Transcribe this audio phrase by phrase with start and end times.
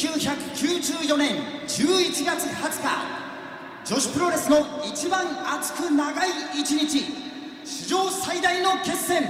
[0.00, 1.36] 1994年
[1.68, 2.88] 11月20日
[3.84, 5.26] 女子プロレスの一番
[5.58, 7.04] 熱く長い一日
[7.64, 9.22] 史上最大の決戦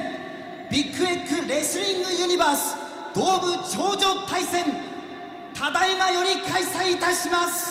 [0.71, 2.77] ビッグエッグレスリングユニバース
[3.13, 4.65] 東部頂上対戦
[5.55, 7.70] ただいまより開催いたします。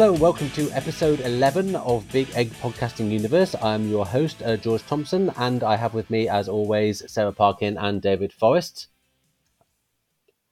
[0.00, 3.54] Hello, and welcome to episode 11 of Big Egg Podcasting Universe.
[3.60, 7.76] I'm your host, uh, George Thompson, and I have with me, as always, Sarah Parkin
[7.76, 8.86] and David Forrest.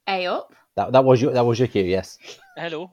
[0.07, 0.53] A up.
[0.75, 2.19] That, that was your that was your cue, yes.
[2.55, 2.91] Hello.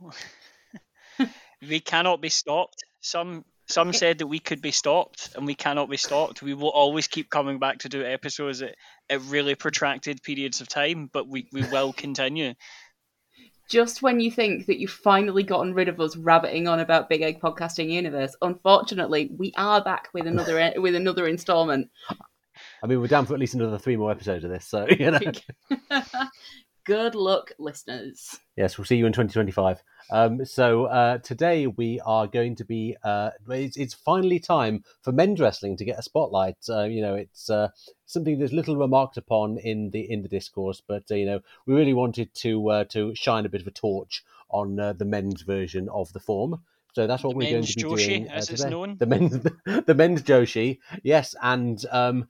[1.69, 2.84] we cannot be stopped.
[3.03, 6.41] Some some said that we could be stopped, and we cannot be stopped.
[6.41, 8.77] We will always keep coming back to do episodes at,
[9.11, 12.55] at really protracted periods of time, but we, we will continue.
[13.69, 17.22] Just when you think that you've finally gotten rid of us rabbiting on about Big
[17.22, 21.91] Egg Podcasting Universe, unfortunately, we are back with another with another instalment.
[22.82, 25.10] I mean, we're down for at least another three more episodes of this, so you
[25.10, 25.21] know.
[26.86, 28.38] Good luck, listeners.
[28.56, 29.82] Yes, we'll see you in 2025.
[30.12, 32.97] Um, so uh, today we are going to be.
[33.02, 36.58] Uh, it's, it's finally time for men's wrestling to get a spotlight.
[36.69, 37.70] Uh, you know, it's uh,
[38.06, 41.74] something that's little remarked upon in the in the discourse, but uh, you know, we
[41.74, 45.88] really wanted to uh, to shine a bit of a torch on the men's version
[45.88, 46.62] of the form.
[46.94, 48.70] So that's what The we're going to be Joshi, doing as it's today.
[48.70, 48.97] known.
[48.98, 49.32] The men's
[49.86, 52.28] the men's Joshi, yes, and um,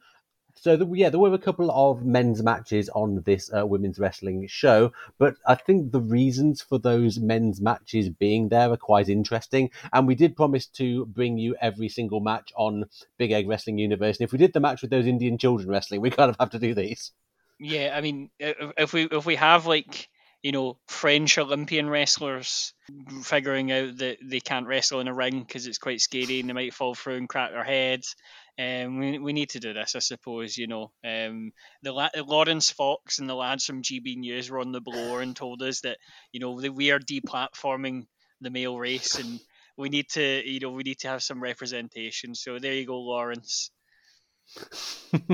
[0.59, 4.47] so the, yeah, there were a couple of men's matches on this uh, women's wrestling
[4.49, 9.71] show, but I think the reasons for those men's matches being there are quite interesting.
[9.93, 12.87] And we did promise to bring you every single match on
[13.19, 14.19] Big Egg Wrestling Universe.
[14.19, 16.51] And if we did the match with those Indian children wrestling, we kind of have
[16.51, 17.13] to do these.
[17.59, 20.09] Yeah, I mean, if we if we have like
[20.43, 22.75] you know French Olympian wrestlers
[23.23, 26.55] figuring out that they can't wrestle in a ring because it's quite scary and they
[26.55, 28.15] might fall through and crack their heads.
[28.59, 30.57] Um, we, we need to do this, I suppose.
[30.57, 31.53] You know, um,
[31.83, 35.37] the la- Laurence Fox and the lads from GB News were on the blower and
[35.37, 35.99] told us that
[36.33, 38.07] you know that we are deplatforming
[38.41, 39.41] the male race and
[39.77, 42.35] we need to you know we need to have some representation.
[42.35, 43.71] So there you go, Lawrence.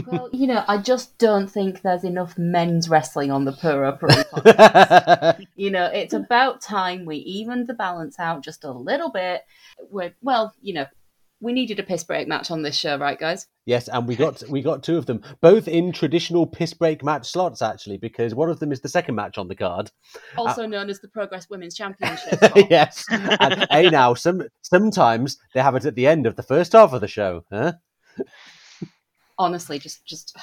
[0.06, 4.12] Well, you know, I just don't think there's enough men's wrestling on the Puro Puri
[4.32, 5.46] podcast.
[5.56, 9.42] you know, it's about time we evened the balance out just a little bit.
[9.90, 10.86] We're, well, you know,
[11.42, 13.48] we needed a piss break match on this show, right, guys?
[13.66, 17.30] Yes, and we got we got two of them, both in traditional piss break match
[17.30, 19.90] slots actually, because one of them is the second match on the card.
[20.36, 22.38] Also uh, known as the Progress Women's Championship.
[22.70, 26.72] yes, and hey now, some sometimes they have it at the end of the first
[26.72, 27.44] half of the show.
[27.52, 27.72] Huh?
[29.38, 30.36] honestly just just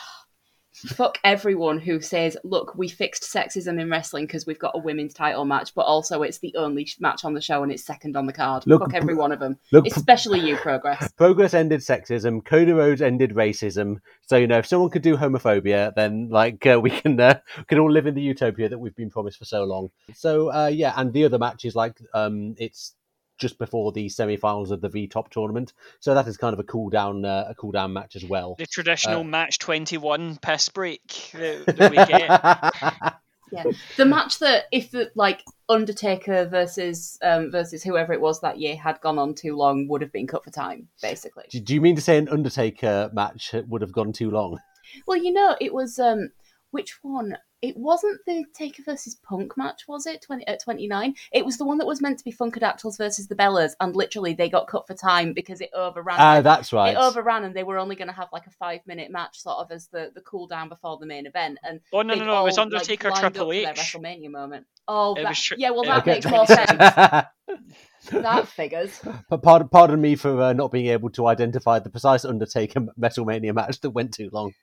[0.88, 5.14] fuck everyone who says look we fixed sexism in wrestling because we've got a women's
[5.14, 8.26] title match but also it's the only match on the show and it's second on
[8.26, 12.44] the card Look, fuck every one of them look- especially you progress Progress ended sexism.
[12.46, 13.98] Cody Rhodes ended racism.
[14.28, 17.78] So you know, if someone could do homophobia, then like uh, we can uh, can
[17.80, 19.90] all live in the utopia that we've been promised for so long.
[20.14, 22.96] So uh, yeah, and the other match is like um, it's
[23.40, 25.74] just before the semi-finals of the V Top tournament.
[26.00, 28.56] So that is kind of a cool down uh, a cool down match as well.
[28.60, 33.14] The traditional Uh, match twenty one piss break that, that we get.
[33.52, 33.64] yeah
[33.98, 38.76] the match that if the like undertaker versus um versus whoever it was that year
[38.76, 41.82] had gone on too long would have been cut for time basically do, do you
[41.82, 44.60] mean to say an Undertaker match would have gone too long?
[45.08, 46.30] well you know it was um
[46.70, 50.22] which one it wasn't the Taker versus Punk match, was it?
[50.22, 51.14] 20, at 29?
[51.34, 54.34] It was the one that was meant to be Funkadactyls versus the Bellas, and literally
[54.34, 56.16] they got cut for time because it overran.
[56.20, 56.94] Ah, that's right.
[56.94, 59.58] It overran, and they were only going to have like a five minute match, sort
[59.58, 61.60] of as the, the cool down before the main event.
[61.64, 62.42] And Oh no they'd no no!
[62.42, 63.78] It was Undertaker like, lined Triple up for their H.
[63.78, 64.66] WrestleMania moment.
[64.88, 65.70] Oh, It that, tri- yeah.
[65.72, 66.12] Well, that Okay.
[66.14, 66.78] makes more sense.
[68.12, 69.00] that figures.
[69.30, 73.54] But pardon, pardon me for uh, not being able to identify the precise Undertaker WrestleMania
[73.54, 74.54] match that went too long.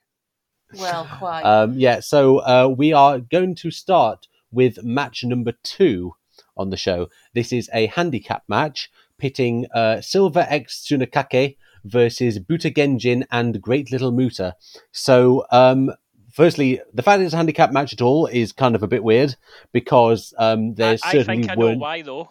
[0.73, 1.41] Well, quite.
[1.41, 6.13] Um, yeah, so uh, we are going to start with match number two
[6.55, 7.09] on the show.
[7.33, 13.91] This is a handicap match pitting uh, Silver X Tsunakake versus Buta Genjin and Great
[13.91, 14.55] Little Muta.
[14.91, 15.91] So, um,
[16.33, 19.35] firstly, the fact it's a handicap match at all is kind of a bit weird
[19.71, 21.79] because um, there's I, I certainly think I know weren't.
[21.79, 22.29] why though.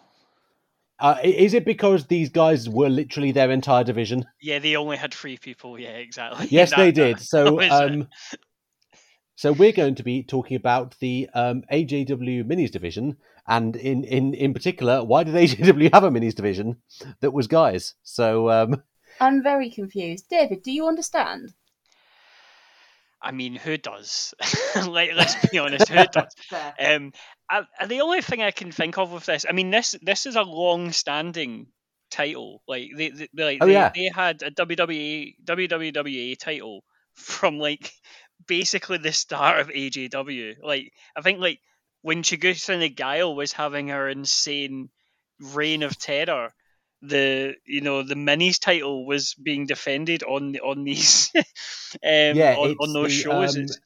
[0.98, 4.24] Uh, is it because these guys were literally their entire division?
[4.40, 5.78] Yeah, they only had three people.
[5.78, 6.46] Yeah, exactly.
[6.50, 7.20] Yes, That- they that- did.
[7.20, 8.08] So, um,
[9.34, 14.32] so we're going to be talking about the um, AJW Minis division, and in, in
[14.32, 16.78] in particular, why did AJW have a Minis division
[17.20, 17.94] that was guys?
[18.02, 18.82] So, um,
[19.20, 20.30] I'm very confused.
[20.30, 21.52] David, do you understand?
[23.26, 24.34] I mean, who does?
[24.76, 26.34] like, let's be honest, who does?
[26.78, 27.12] Um,
[27.50, 30.26] I, I- the only thing I can think of with this, I mean, this this
[30.26, 31.66] is a long-standing
[32.10, 32.62] title.
[32.68, 33.90] Like they, they they- like Oh, they, yeah.
[33.94, 36.84] they had a WWE WWWA title
[37.14, 37.92] from like
[38.46, 40.56] basically the start of AJW.
[40.62, 41.60] Like I think like
[42.02, 44.90] when Chigusa Nagayo was having her insane
[45.40, 46.52] reign of terror.
[47.02, 51.42] The you know the minis title was being defended on on these um,
[52.02, 53.56] yeah, on, on those the, shows.
[53.56, 53.78] um, It's-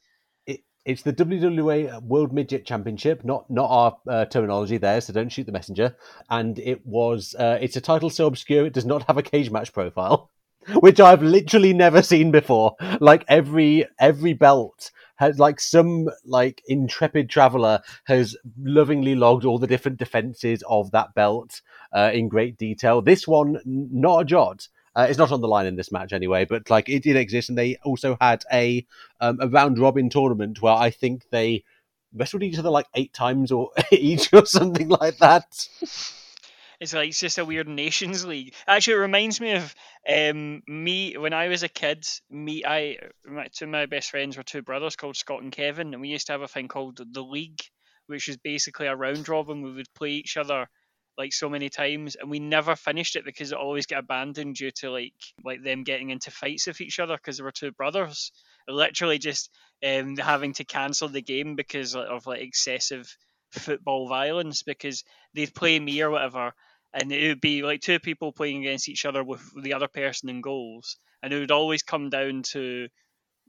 [0.47, 5.29] it, it's the WWA World Midget Championship, not not our uh, terminology there, so don't
[5.29, 5.95] shoot the messenger.
[6.29, 9.73] And it was uh, it's a title so obscure it does not have a Cagematch
[9.73, 10.31] profile,
[10.79, 12.75] which I've literally never seen before.
[12.99, 19.67] Like every every belt has like some like intrepid traveler has lovingly logged all the
[19.67, 21.61] different defenses of that belt
[21.93, 23.03] uh, in great detail.
[23.03, 24.67] This one, not a jot.
[24.95, 27.49] Uh, it's not on the line in this match anyway, but like it did exist,
[27.49, 28.85] and they also had a
[29.21, 31.63] um, a round robin tournament where I think they
[32.13, 35.67] wrestled each other like eight times or each or something like that.
[36.81, 38.55] It's like it's just a weird nations league.
[38.67, 39.75] Actually, it reminds me of
[40.09, 42.07] um, me when I was a kid.
[42.31, 45.93] Me, I, my, two of my best friends were two brothers called Scott and Kevin,
[45.93, 47.61] and we used to have a thing called the league,
[48.07, 49.61] which was basically a round robin.
[49.61, 50.67] We would play each other
[51.19, 54.71] like so many times, and we never finished it because it always got abandoned due
[54.77, 55.13] to like
[55.45, 58.31] like them getting into fights with each other because they were two brothers.
[58.67, 59.51] Literally just
[59.85, 63.15] um, having to cancel the game because of like excessive
[63.51, 65.03] football violence because
[65.35, 66.53] they'd play me or whatever
[66.93, 70.29] and it would be like two people playing against each other with the other person
[70.29, 72.87] in goals, and it would always come down to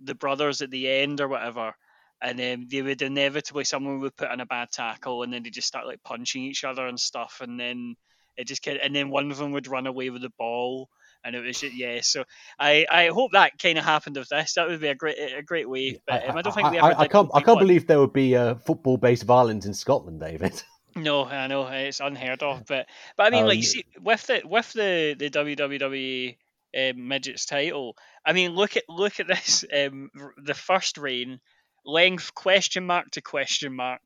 [0.03, 1.73] the brothers at the end or whatever,
[2.21, 5.51] and then they would inevitably someone would put in a bad tackle, and then they
[5.51, 7.97] just start like punching each other and stuff, and then
[8.37, 10.89] it just get, and then one of them would run away with the ball,
[11.25, 12.01] and it was just, yeah.
[12.03, 12.25] So
[12.59, 14.55] I I hope that kind of happened with this.
[14.55, 16.87] That would be a great a great way, but um, I, don't think we ever.
[16.87, 17.31] I, I can't.
[17.35, 17.65] I can't one.
[17.65, 20.63] believe there would be a football-based violence in Scotland, David.
[20.95, 22.87] No, I know it's unheard of, but
[23.17, 26.37] but I mean, like, Um, you see, with the with the the WWE
[26.77, 27.97] um, midgets title,
[28.27, 29.65] I mean, look at look at this.
[29.73, 31.41] Um, the first reign,
[31.85, 34.03] length question mark to question mark.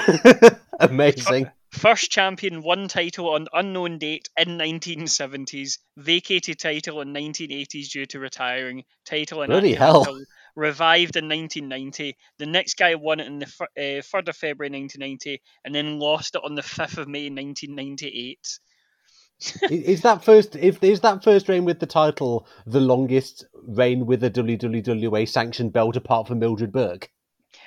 [0.80, 1.50] Amazing.
[1.70, 5.78] First champion won title on unknown date in 1970s.
[5.98, 8.84] Vacated title in 1980s due to retiring.
[9.04, 10.06] Title in Bloody hell.
[10.58, 12.16] Until Revived in 1990.
[12.38, 15.98] The next guy won it in the fir- uh, 3rd of February 1990, and then
[15.98, 18.58] lost it on the 5th of May 1998.
[19.70, 20.56] Is that first?
[20.56, 25.72] If is that first reign with the title the longest reign with a WWA sanctioned
[25.72, 27.10] belt apart from Mildred Burke?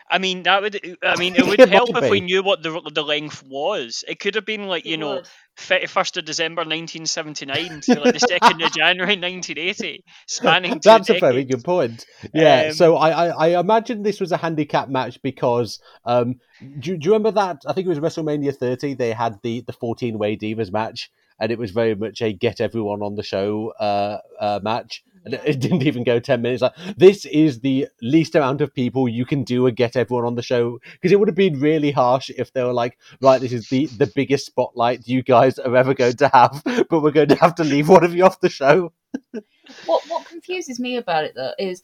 [0.10, 0.98] I mean, that would.
[1.02, 4.04] I mean, it would help if we knew what the the length was.
[4.08, 5.30] It could have been like you It know, would.
[5.58, 10.04] Thirty first of December nineteen seventy nine to like the second of January nineteen eighty,
[10.28, 12.06] spanning two That's a very good point.
[12.34, 12.68] Yeah.
[12.68, 16.40] Um, so I, I I imagine this was a handicap match because um
[16.80, 19.62] do, you- do you remember that I think it was WrestleMania 30 they had the
[19.62, 23.24] the 14 way divas match and it was very much a get everyone on the
[23.24, 28.36] show uh, uh match it, didn't even go 10 minutes like this is the least
[28.36, 31.28] amount of people you can do a get everyone on the show because it would
[31.28, 35.08] have been really harsh if they were like right this is the the biggest spotlight
[35.08, 38.04] you guys are ever going to have but we're going to have to leave one
[38.04, 38.92] of you off the show
[39.86, 41.84] What what confuses me about it though is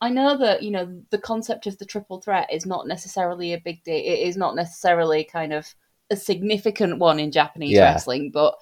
[0.00, 3.60] I know that you know the concept of the triple threat is not necessarily a
[3.60, 3.94] big deal.
[3.96, 5.74] It is not necessarily kind of
[6.10, 7.84] a significant one in Japanese Yeah.
[7.84, 8.54] wrestling, but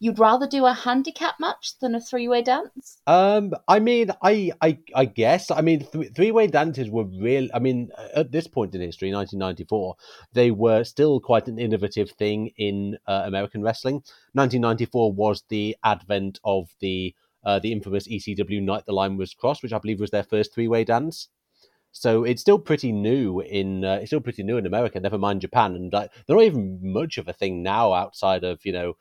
[0.00, 2.96] you'd rather do a handicap match than a three way dance.
[3.06, 5.50] Um, I mean, I, I, I guess.
[5.50, 7.48] I mean, th- three-way dances were real.
[7.54, 9.94] I mean, at this point in history, 1994,
[10.32, 13.96] they were still quite an innovative thing in uh, American wrestling.
[14.32, 19.62] 1994 was the advent of the uh, the infamous ECW Night the Line Was Crossed,
[19.62, 21.28] which I believe was their first three-way dance.
[21.92, 25.00] So it's still pretty new in uh, it's still pretty new in America.
[25.00, 28.64] Never mind Japan, and like, they're not even much of a thing now outside of
[28.64, 28.96] you know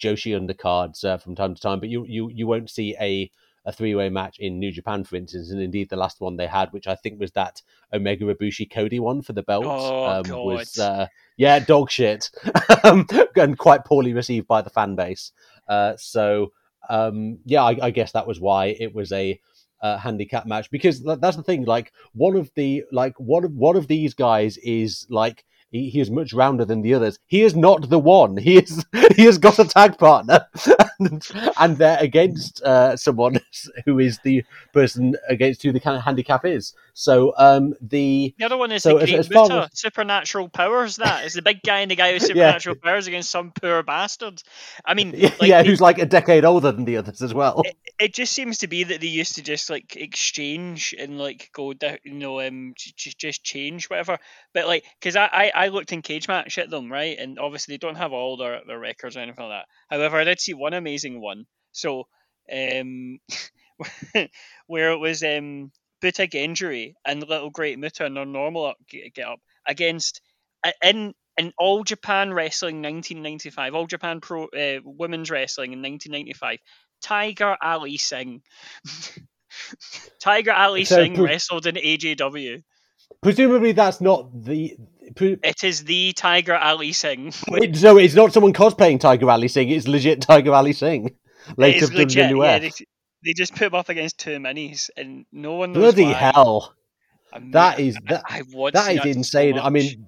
[0.00, 1.80] Joshi undercards uh, from time to time.
[1.80, 3.30] But you you you won't see a
[3.64, 6.46] a three way match in New Japan, for instance, and indeed the last one they
[6.46, 10.24] had, which I think was that Omega Ibushi Cody one for the belt, Oh, um,
[10.44, 11.06] was uh,
[11.36, 12.30] yeah dog shit,
[12.84, 13.06] um,
[13.36, 15.32] and quite poorly received by the fan base.
[15.68, 16.52] Uh, so
[16.88, 19.40] um, yeah, I, I guess that was why it was a
[19.80, 21.64] uh, handicap match because that's the thing.
[21.64, 26.00] Like one of the like one of one of these guys is like he, he
[26.00, 27.18] is much rounder than the others.
[27.26, 28.36] He is not the one.
[28.36, 28.84] He is
[29.16, 30.46] he has got a tag partner,
[31.00, 31.26] and,
[31.58, 33.40] and they're against uh, someone
[33.86, 36.74] who is the person against who the kind of handicap is.
[36.94, 40.96] So um, the the other one is so the as- Great as as- supernatural powers.
[40.96, 42.52] That is the big guy and the guy with Yeah.
[42.58, 44.42] supernatural powers against some poor bastard.
[44.84, 47.32] I mean, yeah, like, yeah, it- who's like a decade older than the others as
[47.32, 47.62] well.
[47.98, 51.72] it just seems to be that they used to just like exchange and like go
[51.72, 54.18] down, you know, um, j- j- just change whatever.
[54.52, 57.78] But like, because I, I I looked in Cagematch at them, right, and obviously they
[57.78, 59.66] don't have all their, their records or anything like that.
[59.96, 61.46] However, I did see one amazing one.
[61.72, 62.06] So,
[62.52, 63.18] um,
[64.66, 65.70] where it was um
[66.02, 70.20] Buta Genjin and Little Great Muta and their normal up, get, get up against
[70.64, 76.58] uh, in in All Japan Wrestling 1995, All Japan Pro uh, Women's Wrestling in 1995.
[77.02, 78.42] Tiger Ali Singh.
[80.20, 82.62] Tiger Ali So, Singh pre- wrestled in AJW.
[83.22, 84.76] Presumably, that's not the.
[85.16, 87.32] Pre- It is the Tiger Ali Singh.
[87.48, 89.68] it- so it's not someone cosplaying Tiger Ali Singh.
[89.70, 91.14] It's legit Tiger Ali Singh.
[91.56, 92.36] Later is legit.
[92.36, 92.70] Yeah,
[93.24, 96.12] they, just put him up against two minis, and no one knows Bloody why.
[96.12, 96.74] hell!
[97.32, 98.22] I mean, That is I- that.
[98.28, 99.58] I watched that is so insane.
[99.58, 100.06] I mean,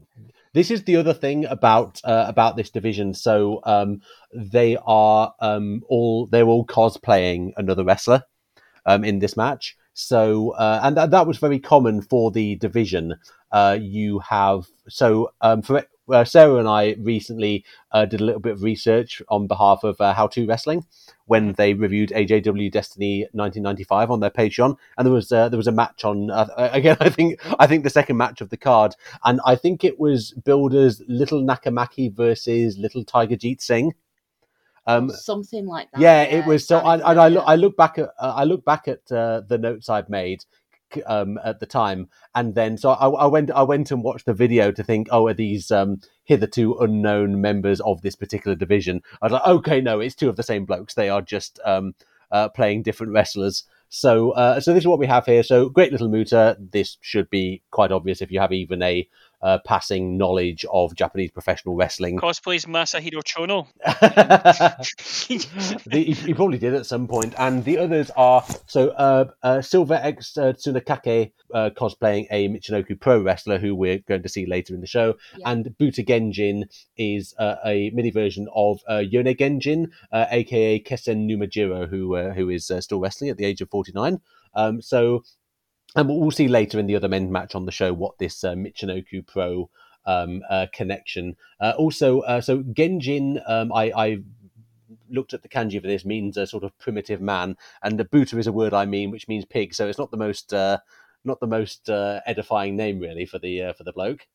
[0.52, 3.14] this is the other thing about uh, about this division.
[3.14, 4.00] So um,
[4.34, 8.22] they are um, all they're all cosplaying another wrestler
[8.86, 9.76] um, in this match.
[9.94, 13.14] So uh, and that, that was very common for the division.
[13.52, 18.40] Uh, you have so um, for uh, Sarah and I recently uh, did a little
[18.40, 20.84] bit of research on behalf of uh, How to Wrestling
[21.26, 25.66] when they reviewed AJW Destiny 1995 on their Patreon, and there was uh, there was
[25.66, 26.96] a match on uh, again.
[27.00, 28.94] I think I think the second match of the card,
[29.24, 33.94] and I think it was Builders Little Nakamaki versus Little Tiger Jeet Singh.
[34.86, 36.00] Um, something like that.
[36.00, 36.78] yeah, it was so.
[36.78, 37.44] I, and I look.
[37.46, 40.44] I look back at uh, I look back at uh, the notes I've made
[41.06, 44.34] um, at the time, and then so I, I went I went and watched the
[44.34, 49.02] video to think, oh, are these um, hitherto unknown members of this particular division?
[49.22, 50.94] I was like, okay, no, it's two of the same blokes.
[50.94, 51.94] They are just um,
[52.30, 53.64] uh, playing different wrestlers.
[53.88, 55.44] So, uh, so this is what we have here.
[55.44, 56.56] So, great little Muta.
[56.58, 59.08] This should be quite obvious if you have even a
[59.44, 62.18] uh, passing knowledge of Japanese professional wrestling.
[62.18, 63.68] cosplays Masahiro Chono.
[65.86, 67.34] the, he, he probably did at some point.
[67.38, 72.98] And the others are so uh, uh, Silver X uh, Tsunakake uh, cosplaying a Michinoku
[72.98, 75.50] pro wrestler who we're going to see later in the show, Yeah.
[75.50, 76.64] and Buta Genjin
[76.96, 82.32] is uh, a mini version of uh, Yone Genjin, uh, aka Kesen Numajiro, who uh,
[82.32, 84.20] who is uh, still wrestling at the age of forty nine.
[84.54, 85.22] Um, so.
[85.96, 88.54] And we'll see later in the other men's match on the show what this uh,
[88.54, 89.70] Michinoku Pro
[90.06, 91.36] um, uh, connection.
[91.60, 94.18] Uh, also, uh, so Genjin, um, I, I
[95.08, 98.38] looked at the kanji for this means a sort of primitive man, and the Buta
[98.38, 99.74] is a word I mean, which means pig.
[99.74, 100.78] So it's not the most uh,
[101.24, 104.26] not the most uh, edifying name really for the uh, for the bloke.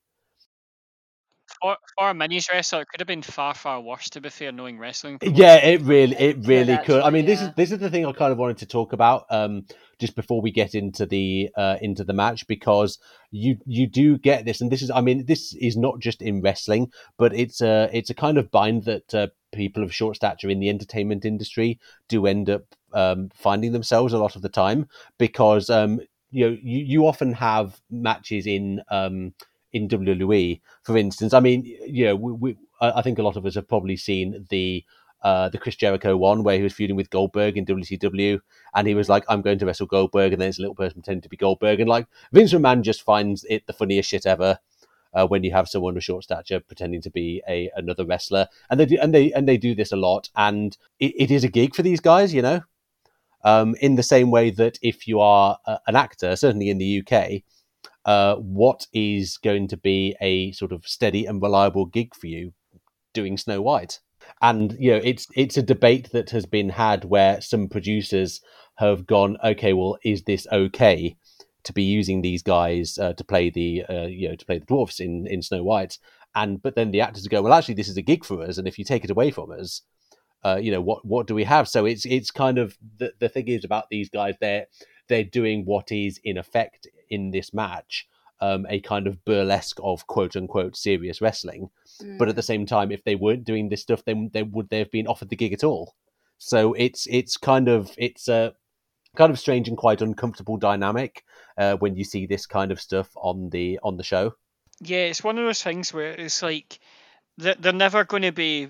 [1.60, 4.50] For, for a minis wrestler, it could have been far, far worse, to be fair,
[4.50, 5.18] knowing wrestling.
[5.22, 7.02] Yeah, it really it It really could, could.
[7.02, 8.92] I mean, actually, this is this is the thing I kind of wanted to talk
[8.92, 9.66] about um,
[9.98, 12.98] just before we get into the uh, into the match because
[13.30, 16.40] you you do get this, and this is I mean this is not just in
[16.40, 20.48] wrestling, but it's a it's a kind of bind that uh, people of short stature
[20.48, 22.62] in the entertainment industry do end up
[22.94, 24.88] um, finding themselves a lot of the time
[25.18, 26.00] because um,
[26.30, 29.34] you know you, you often have matches in um,
[29.72, 31.34] in WWE, for instance.
[31.34, 34.46] I mean, you know, we, we, I think a lot of us have probably seen
[34.48, 34.84] the
[35.22, 38.40] uh, the Chris Jericho one where he was feuding with Goldberg in WCW,
[38.74, 41.02] and he was like, "I'm going to wrestle Goldberg," and then it's a little person
[41.02, 44.58] pretending to be Goldberg, and like Vince McMahon just finds it the funniest shit ever.
[45.12, 48.78] Uh, when you have someone of short stature pretending to be a another wrestler, and
[48.78, 51.48] they do, and they and they do this a lot, and it, it is a
[51.48, 52.60] gig for these guys, you know.
[53.42, 57.02] Um, in the same way that if you are uh, an actor, certainly in the
[57.02, 57.42] UK,
[58.04, 62.52] uh, what is going to be a sort of steady and reliable gig for you
[63.12, 64.00] doing Snow White?
[64.40, 68.40] And you know, it's it's a debate that has been had where some producers
[68.76, 71.16] have gone, okay, well, is this okay
[71.62, 74.66] to be using these guys uh, to play the uh, you know to play the
[74.66, 75.98] dwarfs in in Snow White?
[76.34, 78.68] And but then the actors go, well, actually, this is a gig for us, and
[78.68, 79.82] if you take it away from us,
[80.44, 81.68] uh, you know what what do we have?
[81.68, 84.66] So it's it's kind of the the thing is about these guys they're
[85.10, 88.08] they're doing what is in effect in this match
[88.40, 91.68] um, a kind of burlesque of quote unquote serious wrestling.
[92.18, 92.30] But Mm.
[92.30, 94.90] at the same time, if they weren't doing this stuff, then they would they have
[94.90, 95.94] been offered the gig at all?
[96.38, 98.54] So it's it's kind of it's a
[99.16, 101.24] kind of strange and quite uncomfortable dynamic
[101.58, 104.34] uh, when you see this kind of stuff on the on the show.
[104.80, 106.80] Yeah, it's one of those things where it's like
[107.36, 108.68] they're, they're never going to be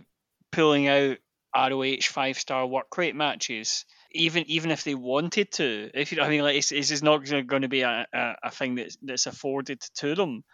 [0.50, 1.18] pulling out
[1.54, 3.84] ROH five star work rate matches.
[4.12, 7.02] Even even if they wanted to, if you know, I mean, like it's, it's just
[7.02, 10.44] not going to be a, a, a thing that's that's afforded to them.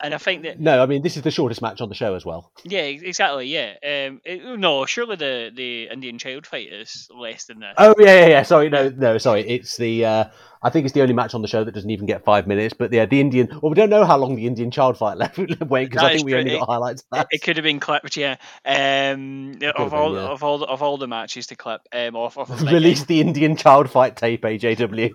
[0.00, 2.14] And I think that No, I mean this is the shortest match on the show
[2.14, 2.52] as well.
[2.64, 3.72] yeah, exactly, yeah.
[3.82, 7.74] Um, it- no, surely the the Indian child fight is less than this.
[7.76, 8.42] Oh yeah, yeah, yeah.
[8.42, 9.48] Sorry, no, no, sorry.
[9.48, 10.24] It's the uh,
[10.62, 12.74] I think it's the only match on the show that doesn't even get five minutes.
[12.76, 13.48] But yeah, the Indian.
[13.62, 16.24] Well, we don't know how long the Indian child fight left went because I think
[16.24, 17.02] we only got highlights.
[17.02, 17.26] Of It, that.
[17.30, 18.36] it could have been clipped, yeah.
[18.64, 20.20] Um, of been, all yeah.
[20.20, 23.20] of all the, of all the matches to clip, um, off off of Release the
[23.20, 25.12] Indian child fight tape, AJW.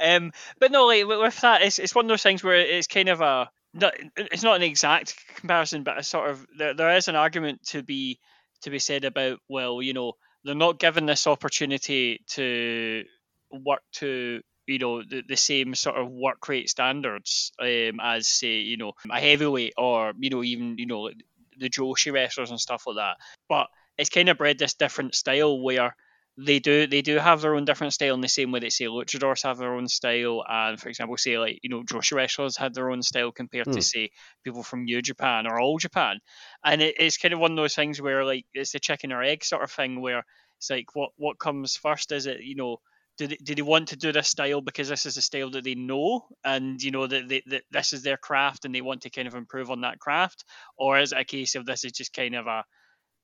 [0.00, 3.08] um, but no, like with- that, it's it's one of those things where it's kind
[3.08, 7.08] of a not, it's not an exact comparison, but a sort of there, there is
[7.08, 8.18] an argument to be
[8.62, 13.04] to be said about well, you know, they're not given this opportunity to
[13.50, 18.58] work to you know the, the same sort of work rate standards um, as say
[18.58, 21.16] you know a heavyweight or you know even you know like
[21.58, 23.16] the Joshi wrestlers and stuff like that.
[23.48, 25.96] But it's kind of bred this different style where
[26.38, 28.84] they do they do have their own different style in the same way that say
[28.84, 32.74] luchadors have their own style and for example say like you know Joshi wrestlers had
[32.74, 33.72] their own style compared Hmm.
[33.72, 34.10] to say
[34.44, 36.18] people from New Japan or All Japan
[36.62, 39.22] and it, it's kind of one of those things where like it's the chicken or
[39.22, 40.24] egg sort of thing where
[40.58, 42.78] it's like what what comes first is it you know
[43.18, 45.64] do they, do they want to do this style because this is a style that
[45.64, 49.02] they know and you know that, they, that this is their craft and they want
[49.02, 50.44] to kind of improve on that craft
[50.78, 52.64] or is it a case of this is just kind of a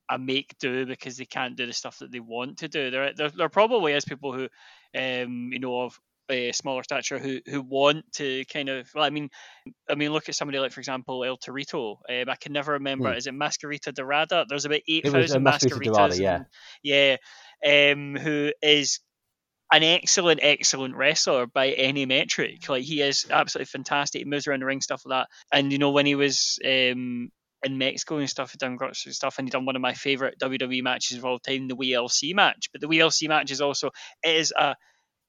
[0.09, 2.91] a make do because they can't do the stuff that they want to do.
[2.91, 4.47] There, there, there probably is people who,
[4.97, 5.97] um, you know, of
[6.29, 8.89] a smaller stature who who want to kind of.
[8.93, 9.29] Well, I mean,
[9.89, 11.97] I mean, look at somebody like, for example, El Torito.
[12.09, 13.11] Um, I can never remember.
[13.11, 13.17] Hmm.
[13.17, 14.45] Is it Mascarita Dorada?
[14.47, 16.35] There's about 8,000 uh, thousand Dorada, yeah.
[16.35, 16.45] and-
[16.83, 18.99] yeah, um, who is
[19.73, 22.69] an excellent, excellent wrestler by any metric.
[22.69, 24.19] Like he is absolutely fantastic.
[24.19, 25.29] He moves around the ring, stuff like that.
[25.57, 27.31] And you know, when he was um,
[27.63, 30.39] in Mexico and stuff, he done some stuff, and he done one of my favorite
[30.39, 32.69] WWE matches of all time, the WeeLC match.
[32.71, 33.89] But the WeeLC match is also
[34.23, 34.75] it is a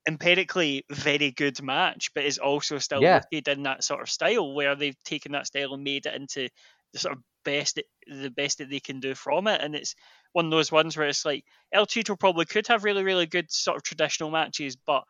[0.06, 3.24] empirically very good match, but is also still Yeah.
[3.32, 6.48] rooted in that sort of style where they've taken that style and made it into
[6.92, 9.60] the sort of best the best that they can do from it.
[9.60, 9.94] And it's
[10.34, 13.50] one of those ones where it's like El Chito probably could have really, really good
[13.50, 15.04] sort of traditional matches, but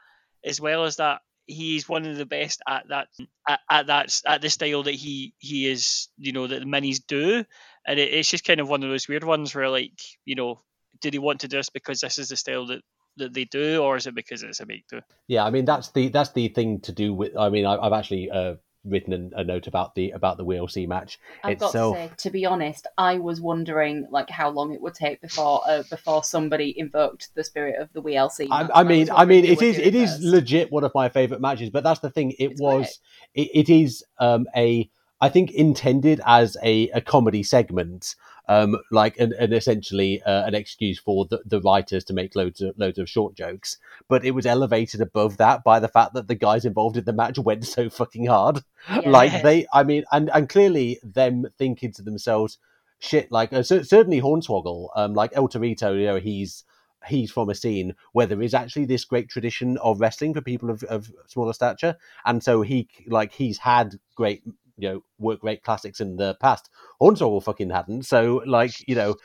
[0.45, 3.09] as well as that, he's one of the best at that
[3.49, 7.01] at, at that at the style that he he is, you know, that the minis
[7.07, 7.45] do.
[7.87, 10.61] And it, it's just kind of one of those weird ones where like, you know,
[11.01, 12.83] did he want to do this because this is the style that
[13.17, 15.01] that they do, or is it because it's a make do?
[15.27, 17.35] Yeah, I mean that's the that's the thing to do with.
[17.35, 20.87] I mean, I, I've actually uh, written a, a note about the about the WeeLC
[20.87, 21.97] match I've got itself.
[21.97, 25.63] to say, to be honest, I was wondering like how long it would take before
[25.67, 28.49] uh, before somebody invoked the spirit of the WeeLC.
[28.51, 28.73] I, match.
[28.75, 31.71] I mean, I mean, it is it is legit one of my favorite matches.
[31.71, 33.01] But that's the thing; it It's was
[33.35, 38.15] it, it is um, a I think intended as a, a comedy segment,
[38.49, 42.61] um, like an, an essentially uh, an excuse for the, the writers to make loads
[42.61, 43.79] of loads of short jokes.
[44.09, 47.13] But it was elevated above that by the fact that the guys involved in the
[47.13, 48.61] match went so fucking hard.
[48.91, 49.09] Yeah.
[49.09, 52.59] Like they, I mean, and and clearly them thinking to themselves,
[52.99, 53.33] shit.
[53.33, 56.65] Like uh, cer- certainly Hornswoggle, um, like El Torito, you know, he's
[57.07, 60.71] he's from a scene where there is actually this great tradition of wrestling for people
[60.71, 64.43] of, of smaller stature, and so he like he's had great
[64.77, 66.69] you know work rate classics in the past.
[67.01, 69.17] Hornswoggle fucking hadn't, so like you know.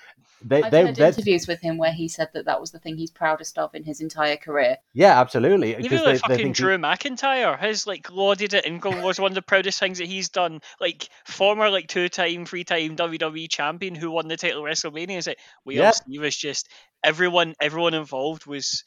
[0.42, 2.80] They, I've they, heard they're- interviews with him where he said that that was the
[2.80, 4.78] thing he's proudest of in his entire career.
[4.94, 5.72] yeah, absolutely.
[5.72, 8.82] Even because like they- they fucking think he- Drew McIntyre has like lauded it and
[8.82, 10.62] go- was one of the proudest things that he's done.
[10.80, 15.18] Like former like two time, three time WWE champion who won the title at WrestleMania.
[15.18, 15.88] Is like we Yeah.
[15.88, 16.70] all see was just
[17.04, 18.86] everyone everyone involved was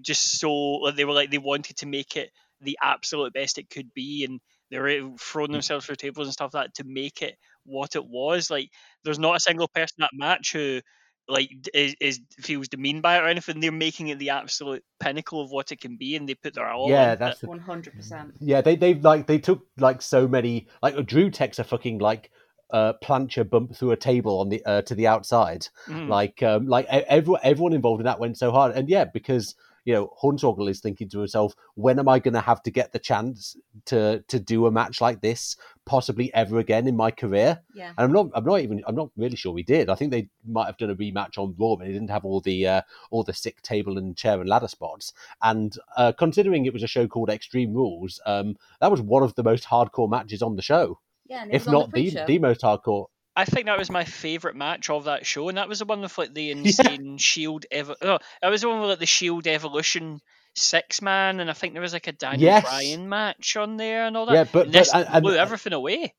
[0.00, 2.30] just so like, they were like they wanted to make it
[2.62, 5.18] the absolute best it could be and they were Mm.
[5.20, 8.50] throwing themselves through tables and stuff like that to make it what it was.
[8.50, 8.70] Like
[9.04, 10.80] there's not a single person in that match who
[11.28, 13.60] like is, is feels demeaned by it or anything.
[13.60, 16.68] They're making it the absolute pinnacle of what it can be, and they put their
[16.68, 16.88] all.
[16.88, 18.34] yeah, into that's the One hundred percent.
[18.40, 22.30] Yeah, they they like they took like so many like Drew takes a fucking like
[22.72, 25.68] uh plancher bump through a table on the uh, to the outside.
[25.88, 26.08] Mhm.
[26.08, 28.74] Like um like e- everyone everyone involved in that went so hard.
[28.76, 29.54] And yeah, because
[29.84, 32.98] you know, Hornswoggle is thinking to himself, when am I gonna have to get the
[32.98, 37.60] chance to to do a match like this possibly ever again in my career?
[37.74, 37.88] Yeah.
[37.96, 39.88] And I'm not I'm not even I'm not really sure we did.
[39.88, 42.40] I think they might have done a rematch on Raw, but it didn't have all
[42.40, 45.12] the uh, all the sick table and chair and ladder spots.
[45.42, 49.34] And uh, considering it was a show called Extreme Rules, um, that was one of
[49.34, 52.26] the most hardcore matches on the show, Yeah, if the not the pre-show.
[52.26, 53.06] the most hardcore.
[53.36, 56.00] I think that was my favorite match of that show, and that was the one
[56.00, 57.64] with like the insane Shield.
[57.72, 60.20] Evo- oh, that was the one with like the Shield Evolution
[60.54, 62.64] six man, and I think there was like a Daniel Yes.
[62.64, 64.34] Bryan match on there and all that.
[64.34, 66.14] Yeah, but- And this but- and- and- blew everything away.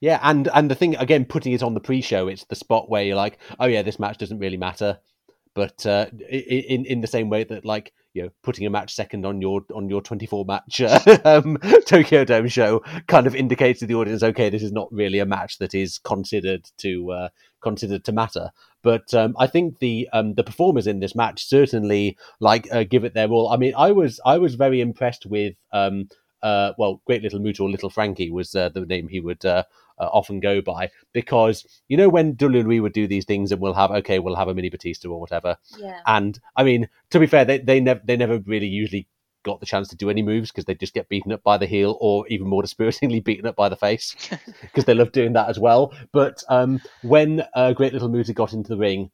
[0.00, 3.02] Yeah, and and the thing again, putting it on the pre-show, it's the spot where
[3.02, 4.98] you're like, oh yeah, this match doesn't really matter,
[5.54, 9.26] but uh, in in the same way that like you know putting a match second
[9.26, 13.86] on your on your 24 match uh, um, Tokyo Dome show kind of indicates to
[13.86, 17.28] the audience, okay, this is not really a match that is considered to uh,
[17.60, 18.50] considered to matter.
[18.82, 23.04] But um, I think the um, the performers in this match certainly like uh, give
[23.04, 23.50] it their all.
[23.50, 25.54] I mean, I was I was very impressed with.
[25.72, 26.08] Um,
[26.42, 29.42] uh, well, Great Little or Little Frankie was uh, the name he would
[29.98, 33.74] uh, often go by because you know when WWE would do these things and we'll
[33.74, 35.56] have okay, we'll have a mini Batista or whatever.
[35.78, 36.00] Yeah.
[36.06, 39.08] And I mean, to be fair, they they never they never really usually
[39.44, 41.66] got the chance to do any moves because they just get beaten up by the
[41.66, 44.16] heel or even more dispiritingly beaten up by the face
[44.62, 45.94] because they love doing that as well.
[46.12, 49.10] But um, when uh, Great Little Muta got into the ring,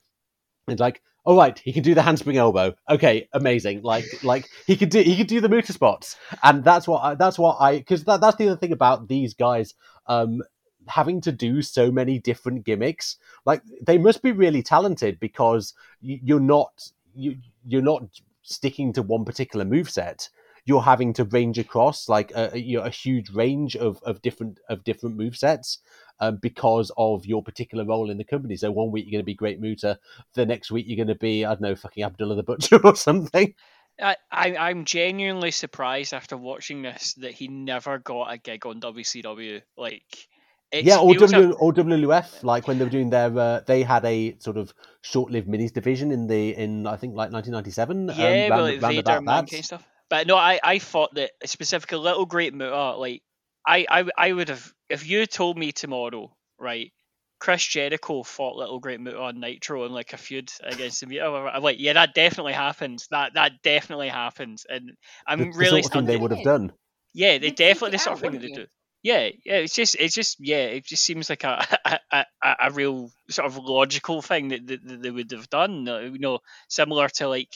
[0.68, 2.74] it's like, all right, he can do the handspring elbow.
[2.88, 3.82] Okay, amazing.
[3.82, 7.14] Like, like he could do he could do the Muta spots, and that's what I,
[7.14, 9.74] that's what I because that, that's the other thing about these guys.
[10.06, 10.42] Um,
[10.88, 16.40] having to do so many different gimmicks like they must be really talented because you're
[16.40, 18.02] not you, you're not
[18.42, 20.28] sticking to one particular move set
[20.64, 24.84] you're having to range across like a, you a huge range of, of different of
[24.84, 25.78] different move sets
[26.20, 28.56] um, because of your particular role in the company.
[28.56, 29.98] So one week you're going to be Great Muta,
[30.34, 32.94] the next week you're going to be I don't know fucking Abdullah the Butcher or
[32.94, 33.54] something.
[34.00, 38.80] I, I I'm genuinely surprised after watching this that he never got a gig on
[38.80, 39.62] WCW.
[39.76, 40.28] Like
[40.72, 44.36] yeah, or, w, or WWF, like when they were doing their, uh, they had a
[44.38, 48.12] sort of short-lived minis division in the in I think like 1997.
[48.16, 49.64] Yeah, um, round, like Vader, about that.
[49.64, 49.86] stuff.
[50.08, 53.22] But no, I, I thought that specifically Little Great Muta, like
[53.66, 56.92] I, I I would have if you told me tomorrow, right?
[57.40, 61.10] Chris Jericho fought Little Great Muta on Nitro in like a feud against him.
[61.20, 63.08] I'm like, yeah, that definitely happens.
[63.10, 64.92] That that definitely happens, and
[65.26, 66.72] I'm the, really the sort of thing they would have done.
[67.14, 68.66] Yeah, they definitely the sort of thing they do.
[69.02, 71.64] Yeah, yeah, it's just, it's just, yeah, it just seems like a
[72.12, 75.86] a, a, a real sort of logical thing that, that, that, they would have done.
[75.86, 77.48] You know, similar to like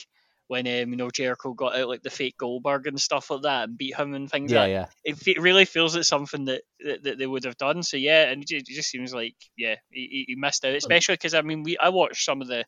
[0.47, 3.69] when um, you know Jericho got out like the fake Goldberg and stuff like that
[3.69, 4.51] and beat him and things.
[4.51, 4.85] Yeah, like yeah.
[5.03, 7.83] It, it really feels like something that, that, that they would have done.
[7.83, 11.33] So yeah, and it, it just seems like yeah, he, he missed out, especially because
[11.33, 12.65] I mean we I watched some of the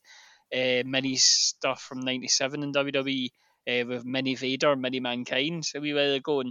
[0.53, 3.29] uh, mini stuff from '97 in WWE.
[3.69, 6.41] Uh, with Mini Vader, Mini Mankind, a wee while ago,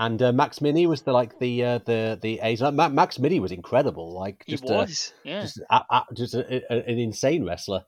[0.00, 2.60] and and uh, Max Mini was the like the uh, the the A's.
[2.60, 4.12] Max Mini was incredible.
[4.12, 7.84] Like just he was, a, yeah, just, a, a, just a, an insane wrestler.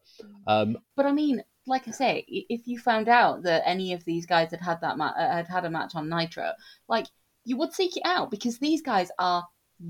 [0.47, 4.27] Um, but I mean, like I say, if you found out that any of these
[4.27, 6.53] guys had had that ma- had had a match on Nitro,
[6.89, 7.07] like
[7.45, 9.45] you would seek it out because these guys are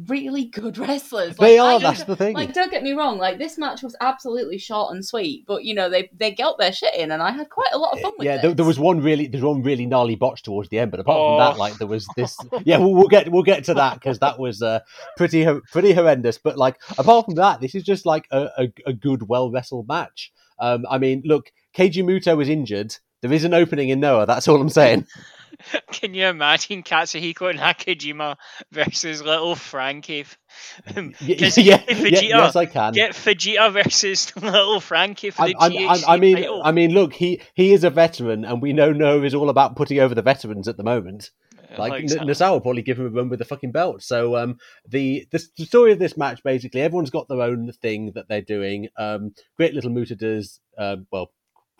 [0.06, 1.38] really good wrestlers.
[1.38, 1.78] Like, they are.
[1.78, 2.34] that's the thing.
[2.34, 3.18] Like, don't get me wrong.
[3.18, 6.72] Like, this match was absolutely short and sweet, but you know they they got their
[6.72, 8.36] shit in, and I had quite a lot of fun with yeah, it.
[8.36, 11.00] Yeah, there, there, was one really there's one really gnarly botch towards the end, but
[11.00, 11.38] apart oh.
[11.38, 12.36] from that, like there was this.
[12.64, 14.80] Yeah, we'll, we'll get we'll get to that because that was uh,
[15.16, 16.38] pretty pretty horrendous.
[16.38, 19.88] But like apart from that, this is just like a, a, a good, well wrestled
[19.88, 20.32] match.
[20.58, 22.96] Um, I mean, look, Keiji Muto was injured.
[23.20, 24.26] There is an opening in Noah.
[24.26, 25.06] That's all I'm saying.
[25.92, 28.36] Can you imagine Katsuhiko Nakajima
[28.70, 30.26] versus Little Frankie?
[30.96, 32.92] yeah, yeah, Vegeta, yes, I can.
[32.92, 36.62] Get Vegeta versus Little Frankie for the I, I, I mean, title.
[36.64, 39.76] I mean, look, he he is a veteran, and we know Noah is all about
[39.76, 41.30] putting over the veterans at the moment.
[41.78, 44.02] Like, like Nassau will probably give him a run with the fucking belt.
[44.02, 48.28] So um, the, the story of this match basically, everyone's got their own thing that
[48.28, 48.88] they're doing.
[48.98, 51.30] Um, Great Little Muta does uh, well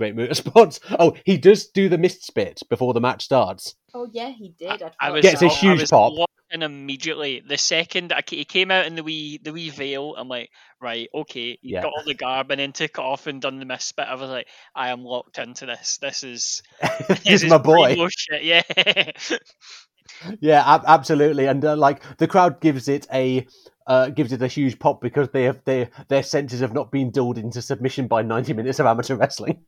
[0.03, 0.81] Great Muta spots.
[0.99, 3.77] Oh, he does do the mist spit before the match starts.
[3.95, 4.83] Oh yeah, he did.
[4.83, 6.29] I, I was, gets a huge pop.
[6.51, 10.51] And immediately, the second he came out in the wee the wee veil, I'm like,
[10.81, 11.83] right, okay, he yeah.
[11.83, 14.09] got all the garb and then took it off and done the mist spit.
[14.09, 15.99] I was like, I am locked into this.
[15.99, 16.63] This is
[17.25, 17.97] this is my boy.
[18.11, 18.43] Shit.
[18.43, 18.63] Yeah.
[20.41, 21.47] yeah, ab- absolutely.
[21.47, 23.47] And uh, like the crowd gives it a
[23.87, 27.11] uh, gives it a huge pop because they have their their senses have not been
[27.11, 29.65] dulled into submission by 90 minutes of amateur wrestling.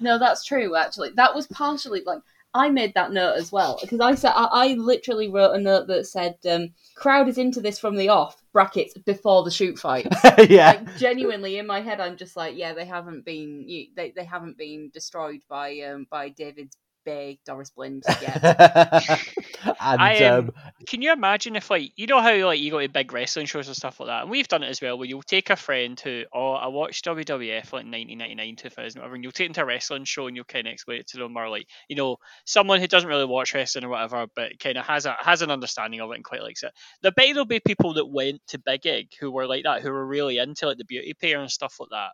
[0.00, 0.76] No, that's true.
[0.76, 2.20] Actually, that was partially like
[2.54, 5.86] I made that note as well because I said I, I, literally wrote a note
[5.88, 10.06] that said um, "crowd is into this from the off" brackets before the shoot fight.
[10.48, 14.24] yeah, like, genuinely in my head, I'm just like, yeah, they haven't been they they
[14.24, 18.42] haven't been destroyed by um by David's Bay Doris Blind yet.
[19.64, 20.52] and, I, um, um,
[20.86, 23.66] can you imagine if like you know how like you go to big wrestling shows
[23.66, 25.98] and stuff like that, and we've done it as well, where you'll take a friend
[26.00, 29.66] who, oh, I watched WWF like 1999, 2000, whatever, and you'll take them to a
[29.66, 32.16] wrestling show and you'll kind of explain it to them, or like you know
[32.46, 35.50] someone who doesn't really watch wrestling or whatever, but kind of has a has an
[35.50, 36.72] understanding of it and quite likes it.
[37.02, 39.90] The bet there'll be people that went to Big Egg who were like that, who
[39.90, 42.10] were really into like the beauty pair and stuff like that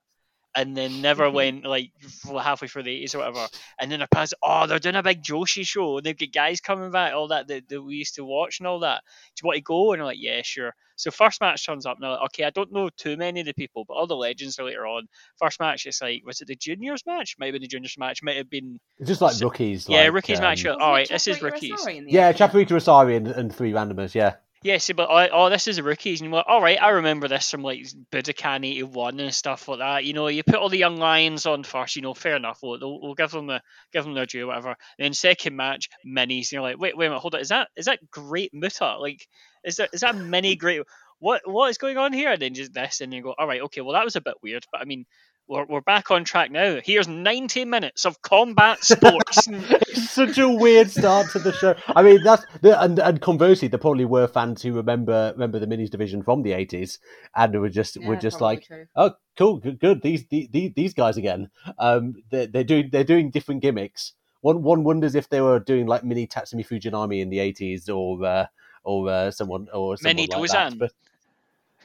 [0.57, 1.90] and then never went like
[2.25, 3.47] halfway through the eighties or whatever.
[3.81, 6.01] And then their parents, oh, they're doing a big Joshi show.
[6.01, 8.81] They've got guys coming back, all that that, that we used to watch and all
[8.81, 9.03] that.
[9.37, 9.93] Do you want to go?
[9.93, 10.73] And I'm like, yeah, sure.
[10.97, 13.47] So first match turns up, and I'm like, okay, I don't know too many of
[13.47, 15.09] the people, but all the legends are later on.
[15.40, 17.35] First match, it's like, was it the juniors match?
[17.37, 18.23] Might have been the juniors match.
[18.23, 19.88] Might have been just like So- rookies.
[19.88, 20.64] yeah, like, rookies um, match.
[20.64, 21.73] Wasn't All it right, this is Chaparita rookies.
[21.73, 22.37] Asari in the Yeah, end?
[22.37, 24.14] Chaparita Asari and, and three randomers.
[24.14, 24.35] Yeah.
[24.64, 26.88] Yeah, see, but oh, oh, this is the rookies, and you're like, all right, I
[26.88, 30.05] remember this from like Budokan '81 and stuff like that.
[30.07, 31.96] You know, you put all the young lions on first.
[31.96, 32.61] You know, fair enough.
[32.62, 33.61] We'll, we'll, give them the
[33.92, 34.74] give them their due, whatever.
[34.98, 36.46] then second match, minis.
[36.46, 37.42] And you're like, wait, wait a minute, hold on.
[37.42, 38.96] Is that is that Great Muta?
[38.96, 39.29] Like,
[39.64, 40.81] is that is that mini Great?
[41.18, 42.31] What what is going on here?
[42.33, 44.35] And then just this, and you go, all right, okay, well that was a bit
[44.42, 45.05] weird, but I mean.
[45.47, 46.81] We're, we're back on track now.
[46.83, 49.49] Here's 90 minutes of combat sports.
[49.97, 51.75] It's such a weird start to the show.
[51.89, 55.67] I mean, that's the, and, and conversely, there probably were fans who remember remember the
[55.67, 56.99] minis division from the eighties
[57.37, 58.87] and were just were just like, true.
[58.97, 60.03] oh, cool, good, good.
[60.03, 61.51] These, these these guys again.
[61.79, 64.15] Um, they're, they're doing they're doing different gimmicks.
[64.41, 68.25] One one wonders if they were doing like mini Tatsumi Fujinami in the eighties or
[68.25, 68.47] uh,
[68.83, 70.79] or uh, someone or someone Mini like that.
[70.79, 70.93] But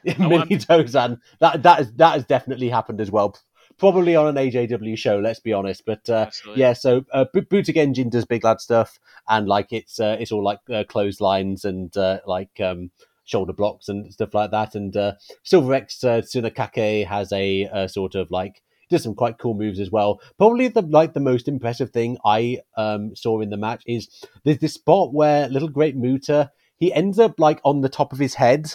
[0.03, 1.19] yeah, Oh, mini Dozan.
[1.39, 3.35] That that is that has definitely happened as well.
[3.79, 5.83] Probably on an AJW show, let's be honest.
[5.85, 9.99] But uh, yeah, so uh, B- Buta Genjin does big lad stuff, and like it's
[9.99, 12.91] uh, it's all like uh, clotheslines and uh, like um,
[13.23, 14.75] shoulder blocks and stuff like that.
[14.75, 15.13] And uh,
[15.43, 19.79] Silver X uh, Tsunakake has a, uh sort of like does some quite cool moves
[19.79, 20.19] as well.
[20.37, 24.09] Probably the like the most impressive thing I um, saw in the match is
[24.43, 28.19] there's this spot where Little Great Muta he ends up like on the top of
[28.19, 28.73] his head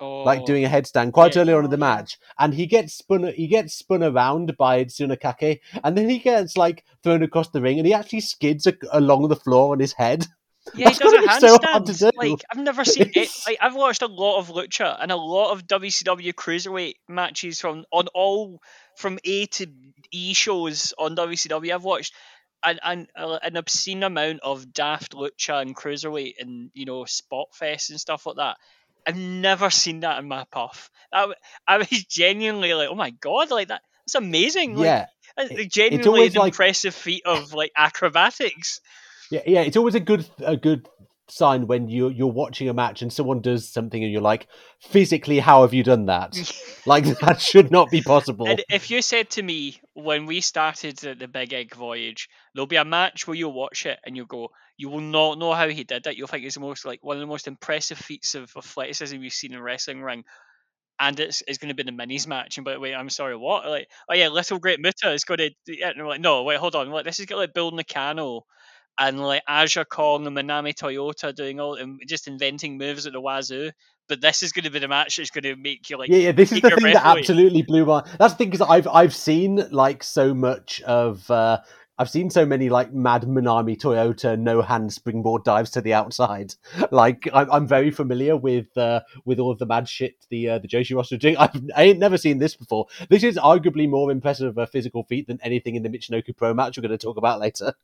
[0.00, 1.42] like Oh, doing a headstand quite Yeah.
[1.42, 3.24] early on in the match, and he gets spun.
[3.34, 7.78] He gets spun around by Tsunakake, and then he gets like thrown across the ring,
[7.78, 10.26] and he actually skids a- along the floor on his head.
[10.74, 11.98] Yeah, he does a so handstand.
[11.98, 12.10] do.
[12.16, 13.28] Like I've never seen it.
[13.46, 17.84] Like I've watched a lot of lucha and a lot of WCW cruiserweight matches from
[17.92, 18.60] on all
[18.96, 19.66] from A to
[20.10, 21.74] E shows on WCW.
[21.74, 22.14] I've watched
[22.64, 27.48] an an, uh, an obscene amount of daft lucha and cruiserweight and you know spot
[27.52, 28.56] fest and stuff like that.
[29.06, 30.90] I've never seen that in my puff.
[31.12, 33.82] I was genuinely like, oh my god, like that.
[34.06, 34.76] It's amazing.
[34.76, 38.80] Like, yeah, that's it- it's genuinely always an like- impressive feat of like acrobatics.
[39.30, 39.62] yeah, yeah.
[39.62, 40.88] It's always a good a good
[41.28, 44.46] sign when you you're watching a match and someone does something, and you're like,
[44.80, 46.36] physically, how have you done that?
[46.86, 48.46] like that should not be possible.
[48.46, 52.66] And if you said to me when we started the, the Big Egg Voyage, there'll
[52.66, 55.68] be a match where you'll watch it and you'll go, you will not know how
[55.68, 56.16] he did it.
[56.16, 59.32] You'll think it's the most like one of the most impressive feats of athleticism we've
[59.32, 60.24] seen in a wrestling ring.
[61.00, 62.56] And it's, it's going to be the minis match.
[62.56, 63.66] And but wait, I'm sorry, what?
[63.66, 65.50] Like, oh yeah, Little Great Muta is going to.
[65.66, 66.88] Yeah, and like, no, wait, hold on.
[66.90, 68.46] Like, this is got like Bull Nakano
[68.98, 73.20] and like Aja Kong and Manami Toyota doing all and just inventing moves at the
[73.20, 73.70] wazoo.
[74.06, 76.18] But this is going to be the match that's going to make you like yeah,
[76.18, 77.20] yeah, this is the thing that away.
[77.20, 78.02] absolutely blew my.
[78.18, 81.30] That's the thing because I've I've seen like so much of.
[81.30, 81.60] uh
[81.96, 86.54] I've seen so many like mad Manami Toyota no hand springboard dives to the outside.
[86.90, 90.58] Like I'm, I'm very familiar with uh, with all of the mad shit the uh,
[90.58, 91.36] the Joshi roster doing.
[91.36, 92.86] I've I ain't never seen this before.
[93.08, 96.52] This is arguably more impressive of a physical feat than anything in the Michinoku Pro
[96.52, 97.74] match we're going to talk about later.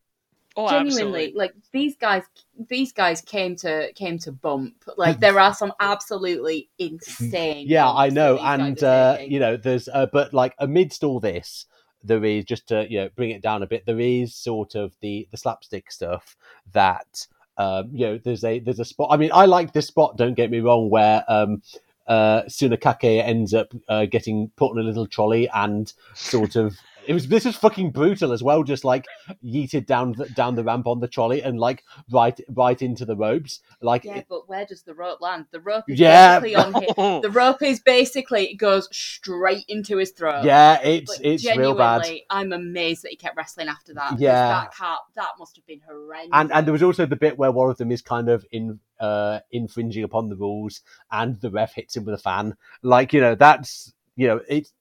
[0.57, 1.33] Oh, genuinely absolutely.
[1.39, 2.25] like these guys
[2.69, 8.09] these guys came to came to bump like there are some absolutely insane Yeah, I
[8.09, 11.67] know, and uh, you know, there's uh, but like amidst all this,
[12.03, 13.87] there is just to you know bring it down a bit.
[13.87, 16.37] There is sort of the the slapstick stuff
[16.73, 18.19] that um, you know.
[18.19, 19.11] There's a there's a spot.
[19.13, 20.17] I mean, I like this spot.
[20.17, 21.63] Don't get me wrong, where um,
[22.07, 26.77] uh, Tsunakake ends up uh, getting put on a little trolley and sort of.
[27.07, 28.63] It was this is fucking brutal as well.
[28.63, 29.07] Just like
[29.45, 33.17] yeeted down the, down the ramp on the trolley and like right right into the
[33.17, 33.61] ropes.
[33.81, 36.41] Like yeah it- but where does the rope land the rope is Yeah.
[36.41, 41.11] basically on him the rope is basically it goes straight into his throat yeah, it's
[41.11, 42.03] Like, it's real bad.
[42.03, 44.19] genuinely, I'm amazed that he kept wrestling after that.
[44.21, 44.49] Yeah.
[44.49, 46.31] that can't, that must have been horrendous.
[46.33, 48.79] and and there was also the bit where one of them is kind of in
[49.01, 53.21] uh infringing upon the rules and the ref hits him with a fan like you
[53.21, 54.73] know that's you know it's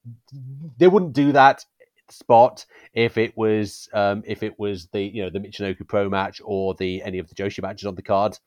[0.78, 1.66] they wouldn't do that
[2.12, 6.42] spot if it was um if it was the you know the Michinoku pro match
[6.44, 8.38] or the any of the Joshi matches on the card.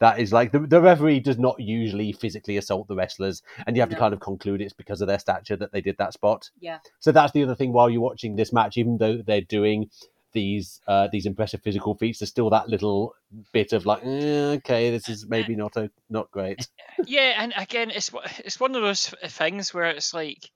[0.00, 3.80] That is like the, the referee does not usually physically assault the wrestlers and you
[3.80, 6.50] have to kind of conclude it's because of their stature that they did that spot.
[6.60, 9.90] Yeah, so that's the other thing while you're watching this match, even though they're doing
[10.34, 13.14] these uh, these impressive physical feats, there's still that little
[13.52, 16.68] bit of like, eh, okay, this is maybe not a not great.
[17.06, 20.50] yeah, and again, it's it's one of those things where it's like,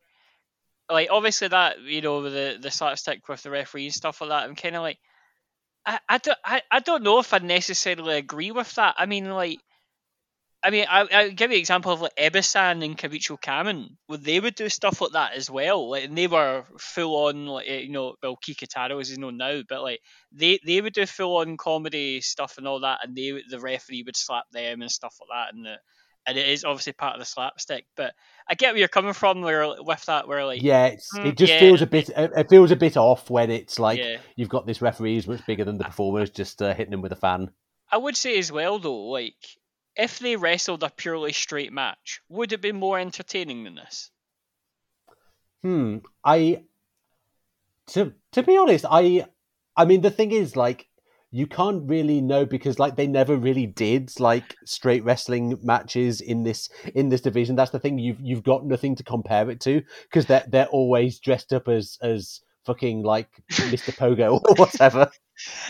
[0.91, 4.45] like obviously that you know the the slapstick with the referee and stuff like that.
[4.45, 4.99] I'm kind of like,
[5.87, 8.97] I, I don't I, I don't know if I necessarily agree with that.
[8.99, 9.61] I mean, like,
[10.63, 13.91] I mean, I, I'll give you an example of like Ebessan and Kavicho Kamen.
[14.09, 15.91] Well, they would do stuff like that as well.
[15.91, 19.37] Like, and they were full on, like eh, you know, well, Kikutaro as he's known
[19.37, 20.01] now, but like
[20.33, 24.03] they they would do full on comedy stuff and all that, and they the referee
[24.05, 25.77] would slap them and stuff like that, and the
[26.29, 27.87] and it is obviously part of the slapstick.
[27.97, 28.15] But
[28.47, 31.39] I get where you're coming from, where with that, where like Yeah, it's, Mm, it
[31.39, 31.59] just yeah.
[31.61, 32.11] feels a bit.
[32.11, 34.19] It it feels a bit off when it's like yeah.
[34.37, 37.13] you've got this referee who's much bigger than the performers, just uh, hitting them with
[37.13, 37.51] a fan.
[37.91, 39.37] I would say as well though, like
[39.97, 44.11] if they wrestled a purely straight match, would it be more entertaining than this?
[45.63, 45.99] Hmm.
[46.23, 46.65] I
[47.89, 49.27] to to be honest, I
[49.77, 50.89] I mean the thing is like
[51.31, 56.43] you can't really know because like they never really did like straight wrestling matches in
[56.43, 57.57] this in this division.
[57.57, 57.99] That's the thing.
[57.99, 61.99] You've you've got nothing to compare it to because they're they're always dressed up as
[62.03, 63.95] as fucking like Mr.
[63.95, 65.11] Pogo or whatever.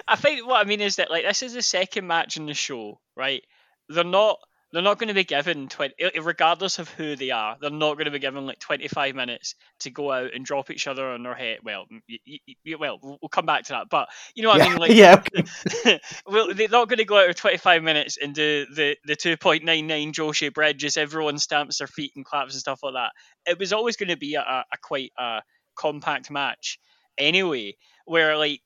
[0.07, 2.55] I think what I mean is that like this is the second match in the
[2.55, 3.42] show, right?
[3.88, 4.38] They're not
[4.72, 7.57] they're not going to be given twenty, regardless of who they are.
[7.61, 10.70] They're not going to be given like twenty five minutes to go out and drop
[10.70, 11.59] each other on their head.
[11.64, 13.88] Well, y- y- y- well, we'll come back to that.
[13.90, 14.76] But you know what I mean?
[14.78, 15.22] Like, yeah.
[15.37, 16.00] okay.
[16.26, 20.12] well, they're not going to go out for 25 minutes and do the, the 2.99
[20.12, 23.12] Joshi bridge as everyone stamps their feet and claps and stuff like that.
[23.46, 25.40] It was always going to be a, a, a quite a
[25.76, 26.78] compact match
[27.16, 28.61] anyway, where like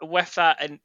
[0.00, 0.78] with that and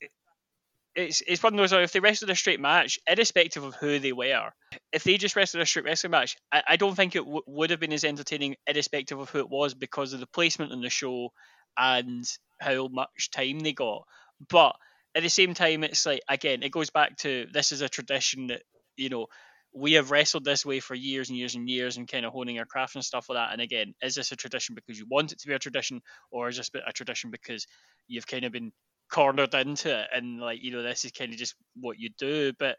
[0.96, 4.14] it's it's one of those if they wrestled a straight match, irrespective of who they
[4.14, 4.52] were,
[4.92, 7.72] if they just wrestled a straight wrestling match, I, I don't think it w- would
[7.72, 10.90] have been as entertaining, irrespective of who it was, because of the placement in the
[10.90, 11.30] show
[11.78, 12.26] and
[12.62, 14.04] how much time they got.
[14.50, 14.76] But
[15.16, 18.48] at the same time, it's like again, it goes back to this is a tradition
[18.48, 18.62] that
[18.96, 19.28] you know
[19.76, 22.60] we have wrestled this way for years and years and years, and kind of honing
[22.60, 23.52] our craft and stuff like that.
[23.54, 26.02] And again, is this a tradition because you want it to be a tradition,
[26.32, 27.66] or is this a tradition because
[28.08, 28.72] you've kind of been
[29.14, 32.52] cornered into it and like you know this is kind of just what you do
[32.58, 32.78] but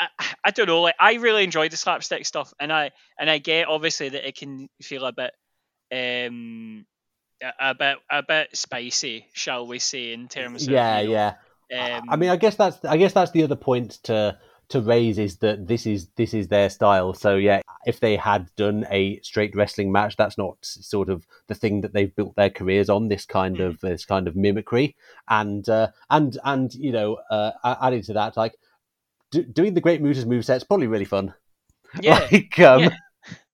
[0.00, 0.08] I,
[0.42, 3.68] I don't know like i really enjoy the slapstick stuff and i and i get
[3.68, 5.32] obviously that it can feel a bit
[5.92, 6.86] um
[7.60, 11.34] a, bit a bit spicy shall we say in terms of yeah, you know, yeah.
[11.72, 15.18] Um, I mean, I guess that's I guess that's the other point to to raise
[15.18, 17.14] is that this is this is their style.
[17.14, 21.54] So yeah, if they had done a straight wrestling match, that's not sort of the
[21.54, 23.08] thing that they've built their careers on.
[23.08, 23.66] This kind Mm.
[23.66, 24.96] of this kind of mimicry,
[25.28, 28.54] and uh, and and you know, uh, added to that, like
[29.30, 31.34] do, doing the Great Mutas moveset's probably really fun.
[32.00, 32.96] yeah like, um, yeah.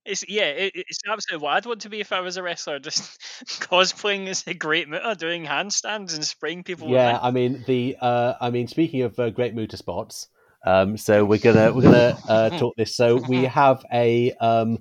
[0.07, 2.79] It's yeah, it, it's absolutely what I'd want to be if I was a wrestler,
[2.79, 3.20] just
[3.61, 6.88] cosplaying as a great muta, doing handstands and spraying people.
[6.88, 7.18] Yeah.
[7.20, 7.96] I mean the.
[8.01, 10.29] Uh, I mean, speaking of uh, Great Muta spots,
[10.64, 12.94] um, so we're gonna we're gonna uh, talk this.
[12.96, 14.33] So we have a.
[14.40, 14.79] Um,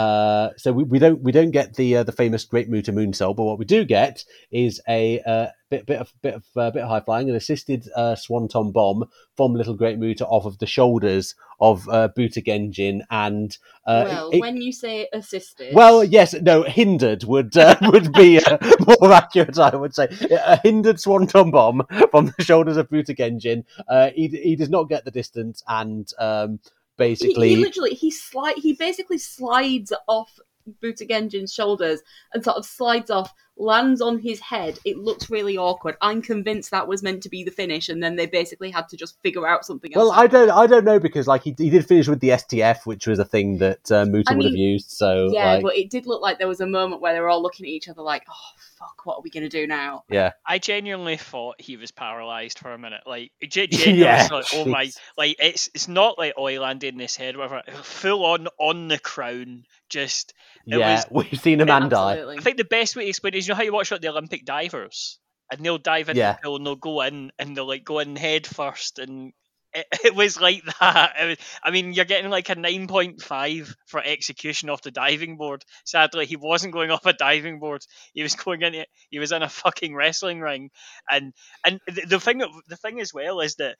[0.00, 3.36] uh, so we, we don't we don't get the uh, the famous Great Muta moonsault,
[3.36, 6.82] but what we do get is a uh, bit bit of bit of uh, bit
[6.82, 9.04] of high flying, an assisted uh, swanton bomb
[9.36, 14.30] from Little Great Muta off of the shoulders of uh, Buta Genjin, and uh, well,
[14.32, 18.56] it- when you say assisted, well, yes, no, hindered would uh, would be uh,
[19.00, 20.08] more accurate, I would say.
[20.30, 23.64] A hindered swanton bomb from the shoulders of Buta Genjin.
[23.86, 26.58] Uh, he he does not get the distance, and um,
[27.00, 30.38] basically, he literally he slide he basically slides off
[30.82, 32.00] Buta Genjin's shoulders
[32.32, 34.78] and sort of slides off, lands on his head.
[34.84, 35.96] It looks really awkward.
[36.00, 38.96] I'm convinced that was meant to be the finish, and then they basically had to
[38.96, 40.08] just figure out something else.
[40.08, 42.86] well, I don't I don't know because like he, he did finish with the STF,
[42.86, 44.90] which was a thing that uh, Muta I would have used.
[44.90, 47.28] So yeah, like, but it did look like there was a moment where they were
[47.28, 50.32] all looking at each other like, "Oh fuck, what are we gonna do now?" yeah,
[50.46, 53.02] I genuinely thought he was paralyzed for a minute.
[53.06, 57.00] Like, genuinely, yeah, like, oh my, like it's it's not like oh he landed in
[57.00, 57.62] his head, whatever.
[57.82, 60.34] Full on on the crown, just.
[60.66, 61.02] It yeah.
[61.10, 62.22] We've seen a man die.
[62.22, 64.00] I think the best way to explain it is you know how you watch like
[64.00, 65.18] the Olympic divers,
[65.50, 66.28] and they'll dive into Yeah.
[66.28, 69.32] the pool and they'll go in and they'll like go in head first, and
[69.72, 71.14] it, it was like that.
[71.20, 75.36] Was, I mean, you're getting like a nine point five for execution off the diving
[75.36, 75.64] board.
[75.84, 77.82] Sadly, he wasn't going off a diving board.
[78.14, 78.84] He was going in.
[79.10, 80.70] He was in a fucking wrestling ring,
[81.10, 81.32] and
[81.64, 83.76] and the, the thing the thing as well is that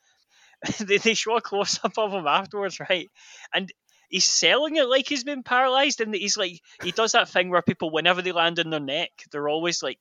[0.81, 3.09] they, they show a close up of him afterwards, right?
[3.55, 3.73] And
[4.11, 7.49] he's selling it like he's been paralyzed, and that he's like he does that thing
[7.49, 10.01] where people, whenever they land on their neck, they're always like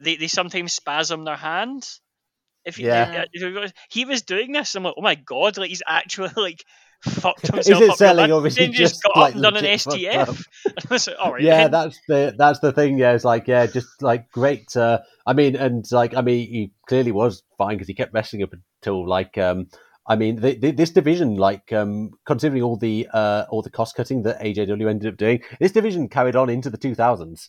[0.00, 2.00] they, they sometimes spasm their hands.
[2.64, 3.24] If you, Yeah.
[3.32, 6.64] if he was doing this, I'm like, oh my god, like he's actually like
[7.02, 9.56] fucked himself Is it selling or is he just just, got like, up and done
[9.56, 10.28] an STF.
[10.28, 10.36] up?
[10.66, 11.70] And I was like, all right, yeah, then.
[11.72, 12.98] that's the that's the thing.
[12.98, 14.76] Yeah, it's like yeah, just like great.
[14.76, 18.42] Uh, I mean, and like I mean, he clearly was fine because he kept wrestling
[18.44, 19.66] up until like um.
[20.06, 23.94] I mean, the, the, this division, like um, considering all the uh, all the cost
[23.94, 27.48] cutting that AJW ended up doing, this division carried on into the 2000s.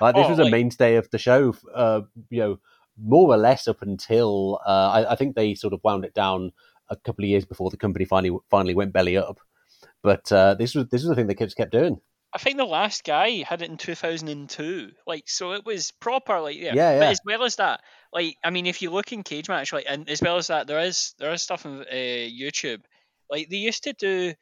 [0.00, 2.60] Like this Oh, was a mainstay of the show, uh, you know,
[3.00, 6.52] more or less up until uh, I, I think they sort of wound it down
[6.88, 9.40] a couple of years before the company finally finally went belly up.
[10.02, 12.00] But uh, this was this was the thing they just kept doing.
[12.34, 14.90] I think the last guy had it in 2002.
[15.06, 16.40] Like, so it was proper.
[16.40, 16.74] Like, yeah.
[16.74, 17.80] Yeah, But as well as that,
[18.12, 20.80] like, I mean, if you look in Cagematch, like, and as well as that, there
[20.80, 22.80] is there is stuff on uh, YouTube.
[23.30, 24.34] Like, they used to do.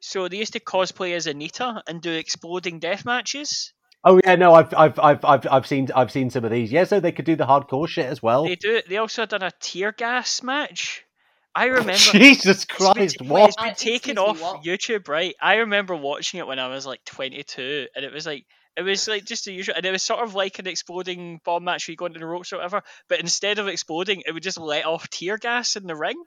[0.00, 3.72] So they used to cosplay as Onita and do exploding death matches.
[4.04, 6.70] Oh yeah, no, I've I've I've I've, I've seen I've seen some of these.
[6.70, 8.44] Yeah, so they could do the hardcore shit as well.
[8.44, 8.80] They do.
[8.88, 11.05] They also done a tear gas match.
[11.56, 11.92] I remember.
[11.94, 13.48] Jesus It's been- Christ, wait, what?
[13.48, 14.38] It's been taken off?
[14.62, 15.34] YouTube, right?
[15.40, 18.44] I remember watching it when I was like 22, and it was like
[18.76, 21.64] it was like just the usual, and it was sort of like an exploding bomb
[21.64, 22.82] match where you go into the ropes or whatever.
[23.08, 26.22] But instead of exploding, it would just let off tear gas in the ring,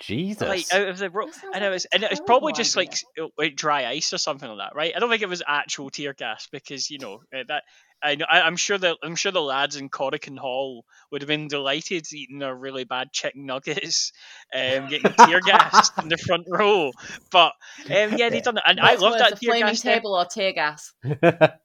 [0.00, 0.48] Jesus.
[0.48, 2.76] like out of the rope, That sounds and it was and it was probably just
[2.76, 3.30] like idea.
[3.38, 4.92] like dry ice or something like that, right?
[4.94, 7.62] I don't think it was actual tear gas because you know uh, that.
[8.02, 11.28] I know, I, I'm sure the I'm sure the lads in Korakuen Hall would have
[11.28, 14.12] been delighted eating their really bad chicken nuggets,
[14.54, 16.92] um, getting tear gassed in the front row.
[17.32, 17.52] But
[17.86, 19.82] um, yeah, they done it, and I love that a tear flaming gas.
[19.82, 19.94] thing.
[19.94, 20.92] table or tear gas.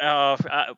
[0.00, 0.74] Uh, uh, uh,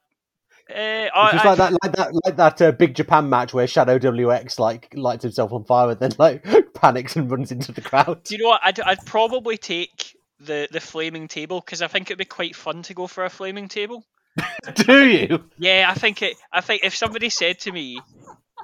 [0.68, 3.66] It's I- just I- like that, like that, like that uh, big Japan match where
[3.66, 6.44] Shadow WX like lights himself on fire and then like
[6.74, 8.22] panics and runs into the crowd.
[8.24, 8.60] Do you know what?
[8.62, 12.82] I'd, I'd probably take the the flaming table because I think it'd be quite fun
[12.82, 14.04] to go for a flaming table.
[14.74, 15.50] Do you?
[15.58, 16.36] Yeah, I think it.
[16.52, 18.06] I think if somebody said to me,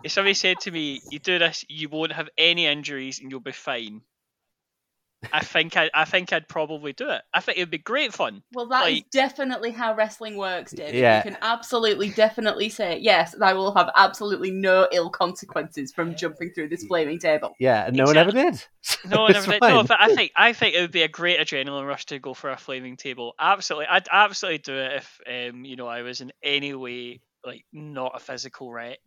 [0.03, 3.41] if somebody said to me, "You do this, you won't have any injuries and you'll
[3.41, 4.03] be fine,"
[5.33, 7.21] I think I, I think I'd probably do it.
[7.35, 8.43] I think it'd be great fun.
[8.55, 10.95] Well, that is Like- definitely how wrestling works, David.
[10.95, 11.19] Yeah.
[11.19, 16.53] You can absolutely, definitely say, yes, I will have absolutely no ill consequences from jumping
[16.55, 17.55] through this flaming table.
[17.61, 18.65] Yeah, and no one ever did.
[19.11, 19.61] No, one ever did.
[19.61, 22.33] No, but I think I think it would be a great adrenaline rush to go
[22.33, 23.35] for a flaming table.
[23.39, 25.21] Absolutely, I'd absolutely do it if
[25.53, 28.99] um you know I was in any way like not a physical wreck.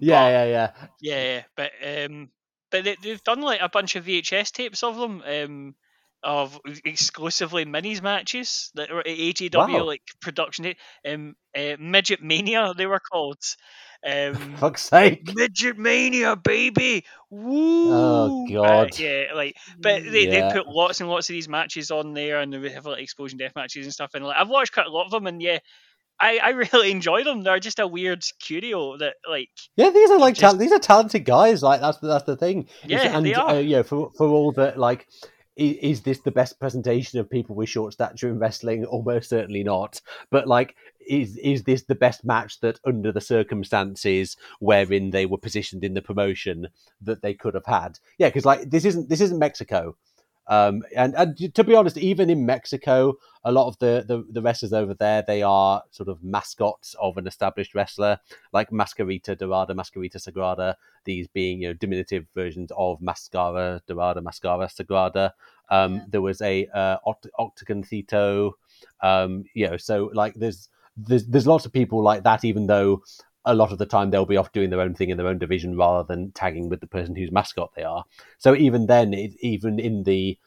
[0.00, 0.70] yeah, yeah, yeah.
[1.00, 2.28] Yeah, but um,
[2.70, 5.74] but they, they've done like a bunch of VHS tapes of them, um,
[6.22, 9.84] of exclusively minis matches that were at AJW Wow.
[9.84, 10.74] like production.
[11.08, 13.38] Um, uh, Midget Mania they were called.
[14.06, 15.30] Um, Fuck's sake.
[15.34, 17.04] Midget Mania, baby!
[17.30, 17.92] Woo!
[17.92, 18.98] Uh, God.
[18.98, 20.48] yeah, like, but they, Yeah.
[20.48, 23.02] they put lots and lots of these matches on there, and they would have like
[23.02, 24.12] explosion death matches and stuff.
[24.14, 25.58] And like, I've watched quite a lot of them, and yeah,
[26.20, 27.42] I, I really enjoy them.
[27.42, 30.78] They're just a weird curio that like Yeah, these are like Just- tal- these are
[30.78, 31.62] talented guys.
[31.62, 32.68] Like that's that's the thing.
[32.84, 33.50] It's- Yeah, and they are.
[33.50, 35.06] Uh, yeah, for for all that, like,
[35.56, 38.84] is, is this the best presentation of people with short stature in wrestling?
[38.84, 40.00] Almost certainly not.
[40.30, 40.76] But like,
[41.08, 45.94] is is this the best match that, under the circumstances wherein they were positioned in
[45.94, 46.68] the promotion,
[47.02, 47.98] that they could have had?
[48.18, 49.96] Yeah, because like this isn't this isn't Mexico.
[50.46, 53.14] Um, and, and to be honest, even in Mexico,
[53.44, 57.16] a lot of the, the, the wrestlers over there, they are sort of mascots of
[57.16, 58.18] an established wrestler,
[58.52, 60.74] like Mascarita Dorada, Mascarita Sagrada,
[61.04, 65.32] these being you know diminutive versions of Mascara Dorada, Mascara Sagrada.
[65.70, 66.04] Um, Yeah.
[66.08, 68.52] There was a uh, Oct- Octagoncito,
[69.02, 73.02] um, you know, so like there's there's there's lots of people like that, even though
[73.44, 75.38] a lot of the time they'll be off doing their own thing in their own
[75.38, 78.04] division rather than tagging with the person whose mascot they are.
[78.38, 80.38] So even then, it, even in the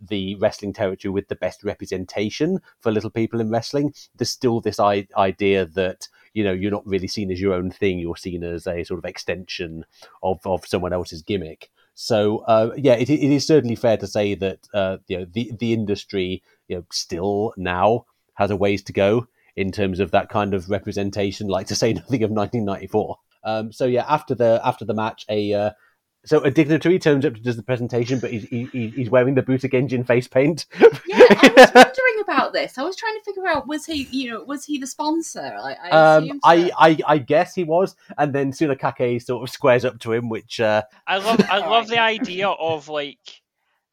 [0.00, 4.80] the wrestling territory with the best representation for little people in wrestling, there's still this
[4.80, 8.42] I- idea that you know you're not really seen as your own thing; you're seen
[8.44, 9.84] as a sort of extension
[10.22, 11.70] of of someone else's gimmick.
[11.94, 15.52] So uh, yeah, it, it is certainly fair to say that uh, you know the
[15.58, 20.28] the industry you know still now has a ways to go in terms of that
[20.28, 21.48] kind of representation.
[21.48, 23.16] Like to say nothing of 1994.
[23.44, 25.70] Um, so yeah, after the after the match, a uh,
[26.24, 29.34] so a dignitary turns up to does the presentation, but he's he, he- he's wearing
[29.34, 30.64] the Buta Genjin face paint.
[30.80, 30.88] Yeah,
[31.30, 32.78] I was wondering about this.
[32.78, 35.54] I was trying to figure out was he, you know, was he the sponsor?
[35.62, 36.70] Like, I um, assume I.
[36.78, 40.60] I I guess he was, and then Sunakake sort of squares up to him, which
[40.60, 43.42] uh, I love I love the idea of like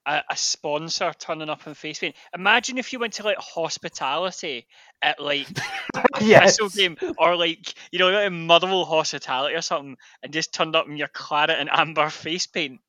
[0.05, 2.15] a, a sponsor turning up in face paint.
[2.33, 4.67] Imagine if you went to like hospitality
[5.01, 5.49] at like
[6.13, 6.35] a Yes.
[6.35, 10.87] wrestle game or like you know like Motherwell hospitality or something and just turned up
[10.87, 12.79] in your claret and amber face paint.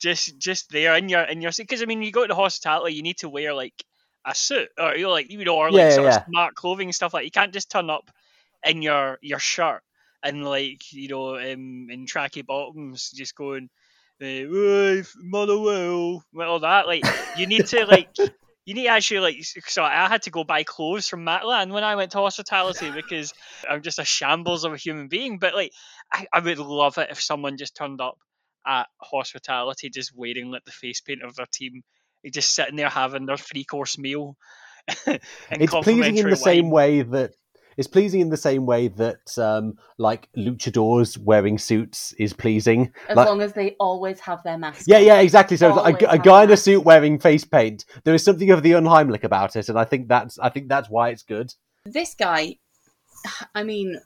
[0.00, 3.02] Just just there in your in your because I mean you go to hospitality you
[3.02, 3.84] need to wear like
[4.26, 6.18] a suit or you know like you know or like Yeah, sort yeah.
[6.18, 8.10] of smart clothing and stuff like you can't just turn up
[8.64, 9.82] in your your shirt
[10.22, 13.68] and like you know um, in tracky bottoms just going
[14.22, 16.86] "Hey, Motherwell all that.
[16.86, 17.04] Like
[17.36, 18.08] you need to like
[18.64, 21.82] you need to actually like so I had to go buy clothes from Matalan when
[21.82, 23.34] I went to hospitality because
[23.68, 25.38] I'm just a shambles of a human being.
[25.38, 25.72] But like
[26.12, 28.16] I, I would love it if someone just turned up
[28.64, 31.82] at hospitality just wearing like the face paint of their team
[32.30, 34.36] just sitting there having their three course meal
[35.06, 37.32] it's pleasing in the same way that
[37.76, 42.92] It's pleasing in the same way that um, like luchadors wearing suits is pleasing.
[43.08, 44.84] As Like- long as they always have their mask.
[44.86, 45.56] yeah, yeah, exactly.
[45.56, 47.84] So it's a, a guy in a suit wearing face paint.
[48.04, 50.88] There is something of the unheimlich about it, and I think that's I think that's
[50.90, 51.54] why it's good.
[51.84, 52.56] This guy,
[53.54, 54.00] I mean,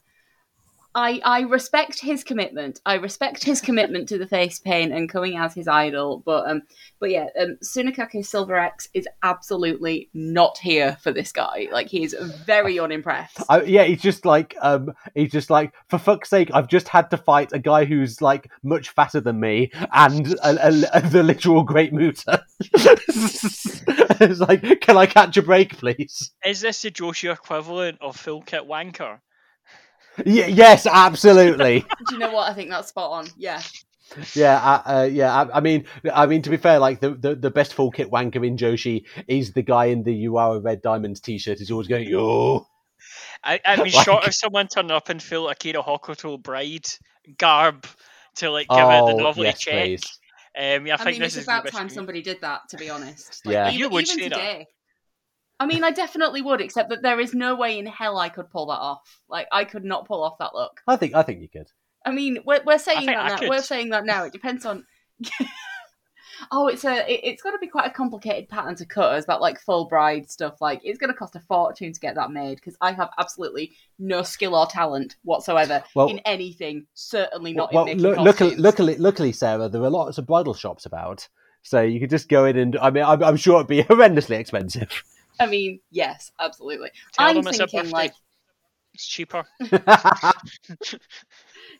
[0.97, 2.81] I I respect his commitment.
[2.83, 6.23] I respect his commitment to the face paint and coming as his idol.
[6.25, 6.63] But um,
[6.99, 11.67] but yeah, um, Sunakake Silver X is absolutely not here for this guy.
[11.71, 13.43] Like he is very unimpressed.
[13.47, 17.11] I, yeah, he's just like um, he's just like for fuck's sake, I've just had
[17.11, 21.21] to fight a guy who's like much fatter than me and a, a, a- the
[21.21, 22.43] literal Great Muta.
[22.59, 26.31] it's like, can I catch a break, please?
[26.43, 29.19] Is this the Joshi equivalent of full kit wanker?
[30.25, 31.81] Y- yes, absolutely.
[32.07, 32.49] Do you know what?
[32.49, 33.27] I think that's spot on.
[33.37, 33.61] Yeah.
[34.33, 35.33] Yeah, uh, uh, yeah.
[35.43, 38.09] I, I mean, I mean to be fair, like the, the, the best full kit
[38.09, 41.59] wanker in Joshi is the guy in the Urawa Red Diamonds t-shirt.
[41.59, 42.65] He's always going, yo.
[43.43, 46.87] I, I mean, Like- short of someone turning up in full Akira Hokuto bride
[47.37, 47.85] garb
[48.35, 49.99] to like give it the Oh, novelty yes, check.
[50.57, 52.61] Um, yeah, I, I, think mean, this it's is about time somebody did that.
[52.69, 53.67] To be honest, Yeah.
[53.67, 54.65] even, You would even say that.
[55.59, 55.71] Today.
[55.71, 58.49] I mean, I definitely would, except that there is no way in hell I could
[58.49, 59.19] pull that off.
[59.29, 60.81] Like, I could not pull off that look.
[60.87, 61.71] I think I think you could.
[62.05, 63.49] I mean, we're, we're saying that now.
[63.49, 64.23] We're saying that now.
[64.23, 64.85] It depends on.
[66.51, 67.11] oh, it's a.
[67.11, 69.87] It, it's got to be quite a complicated pattern to cut, as that like full
[69.87, 70.61] bride stuff.
[70.61, 73.73] Like, it's going to cost a fortune to get that made because I have absolutely
[73.99, 76.85] no skill or talent whatsoever Well- in anything.
[76.93, 78.59] Certainly not well, in making lu- luckily, costumes.
[78.59, 81.27] luckily, luckily, Sarah, there are lots of bridal shops about,
[81.61, 82.77] so you could just go in and.
[82.77, 85.03] I mean, I'm, I'm sure it'd be horrendously expensive.
[85.39, 86.89] I mean, yes, absolutely.
[87.13, 88.13] Tell I'm them it's thinking like
[88.93, 89.43] It's cheaper.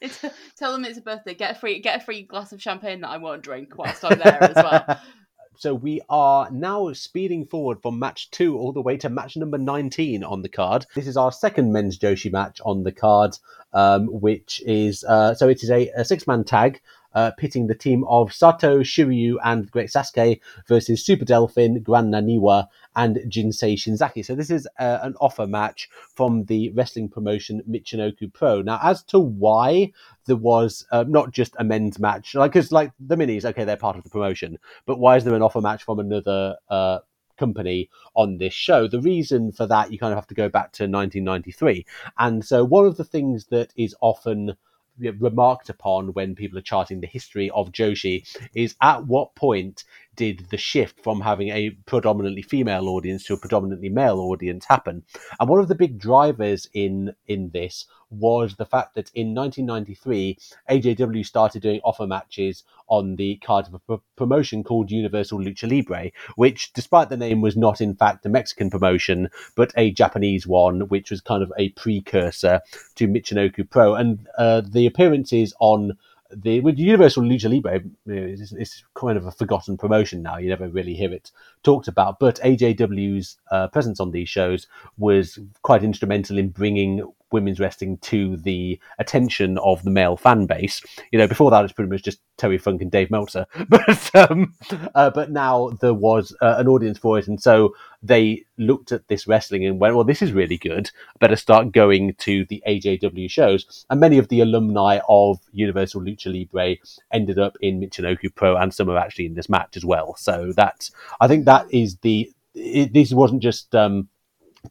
[0.02, 0.24] it's,
[0.58, 1.34] tell them it's a birthday.
[1.34, 4.20] Get a free get a free glass of champagne that I won't drink whilst I'm
[4.20, 5.02] there as well.
[5.60, 9.58] So we are now speeding forward from match two all the way to match number
[9.58, 10.86] 19 on the card.
[10.94, 13.36] This is our second men's Joshi match on the card,
[13.74, 16.80] um, which is uh, so it is a, a six man tag.
[17.18, 22.68] Uh, pitting the team of Sato, Shiryu, and Great Sasuke versus Super Delphin, Gran Naniwa,
[22.96, 24.24] and Jinsei Shinzaki.
[24.24, 28.62] So this is uh, an offer match from the wrestling promotion Michinoku Pro.
[28.62, 29.94] Now, as to why
[30.28, 33.78] there was uh, not just a men's match, like because like the minis, okay, they're
[33.78, 37.00] part of the promotion, but why is there an offer match from another uh,
[37.40, 38.88] company on this show?
[38.88, 41.84] The reason for that, you kind of have to go back to 1993.
[42.20, 44.56] And so, one of the things that is often
[45.00, 48.24] remarked upon when people are charting the history of Joshi
[48.54, 49.84] is at what point
[50.18, 55.04] did the shift from having a predominantly female audience to a predominantly male audience happen?
[55.40, 60.38] And one of the big drivers in in this was the fact that in 1993,
[60.70, 65.70] AJW started doing offer matches on the card of a pro- promotion called Universal Lucha
[65.70, 70.48] Libre, which, despite the name, was not in fact a Mexican promotion, but a Japanese
[70.48, 72.62] one, which was kind of a precursor
[72.96, 73.96] to Michinoku Pro.
[73.96, 75.98] And uh, the appearances on
[76.36, 80.38] the with Universal Lucha Libre is, is kind of a forgotten promotion now.
[80.38, 81.32] You never really hear it
[81.64, 82.20] talked about.
[82.20, 84.68] But AJW's uh, presence on these shows
[84.98, 90.82] was quite instrumental in bringing women's wrestling to the attention of the male fan base.
[91.12, 93.46] You know, before that, it's pretty much just Terry Funk and Dave Meltzer.
[93.70, 94.54] But um,
[94.96, 99.08] uh, but now there was uh, an audience for it, and so they looked at
[99.08, 100.90] this wrestling and went, "Well, this is really good.
[101.10, 106.02] I better start going to the AJW shows." And many of the alumni of Universal
[106.02, 106.76] Lucha Libre
[107.12, 110.16] ended up in Michinoku Pro, and some are actually in this match as well.
[110.16, 112.32] So that I think that is the.
[112.54, 114.10] It, this wasn't just um,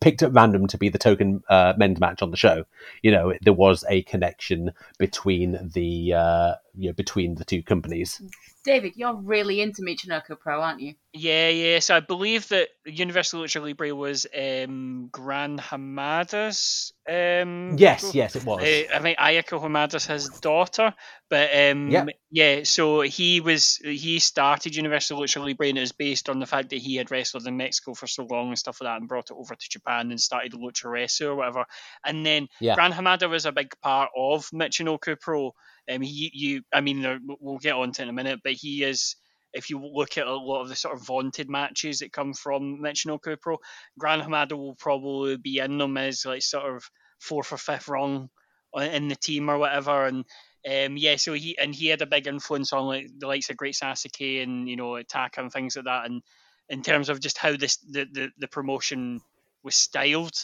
[0.01, 2.65] picked at random to be the token uh, men's match on the show.
[3.03, 8.21] You know, there was a connection between the uh, you know, between the two companies.
[8.65, 10.95] David, you're really into Michinoku Pro, aren't you?
[11.13, 11.79] Yeah, yeah.
[11.79, 16.93] So I believe that Universal Lucha Libre was um, Gran Hamada's.
[17.09, 18.63] Um, Yes, yes, it was.
[18.63, 20.95] Uh, I think Ayako Hamada's his daughter,
[21.31, 22.09] but um, Yep.
[22.31, 22.61] yeah.
[22.65, 26.71] So he was he started Universal Lucha Libre, and it was based on the fact
[26.71, 29.31] that he had wrestled in Mexico for so long and stuff like that, and brought
[29.31, 31.67] it over to Japan and started Lucha Wrestle or whatever.
[32.05, 32.75] And then Yeah.
[32.75, 35.55] Gran Hamada was a big part of Michinoku Pro.
[35.91, 39.17] Um, he, you, I mean, we'll get on to in a minute, but he is.
[39.53, 42.79] If you look at a lot of the sort of vaunted matches that come from
[42.83, 43.57] Michinoku Pro,
[43.99, 46.85] Gran Hamada will probably be in them as like sort of
[47.21, 48.29] fourth or fifth rung
[48.75, 50.05] in the team or whatever.
[50.05, 50.25] And
[50.69, 53.57] um, yeah, so he and he had a big influence on like the likes of
[53.57, 56.07] Great Sasuke and you know Attack and things like that.
[56.07, 56.23] And
[56.69, 59.21] in terms of just how this the the, the promotion
[59.63, 60.35] was styled,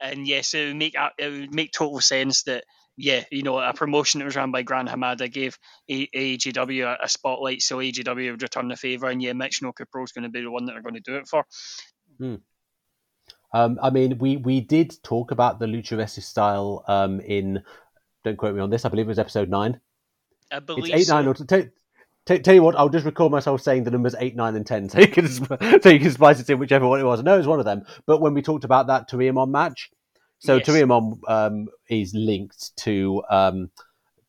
[0.00, 2.64] and yes, it would make it would make total sense that
[2.96, 7.04] yeah, you know, a promotion that was run by Gran Hamada gave a- AJW a,
[7.04, 10.28] a spotlight, so AJW would return the favor, and yeah, Michinoku Pro is going to
[10.28, 11.44] be the one that they're going to do it for.
[13.54, 17.62] Um, I mean, we we did talk about the lucha wrestling style um, in.
[18.24, 18.84] Don't quote me on this.
[18.84, 19.80] I believe it was episode nine.
[20.50, 21.16] I believe It's eight, so.
[21.16, 21.68] nine, or t-
[22.26, 22.76] t- tell you what.
[22.76, 25.88] I'll just record myself saying the numbers eight, nine, and ten, so you can so
[25.88, 27.20] you can splice it in whichever one it was.
[27.20, 27.84] I know it was one of them.
[28.06, 29.90] But when we talked about that Toryumon match,
[30.42, 30.66] so Yes.
[31.28, 33.70] Um, is linked to um,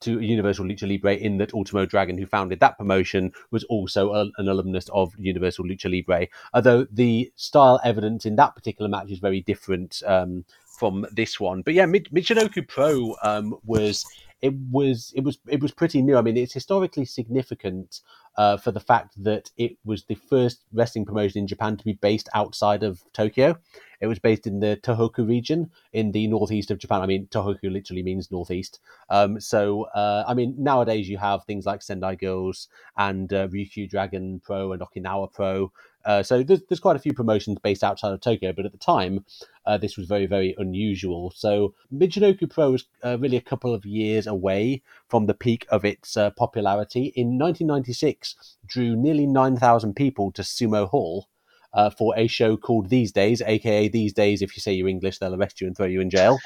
[0.01, 4.29] to Universal Lucha Libre in that Ultimo Dragon, who founded that promotion, was also a,
[4.37, 6.27] an alumnus of Universal Lucha Libre.
[6.53, 11.61] Although the style evidence in that particular match is very different um, from this one.
[11.61, 14.05] But yeah, Mich- Michinoku Pro um, was
[14.43, 16.17] it was it was it was pretty new.
[16.17, 18.01] I mean, it's historically significant
[18.37, 21.93] uh, for the fact that it was the first wrestling promotion in Japan to be
[21.93, 23.57] based outside of Tokyo.
[24.03, 27.01] It was based in the Tohoku region in the northeast of Japan.
[27.01, 28.81] I mean, Tohoku literally means northeast.
[29.09, 33.89] Um, so, uh, I mean, nowadays you have things like Sendai Girls and uh, Ryukyu
[33.89, 35.71] Dragon Pro and Okinawa Pro.
[36.03, 38.77] Uh, so there's, there's quite a few promotions based outside of Tokyo, but at the
[38.77, 39.23] time,
[39.65, 41.31] uh, this was very, very unusual.
[41.33, 45.85] So Michinoku Pro was uh, really a couple of years away from the peak of
[45.85, 47.13] its uh, popularity.
[47.15, 51.29] In 1996, drew nearly 9,000 people to Sumo Hall.
[51.73, 55.17] Uh, for a show called These Days, aka These Days, if you say you're English,
[55.17, 56.37] they'll arrest you and throw you in jail.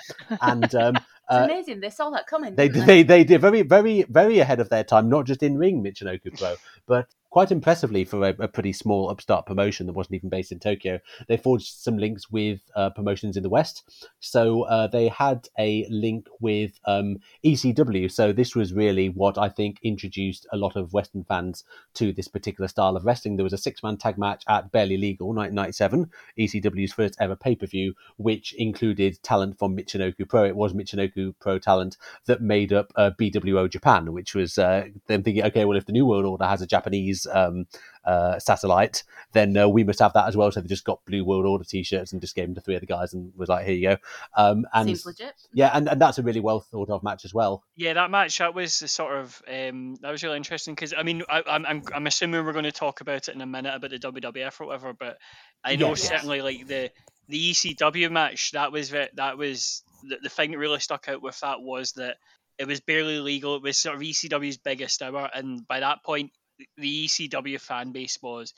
[0.41, 0.95] And um,
[1.29, 1.81] It's uh, amazing.
[1.81, 2.55] They saw that coming.
[2.55, 5.57] they didn't they they did very very very ahead of their time, not just in
[5.57, 6.55] ring Michinoku Pro,
[6.85, 10.59] but quite impressively for a, a pretty small upstart promotion that wasn't even based in
[10.59, 10.99] Tokyo.
[11.27, 15.85] They forged some links with uh, promotions in the West, so uh, they had a
[15.89, 18.11] link with um, ECW.
[18.11, 21.63] So this was really what I think introduced a lot of Western fans
[21.95, 23.35] to this particular style of wrestling.
[23.35, 26.09] There was a six man tag match at Barely Legal 1997,
[26.39, 30.45] ECW's first ever pay per view, which included talent from Michinoku Pro.
[30.45, 35.23] It was Michinoku Pro talent that made up uh, BWO Japan, which was uh, them
[35.23, 37.65] thinking, okay, well, if the New World Order has a Japanese um,
[38.05, 39.03] uh, satellite,
[39.33, 40.51] then uh, we must have that as well.
[40.51, 42.81] So they just got Blue World Order t-shirts and just gave them to three of
[42.81, 43.97] the guys and was like, here you go.
[44.35, 45.33] Um, and Seems legit.
[45.53, 47.63] yeah, and, and that's a really well thought of match as well.
[47.75, 51.03] Yeah, that match that was the sort of um, that was really interesting because I
[51.03, 53.73] mean I, I'm I'm I'm assuming we're going to talk about it in a minute
[53.73, 55.17] about the WWF or whatever, but
[55.63, 56.07] I know Yes.
[56.07, 56.91] certainly like the
[57.29, 61.39] the ECW match that was that was the, the thing that really stuck out with
[61.41, 62.17] that was that
[62.57, 63.55] it was barely legal.
[63.57, 66.31] It was sort of ECW's biggest hour, and by that point,
[66.77, 68.53] the ECW fan base was,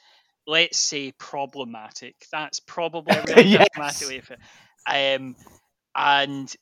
[0.48, 2.16] let's say, problematic.
[2.32, 3.68] That's probably a really Yes.
[3.76, 4.40] diplomatic way of it.
[5.18, 5.36] Um,
[5.96, 6.54] and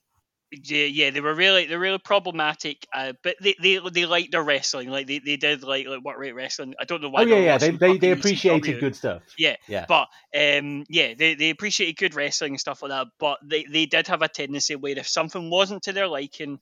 [0.52, 2.88] yeah, yeah, they were really they're really problematic.
[2.94, 6.18] Uh, but they, they they liked their wrestling, like they, they did like like what
[6.18, 6.74] rate wrestling.
[6.80, 7.24] I don't know why.
[7.24, 8.80] Oh yeah, yeah, they they, they appreciated ECW.
[8.80, 9.24] good stuff.
[9.38, 9.88] Yeah, Yeah.
[9.88, 13.08] but um, yeah, they, they appreciated good wrestling and stuff like that.
[13.20, 16.60] But they, they did have a tendency where if something wasn't to their liking,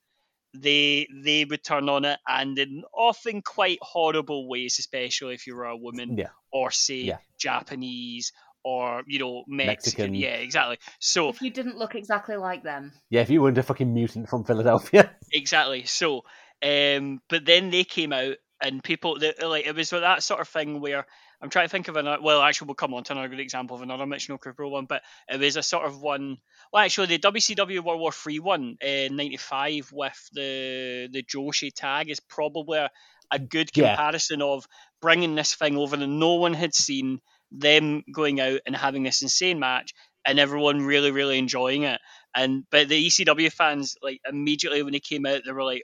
[0.61, 5.55] they they would turn on it, and in often quite horrible ways, especially if you
[5.55, 6.29] were a woman Yeah.
[6.51, 7.17] or say Yeah.
[7.39, 8.31] Japanese
[8.63, 10.11] or you know Mexican.
[10.11, 10.15] Mexican.
[10.15, 10.77] Yeah, exactly.
[10.99, 14.29] So If you didn't look exactly like them, Yeah, if you weren't a fucking mutant
[14.29, 15.11] from Philadelphia.
[15.31, 15.85] exactly.
[15.85, 16.23] So,
[16.63, 20.47] um, but then they came out and people that like it was that sort of
[20.47, 21.05] thing where
[21.45, 22.21] I'm trying to think of another.
[22.21, 25.03] Well, actually, we'll come on to another good example of another Michinoku Pro one, but
[25.29, 26.37] it was a sort of one.
[26.73, 32.09] Well, actually, the WCW World War Three one in '95 with the the Joshi tag
[32.09, 32.89] is probably a,
[33.31, 33.97] a good Yeah.
[33.97, 34.65] comparison of
[35.01, 37.19] bringing this thing over that no one had seen,
[37.51, 39.93] them going out and having this insane match,
[40.25, 42.01] and everyone really, really enjoying it.
[42.35, 45.83] And but the ECW fans, like immediately when they came out, they were like,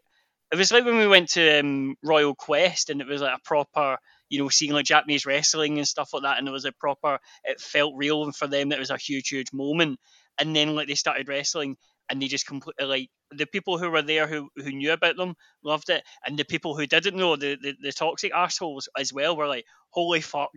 [0.52, 3.42] it was like when we went to um, Royal Quest, and it was like a
[3.44, 3.98] proper,
[4.32, 7.20] you know, seeing like Japanese wrestling and stuff like that, and it was a proper,
[7.44, 10.00] it felt real, and for them, it was a huge, huge moment.
[10.40, 11.76] And then like they started wrestling,
[12.10, 15.36] and they just completely like the people who were there who who knew about them
[15.66, 19.36] loved it, and the people who didn't know the the, the toxic assholes as well
[19.36, 20.52] were like, holy fuck,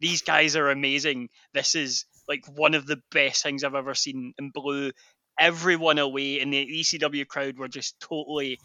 [0.00, 1.30] these guys are amazing.
[1.54, 4.92] This is like one of the best things I've ever seen, and blew
[5.40, 6.40] everyone away.
[6.40, 8.58] And the ECW crowd were just totally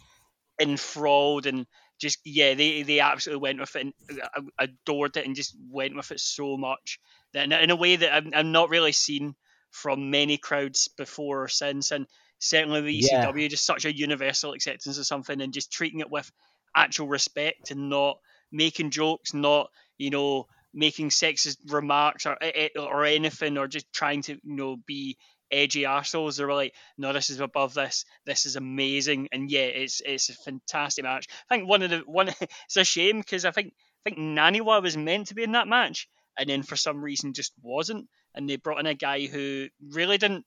[0.60, 1.66] enthralled and
[2.00, 5.94] just yeah, they they absolutely went with it and uh, adored it and just went
[5.96, 6.98] with it so much
[7.32, 9.34] that in, a way that I'm, I'm not really seen
[9.70, 12.06] from many crowds before or since, and
[12.38, 12.98] certainly the Yeah.
[12.98, 16.30] ECW just such a universal acceptance of something and just treating it with
[16.74, 18.18] actual respect and not
[18.50, 23.92] making jokes, not you know making sexist remarks or eh, eh, or anything, or just
[23.92, 25.16] trying to you know be
[25.50, 26.36] edgy arseholes.
[26.36, 28.04] They were like, no, this is above this.
[28.24, 31.26] This is amazing, and yeah, it's it's a fantastic match.
[31.50, 32.28] I think one of the one.
[32.66, 33.72] It's a shame because I think
[34.06, 37.32] I think Naniwa was meant to be in that match, and then for some reason
[37.32, 40.44] just wasn't, and they brought in a guy who really didn't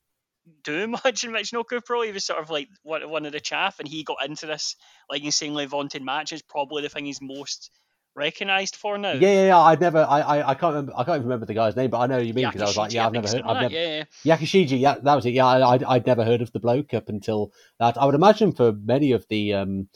[0.64, 2.02] do much in Michinoku Pro.
[2.02, 4.76] He was sort of like one of the chaff, and he got into this
[5.10, 6.32] like insanely vaunted match.
[6.32, 7.72] Is probably the thing he's most
[8.16, 9.14] recognised for now.
[9.14, 9.60] Yeah, yeah, yeah.
[9.60, 12.00] I never, I, I, I can't remember, I can't even remember the guy's name, but
[12.00, 14.04] I know you mean because I was like, yeah, I've never heard, I've never, yeah,
[14.24, 14.36] yeah.
[14.36, 15.34] Yakushiji, yeah, that was it.
[15.34, 17.98] Yeah, I, I'd, I'd never heard of the bloke up until that.
[17.98, 19.88] I would imagine for many of the, um,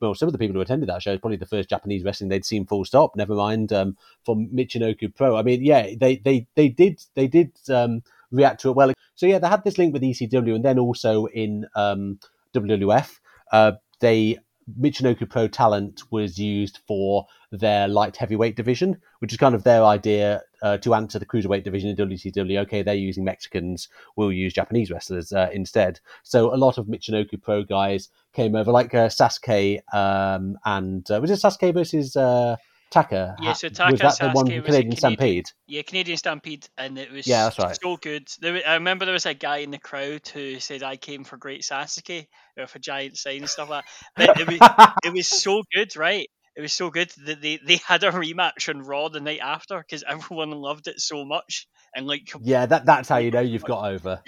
[0.00, 2.28] well, some of the people who attended that show, it's probably the first Japanese wrestling
[2.28, 3.14] they'd seen full stop.
[3.16, 5.36] Never mind um, from Michinoku Pro.
[5.36, 8.92] I mean, yeah, they, they, they did, they did um, react to it well.
[9.14, 12.18] So yeah, they had this link with ECW, and then also in um,
[12.54, 13.20] WWF,
[13.52, 14.38] uh, they
[14.80, 17.26] Michinoku Pro talent was used for
[17.60, 21.64] their light heavyweight division, which is kind of their idea uh, to answer the cruiserweight
[21.64, 22.58] division in WCW.
[22.62, 26.00] Okay, they're using Mexicans, we'll use Japanese wrestlers uh, instead.
[26.22, 31.20] So a lot of Michinoku Pro guys came over, like uh, Sasuke um, and uh,
[31.20, 32.56] was it Sasuke versus uh,
[32.90, 33.36] Taka?
[33.40, 35.46] Yeah, so was Taka, that the one was Canadian Canadian- Stampede?
[35.66, 37.78] Yeah, Canadian Stampede, and it was Yeah, that's right.
[37.82, 38.28] so good.
[38.40, 41.36] There, I remember there was a guy in the crowd who said, "I came for
[41.36, 42.26] Great Sasuke,"
[42.56, 43.84] with a giant sign and stuff like
[44.16, 44.36] that.
[44.36, 44.58] But it was,
[45.04, 46.28] it was so good, right?
[46.56, 49.78] It was so good that they, they had a rematch on Raw the night after
[49.78, 51.66] because everyone loved it so much.
[51.96, 54.20] And like, yeah, that that's how you know you've got over.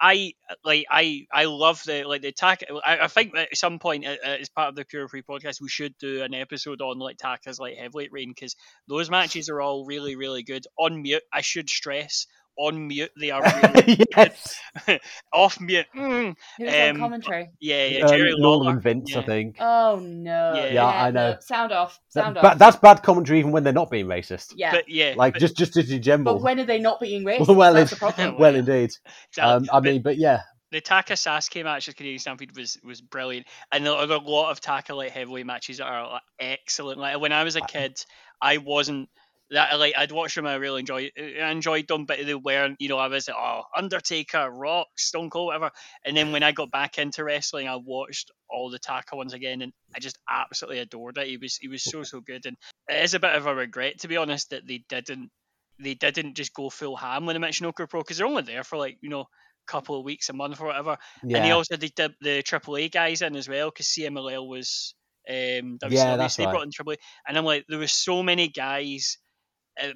[0.00, 2.64] I like I I love the like the attack.
[2.84, 5.60] I, I think at some point uh, uh, as part of the Pure Free podcast,
[5.60, 8.56] we should do an episode on like Taka's like heavyweight reign because
[8.88, 10.66] those matches are all really really good.
[10.78, 12.26] On mute, I should stress.
[12.56, 13.42] On mute, they are
[13.74, 14.60] really yes,
[15.32, 15.86] off mute.
[15.96, 17.50] Mm, Who's Um, on commentary?
[17.60, 18.70] yeah, yeah, um, Jerry Lawler Lawler.
[18.70, 19.56] and Vince, I think.
[19.58, 20.54] Oh no!
[20.54, 20.66] Yeah.
[20.66, 21.32] Yeah, I know.
[21.32, 21.98] no, sound off.
[22.14, 22.58] That- Sound but off.
[22.58, 24.52] that's bad commentary, even when they're not being racist.
[24.56, 24.70] yeah.
[24.70, 26.34] But yeah, Like but, just just as in general.
[26.36, 27.54] but when are they not being racist?
[27.56, 28.36] well, that's it- the problem.
[28.38, 28.92] well, indeed.
[29.30, 29.42] exactly.
[29.42, 33.00] Um, I But mean, but yeah, the Taka Sasuke match with Canadian Stampede was was
[33.00, 37.00] brilliant, and there are a lot of Taka like heavyweight matches that are like, excellent.
[37.00, 37.96] Like when I was a kid,
[38.40, 39.08] I wasn't
[39.50, 40.46] that like I'd watched them.
[40.46, 42.76] I really enjoyed I enjoyed them, but they weren't.
[42.80, 45.70] You know, I was like, oh Undertaker, Rock, Stone Cold, whatever.
[46.04, 49.62] And then when I got back into wrestling, I watched all the Taka ones again,
[49.62, 51.28] and I just absolutely adored it.
[51.28, 52.56] He was he was so so good, and
[52.88, 55.30] it is a bit of a regret to be honest that they didn't
[55.78, 58.64] they didn't just go full ham when with the Michinoku Pro because they're only there
[58.64, 59.26] for like you know
[59.66, 60.96] couple of weeks, a month, or whatever.
[61.24, 64.94] yeah, And he also did the, the AAA guys in as well because CMLL was
[65.28, 66.52] um, WCW, Yeah, that's so they right.
[66.52, 66.96] brought in AAA.
[67.26, 69.16] And I'm like, there was so many guys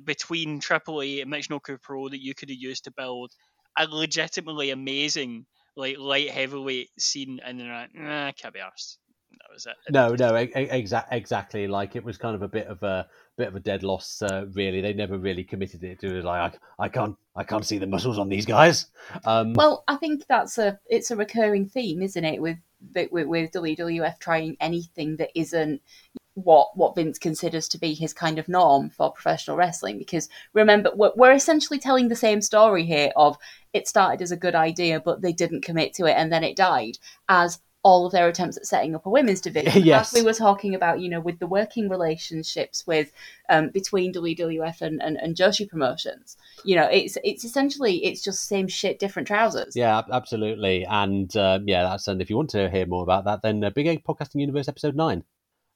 [0.05, 3.33] between AAA and Michinoku Pro that you could have used to build
[3.79, 8.97] a legitimately amazing like light heavyweight scene, and then like, nah, can't be arsed.
[9.31, 9.77] That was it.
[9.91, 11.69] no, no, exactly, exactly.
[11.69, 13.07] Like it was kind of a bit of a
[13.37, 14.21] bit of a dead loss.
[14.21, 16.25] Uh, really, they never really committed it to it.
[16.25, 18.87] Like I, I can't, I can't see the muscles on these guys.
[19.25, 22.43] Um, Well, I think that's a it's a recurring theme, isn't it?
[22.43, 22.59] With
[23.13, 25.81] with, with WWF trying anything that isn't
[26.45, 29.99] what what Vince considers to be his kind of norm for professional wrestling.
[29.99, 33.37] Because remember, we're, we're essentially telling the same story here of
[33.73, 36.57] it started as a good idea, but they didn't commit to it, and then it
[36.57, 36.99] died.
[37.29, 39.83] As all of their attempts at setting up a women's division.
[39.89, 40.13] Yes.
[40.13, 43.13] As we were talking about, you know, with the working relationships with
[43.49, 46.37] um, between WWF and, and, and Joshi promotions.
[46.65, 49.77] You know, it's it's essentially it's just same shit, different trousers.
[49.77, 50.85] Yeah, absolutely.
[50.85, 53.71] And uh, yeah, that's and if you want to hear more about that, then uh,
[53.71, 55.25] Big Egg Podcasting Universe episode nine.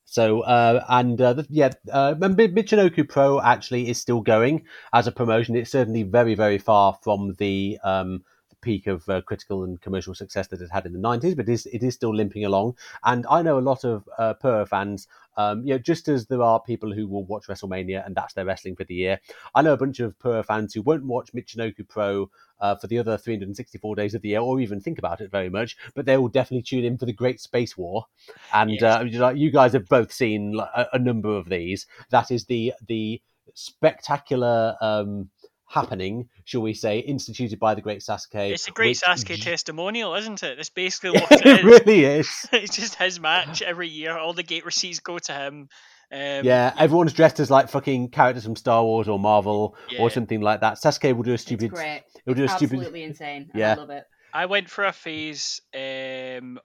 [0.05, 5.13] So uh, and uh, the, yeah, uh, Michinoku Pro actually is still going as a
[5.13, 5.57] promotion.
[5.57, 8.23] It's certainly very very far from the um,
[8.63, 11.53] peak of uh, critical and commercial success that it had in the nineties, but it
[11.53, 12.77] is it is still limping along.
[13.05, 15.09] And I know a lot of uh, fans.
[15.37, 18.45] Um, you know, just as there are people who will watch WrestleMania and that's their
[18.45, 19.19] wrestling for the year,
[19.55, 22.31] I know a bunch of Pura fans who won't watch Michinoku Pro
[22.63, 25.51] uh, for the other 364 days of the year or even think about it very
[25.51, 28.07] much, but they will definitely tune in for the Great Space War.
[28.53, 28.83] And Yes.
[28.83, 31.87] uh, you you guys have both seen a, a number of these.
[32.11, 33.21] That is the the
[33.55, 35.29] spectacular um,
[35.73, 38.53] happening, shall we say, instituted by the Great Sasuke.
[38.53, 40.57] It's a great which- Sasuke testimonial, isn't it?
[40.57, 41.65] That's basically what it it is.
[41.65, 42.29] really is.
[42.53, 44.17] it's just his match every year.
[44.17, 45.69] All the gate receipts go to him.
[46.13, 50.03] Um, Yeah, everyone's dressed as like fucking characters from Star Wars or Marvel Yeah.
[50.03, 50.75] or something like that.
[50.75, 51.71] Sasuke will do a It's stupid.
[51.71, 52.03] great.
[52.27, 52.75] He'll do a stupid.
[52.77, 53.51] Absolutely insane.
[53.55, 53.73] Yeah.
[53.73, 54.05] I love it.
[54.35, 55.61] I went for a phase.
[55.75, 55.81] Um,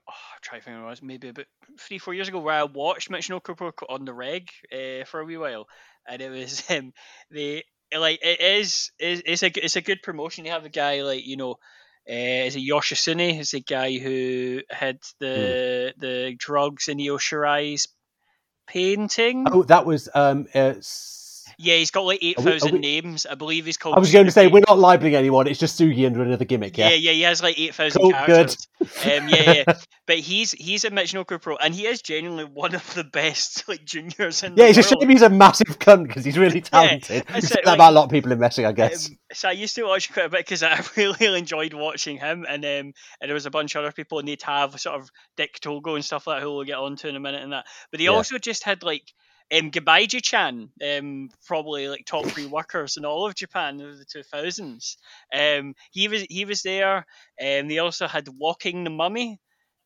[0.08, 1.46] oh, I'm trying to think when it was maybe about
[1.78, 5.24] three, four years ago, where I watched Michinoku Pro on the reg uh, for a
[5.26, 5.66] wee while,
[6.08, 6.92] and it was um,
[7.30, 7.62] the
[7.96, 10.44] like it is is it's a it's a good promotion.
[10.44, 11.56] You have a guy like you know.
[12.10, 13.38] Uh, is it Yoshitsune?
[13.38, 17.86] Is the guy who had the the drugs in Io Shirai's
[18.66, 19.46] painting?
[19.50, 20.46] Oh, that was um.
[20.54, 20.74] Uh,
[21.60, 23.26] Yeah, he's got like eight Are we- are thousand names.
[23.26, 23.96] I believe he's called.
[23.96, 25.48] I was going to say we're not libeling anyone.
[25.48, 26.78] It's just Sugi under another gimmick.
[26.78, 26.94] Yeah, Yeah.
[26.94, 28.26] yeah, he has like eight thousand Cool, good.
[28.26, 28.68] characters.
[28.80, 29.74] Um, yeah, yeah.
[30.06, 33.84] But he's he's a Michinoku Pro, and he is genuinely one of the best like
[33.84, 37.24] juniors in Yeah, the it's a shame he's a massive cunt because he's really talented.
[37.34, 39.10] You that like- about a lot of people in wrestling, I guess.
[39.10, 42.46] Um, so I used to watch quite a bit because I really enjoyed watching him,
[42.48, 42.70] and um,
[43.20, 45.96] and there was a bunch of other people, and they'd have sort of Dick Togo
[45.96, 47.66] and stuff like that who we'll get onto in a minute, and that.
[47.90, 48.12] But he Yeah.
[48.12, 49.12] also just had like
[49.52, 50.68] um, Gabai Jichan,
[50.98, 54.96] um, probably like top three workers in all of Japan of the 2000s.
[55.34, 57.06] Um, he was he was there.
[57.40, 59.40] Um, they also had Walking the Mummy,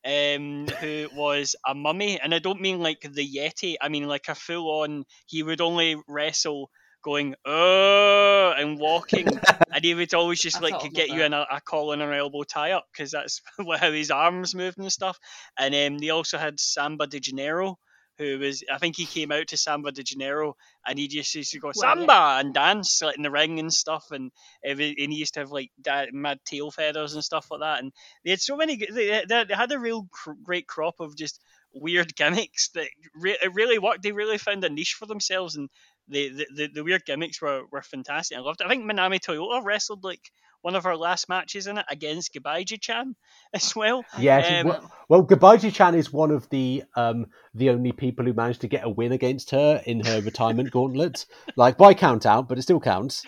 [0.05, 3.75] um, who was a mummy, and I don't mean like the Yeti.
[3.81, 5.05] I mean like a full on.
[5.27, 6.69] He would only wrestle
[7.03, 9.27] going oh and walking,
[9.73, 11.25] and he would always just like get you that.
[11.27, 13.41] in a, a collar and an elbow tie up because that's
[13.79, 15.17] how his arms moved and stuff.
[15.57, 17.77] And um, they also had Samba de Janeiro,
[18.17, 20.55] who was I think he came out to Samba de Janeiro
[20.85, 21.71] and he just used to go.
[21.73, 24.31] Samba and dance like in the ring and stuff, and
[24.63, 25.71] every, and he used to have like
[26.11, 27.81] mad tail feathers and stuff like that.
[27.81, 27.91] And
[28.23, 28.75] they had so many.
[28.75, 30.07] They, they, they had a real
[30.43, 31.41] great crop of just
[31.73, 34.03] weird gimmicks that re- it really worked.
[34.03, 35.69] They really found a niche for themselves, and
[36.07, 38.37] the the, the, the weird gimmicks were, were fantastic.
[38.37, 38.65] I loved it.
[38.65, 40.31] I think Minami Toyota wrestled like
[40.63, 43.13] one of our last matches in it against Gabai Jichan
[43.53, 44.03] as well.
[44.17, 48.33] Yeah, Um, wo- well, Gabai Jichan is one of the um the only people who
[48.33, 51.25] managed to get a win against her in her retirement gauntlet.
[51.55, 53.23] Like by count out, but it still counts.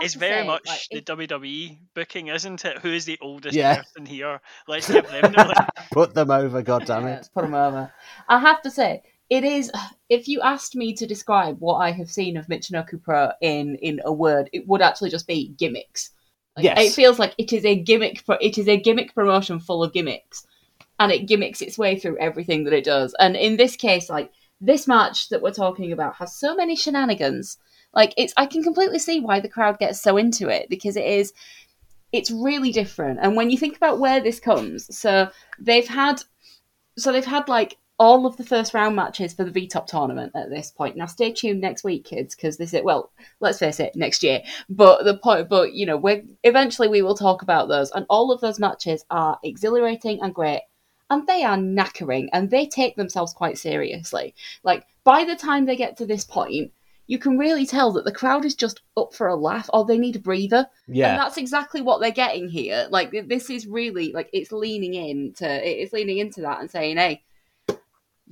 [0.00, 2.78] It's very say, much like, the if- WWE booking, isn't it?
[2.78, 3.76] Who is the oldest Yeah.
[3.82, 4.40] person here?
[4.66, 5.66] Let's give them the win.
[5.92, 7.16] Put them over, god damn it.
[7.16, 7.92] let's put 'em over.
[8.28, 9.70] I have to say, it is.
[10.08, 14.00] If you asked me to describe what I have seen of Michinoku Pro in in
[14.04, 16.10] a word, it would actually just be gimmicks.
[16.56, 16.78] Like, Yes.
[16.78, 18.24] It feels like it is a gimmick.
[18.24, 20.46] Pro- it is a gimmick promotion full of gimmicks,
[20.98, 23.14] and it gimmicks its way through everything that it does.
[23.18, 24.30] And in this case, like
[24.60, 27.58] this match that we're talking about has so many shenanigans.
[27.94, 31.04] Like it's, I can completely see why the crowd gets so into it because it
[31.04, 31.32] is
[32.12, 33.18] it's really different.
[33.20, 35.28] And when you think about where this comes, so
[35.58, 36.22] they've had
[36.98, 40.32] so they've had like all of the first round matches for the V Top tournament
[40.34, 40.96] at this point.
[40.96, 44.42] Now stay tuned next week, kids, because this is well, let's face it, next year.
[44.68, 48.30] But the point, but you know, we eventually we will talk about those, and all
[48.30, 50.62] of those matches are exhilarating and great,
[51.08, 54.34] and they are knackering, and they take themselves quite seriously.
[54.62, 56.72] Like by the time they get to this point.
[57.08, 59.96] You can really tell that the crowd is just up for a laugh, or they
[59.96, 60.66] need a breather.
[60.88, 62.88] Yeah, And that's exactly what they're getting here.
[62.90, 67.22] Like this is really like it's leaning into it's leaning into that and saying, "Hey,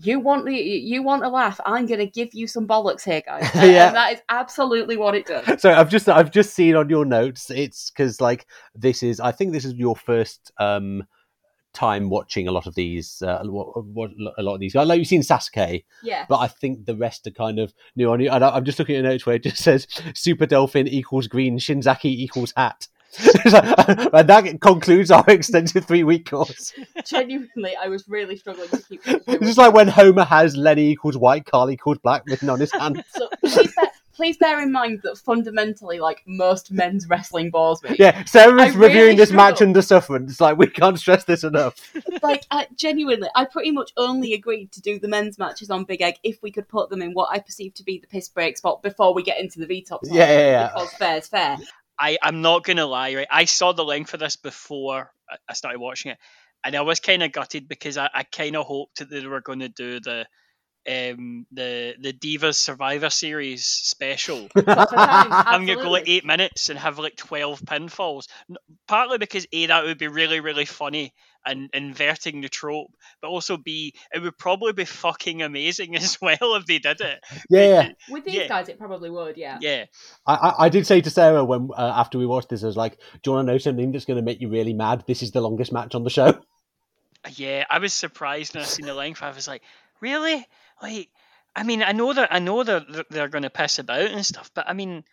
[0.02, 1.60] you want the you want a laugh?
[1.64, 3.86] I'm going to give you some bollocks here, guys." Yeah.
[3.88, 5.60] and that is absolutely what it does.
[5.62, 7.50] So I've just I've just seen on your notes.
[7.50, 11.04] It's because like this is I think this is your first um
[11.72, 14.76] time watching a lot of these uh, what, what, a lot of these.
[14.76, 16.24] I know you've seen Sasuke, Yeah.
[16.28, 18.30] but I think the rest are kind of new on you.
[18.30, 21.26] And I- I'm just looking at a note where it just says Super Dolphin equals
[21.26, 22.86] green, Shinzaki equals hat.
[23.18, 26.72] And that concludes our extensive three week course.
[27.04, 29.02] Genuinely, I was really struggling to keep.
[29.04, 29.22] This.
[29.26, 32.72] It's just like when Homer has Lenny equals white, Carl equals black written on his
[32.78, 33.04] hand.
[33.08, 37.96] So please bear, please bear in mind that fundamentally, like most men's wrestling bores me.
[37.98, 39.70] Yeah, Sarah I is reviewing really this match struggle.
[39.70, 40.24] under suffering.
[40.24, 41.76] It's like we can't stress this enough.
[42.22, 46.02] like I, genuinely, I pretty much only agreed to do the men's matches on Big
[46.02, 48.58] Egg if we could put them in what I perceive to be the piss break
[48.58, 50.00] spot before we get into the V top.
[50.04, 50.70] Yeah, yeah, yeah.
[50.74, 51.58] Because fair's fair.
[51.98, 53.26] I, I'm not gonna lie, right?
[53.30, 56.18] I saw the link for this before I- I started watching it,
[56.64, 59.40] and I was kind of gutted because I, I kind of hoped that they were
[59.40, 60.26] going to do the
[60.88, 64.50] um the the Divas Survivor Series special.
[64.74, 68.26] Top of time, I'm gonna go like eight minutes and have like twelve pinfalls.
[68.50, 68.56] N-
[68.88, 71.12] Partly because a that would be really really funny
[71.46, 76.54] and inverting the trope, but also be it would probably be fucking amazing as well
[76.56, 77.20] if they did it.
[77.50, 78.48] Yeah, With these yeah.
[78.48, 79.36] guys, it probably would.
[79.36, 79.58] Yeah.
[79.60, 79.84] Yeah,
[80.26, 82.76] I, I, I did say to Sarah when uh, after we watched this, I was
[82.76, 85.04] like, "Do you want to know something that's going to make you really mad?
[85.06, 86.38] This is the longest match on the show."
[87.36, 87.64] yeah.
[87.68, 89.22] I was surprised when I seen the length.
[89.22, 89.62] I was like,
[90.00, 90.46] really?
[90.82, 91.08] Like,
[91.56, 94.24] I mean, I know that I know they're they're- they're going to piss about and
[94.24, 95.04] stuff, but I mean.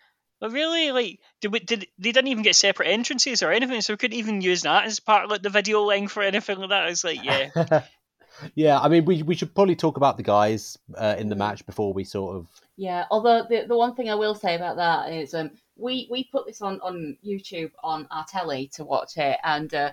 [0.42, 3.94] But really, like, did we, did they didn't even get separate entrances or anything, so
[3.94, 6.70] we couldn't even use that as part of like the video length or anything like
[6.70, 6.90] that.
[6.90, 7.84] It's like, yeah,
[8.56, 11.64] yeah, I mean, we we should probably talk about the guys uh, in the match
[11.68, 12.48] before we sort of.
[12.76, 16.24] Yeah, although the the one thing I will say about that is um we we
[16.32, 19.92] put this on on YouTube on our telly to watch it, and uh,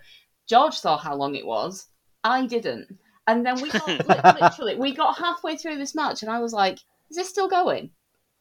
[0.48, 1.88] George saw how long it was.
[2.24, 3.86] I didn't, and then we got
[4.40, 6.78] literally we got halfway through this match, and I was like,
[7.10, 7.90] "Is this still going?"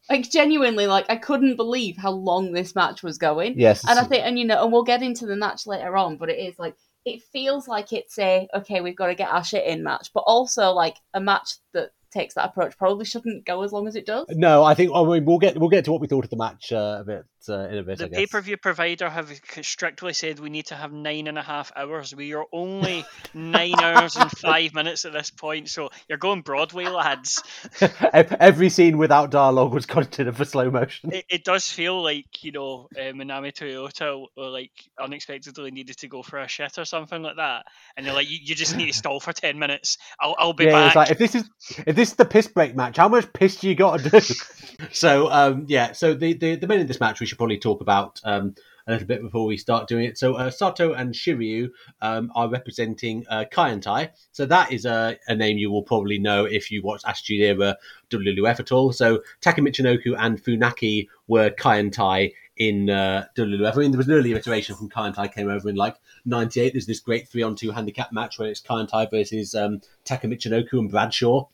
[0.10, 3.60] Like genuinely, like I couldn't believe how long this match was going.
[3.60, 6.18] Yes, And I think, and you know, and we'll get into the match later on,
[6.18, 9.44] but it is like it feels like it's a okay, we've got to get our
[9.44, 13.64] shit in match, but also like a match that takes that approach probably shouldn't go
[13.64, 14.26] as long as it does.
[14.30, 16.38] no, I think I mean, we'll get we'll get to what we thought of the
[16.38, 17.98] match uh, a bit uh, in a bit.
[17.98, 21.42] The pay per view provider have strictly said we need to have nine and a
[21.42, 22.16] half hours.
[22.16, 26.86] We are only nine hours and five minutes at this point, so you're going Broadway,
[26.86, 27.44] lads.
[28.14, 31.14] Every scene without dialogue was considered for slow motion.
[31.14, 36.08] It, it does feel like you know uh, Minami Toyota uh, like unexpectedly needed to
[36.08, 37.66] go for a shit or something like that,
[37.96, 39.98] and they're like, you, you just need to stall for ten minutes.
[40.20, 40.88] I'll I'll be yeah, back.
[40.88, 41.50] it's like if this is
[41.86, 42.96] if this this is the piss break match.
[42.96, 44.34] How much piss do you got to do?
[44.94, 47.82] so um, yeah, so the, the the men in this match we should probably talk
[47.82, 48.56] about um,
[48.88, 50.18] a little bit before we start doing it.
[50.18, 51.70] So uh, Sato and Shiryu
[52.02, 54.12] um, are representing uh, Kaientai.
[54.32, 57.76] So that is a, a name you will probably know if you watch Attitude Era
[58.10, 58.94] WWF at all.
[58.94, 63.76] So Taka Michinoku and Funaki were Kaientai in uh, WWF.
[63.76, 66.72] I mean, there was an earlier iteration from Kaientai came over in like '98.
[66.72, 70.80] There's this great three on two handicap match where it's Kaientai versus um, Taka Michinoku
[70.80, 71.50] and Bradshaw.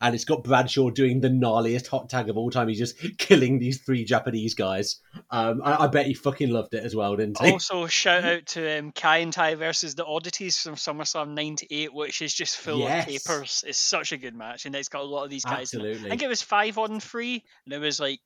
[0.00, 2.68] And it's got Bradshaw doing the gnarliest hot tag of all time.
[2.68, 5.00] He's just killing these three Japanese guys.
[5.30, 7.52] Um, I, I, bet he fucking loved it as well, didn't he?
[7.52, 12.58] Also, shout out to um, Kaientai versus the Oddities from SummerSlam '98, which is just
[12.58, 13.06] full Yes.
[13.06, 13.64] of capers.
[13.66, 15.72] It's such a good match, and it's got a lot of these guys.
[15.74, 16.06] Absolutely.
[16.06, 18.20] I think it was five on three, and it was like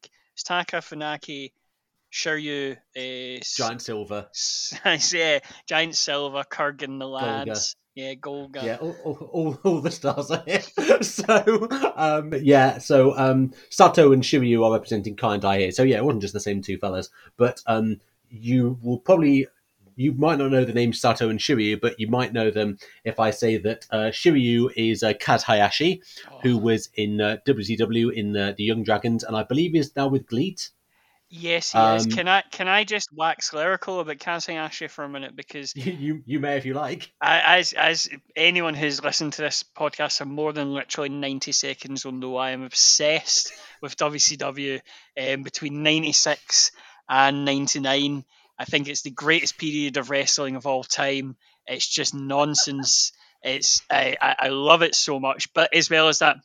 [0.44, 1.52] Taka, Funaki,
[2.12, 4.28] Shiryu, uh, Giant Silver.
[5.12, 8.62] Yeah, Giant Silver, Kurgan, the lads, yeah, Golga.
[8.62, 10.60] Yeah, all, all, all, all the stars are here.
[11.02, 15.72] so, um, yeah, so um, Sato and Shiryu are representing and Dai here.
[15.72, 19.46] So, yeah, it wasn't just the same two fellas, but um, you will probably.
[19.96, 23.20] You might not know the name Sato and Shiryu, but you might know them if
[23.20, 26.00] I say that uh, Shiryu is uh, Kaz Hayashi,
[26.42, 30.08] who was in uh, WCW in uh, the Young Dragons, and I believe is now
[30.08, 30.70] with GLEAT.
[31.32, 32.06] Yes, he is.
[32.06, 35.72] Um, Can I can I just wax lyrical about Kaz Hayashi for a minute because
[35.76, 37.12] You, you, may if you like.
[37.20, 42.04] I, as as anyone who's listened to this podcast for more than literally ninety seconds
[42.04, 44.80] will know, I am obsessed with WCW.
[45.16, 46.72] Um, between ninety six
[47.08, 48.24] and ninety nine,
[48.58, 51.36] I think it's the greatest period of wrestling of all time.
[51.64, 53.12] It's just nonsense.
[53.40, 56.38] It's I, I love it so much, but as well as that,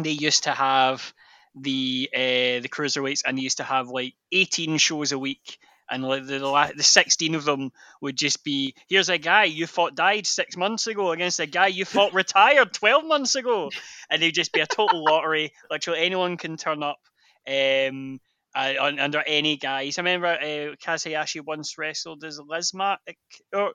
[0.00, 1.12] they used to have
[1.54, 5.58] the uh, the cruiserweights, and they used to have like eighteen shows a week.
[5.90, 9.66] And like the, the the sixteen of them would just be here's a guy you
[9.66, 13.70] thought died six months ago against a guy you thought retired twelve months ago,
[14.08, 15.52] and they'd just be a total lottery.
[15.70, 16.98] Literally anyone can turn up.
[17.46, 18.20] Um,
[18.54, 19.98] uh, un- under any guise.
[19.98, 23.16] I remember uh, Kaz Hayashi once wrestled as Lismatic,
[23.52, 23.74] or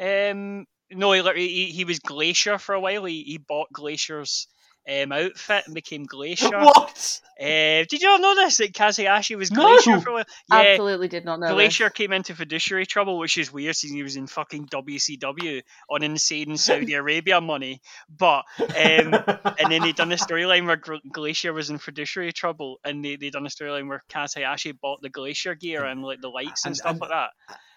[0.00, 3.04] um, no, he, he he was Glacier for a while.
[3.04, 4.48] He, he bought Glacier's
[4.88, 6.50] um, outfit and became Glacier.
[6.60, 7.20] What?
[7.40, 8.58] Uh, did you not know this?
[8.58, 9.62] That Kaz Hayashi was No.
[9.62, 10.24] Glacier for a while.
[10.52, 11.54] Yeah, Absolutely did not know.
[11.54, 11.92] Glacier this.
[11.94, 16.56] came into fiduciary trouble, which is weird since he was in fucking WCW on insane
[16.58, 17.80] Saudi Arabia money.
[18.14, 19.14] But um,
[19.58, 23.30] and then they done a storyline where Glacier was in fiduciary trouble, and they they
[23.30, 26.72] done a storyline where Kaz Hayashi bought the Glacier gear and like the lights and,
[26.72, 27.30] And- stuff and- like that.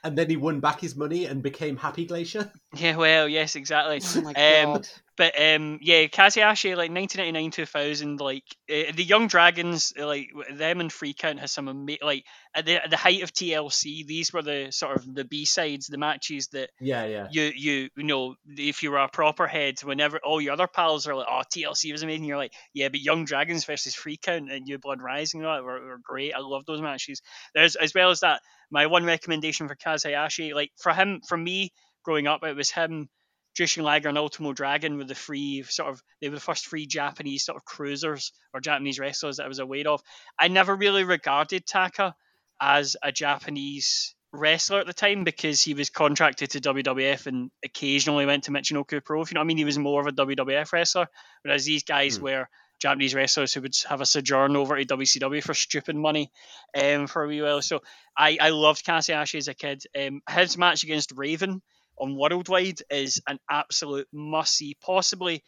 [0.03, 2.51] And then he won back his money and became Happy Glacier.
[2.75, 4.01] Yeah, well, yes, exactly.
[4.03, 4.75] Oh my god.
[4.77, 4.81] Um,
[5.15, 10.29] But um, yeah, Kaz Hayashi like 1999, 2000, like uh, the Young Dragons, uh, like
[10.51, 12.25] them and Free Count has some ama- like
[12.55, 14.05] at the, at the height of TLC.
[14.05, 17.27] These were the sort of the B sides, the matches that Yeah, yeah.
[17.31, 21.07] you you you know if you were a proper head, whenever all your other pals
[21.07, 24.51] are like, oh TLC was amazing, you're like, yeah, but Young Dragons versus Free Count
[24.51, 26.33] and New Blood Rising, you know, were, were great.
[26.33, 27.21] I love those matches.
[27.55, 28.41] There's as well as that.
[28.71, 31.71] My one recommendation for Kaz Hayashi, like for him, for me
[32.03, 33.09] growing up, it was him.
[33.55, 36.87] Jushin Liger and Ultimo Dragon were the free sort of they were the first free
[36.87, 40.01] Japanese sort of cruisers or Japanese wrestlers that I was aware of.
[40.39, 42.15] I never really regarded Taka
[42.61, 48.25] as a Japanese wrestler at the time because he was contracted to WWF and occasionally
[48.25, 49.21] went to Michinoku Pro.
[49.21, 51.07] If you know what I mean, he was more of a WWF wrestler,
[51.43, 52.23] whereas these guys Hmm.
[52.23, 52.49] were
[52.81, 56.31] Japanese wrestlers who would have a sojourn over to WCW for stupid money
[56.77, 57.61] um, for a wee while.
[57.61, 57.81] So
[58.17, 59.83] I, I loved Kaz Hayashi as a kid.
[59.97, 61.61] Um, his match against Raven
[61.97, 65.43] on Worldwide is an absolute must see, possibly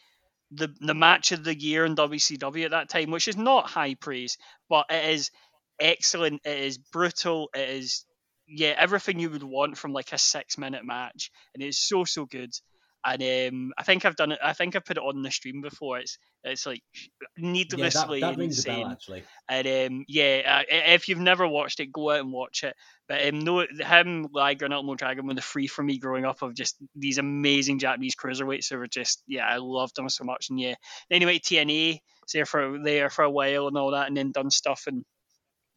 [0.52, 3.96] the the match of the year in WCW at that time, which is not high
[3.96, 4.38] praise,
[4.70, 5.32] but it is
[5.80, 6.42] excellent.
[6.46, 7.50] It is brutal.
[7.56, 8.06] It is
[8.48, 12.26] yeah everything you would want from like a six minute match, and it's so so
[12.26, 12.52] good.
[13.08, 13.22] And
[13.54, 14.40] um, I think I've done it.
[14.44, 16.00] I think I've put it on the stream before.
[16.00, 16.82] It's it's like
[17.72, 18.86] Yeah, that, needlessly that insane.
[18.86, 19.28] bell, actually.
[19.48, 22.76] And um, yeah, uh, if you've never watched it, go out and watch it.
[23.08, 26.42] But um, no, him, Liger, and Ultimo Dragon were the free for me growing up
[26.42, 30.48] of just these amazing Japanese cruiserweights who were just yeah, I loved them so much.
[30.50, 30.76] And yeah,
[31.12, 34.50] anyway, TNA was there for there for a while and all that, and then done
[34.50, 35.04] stuff and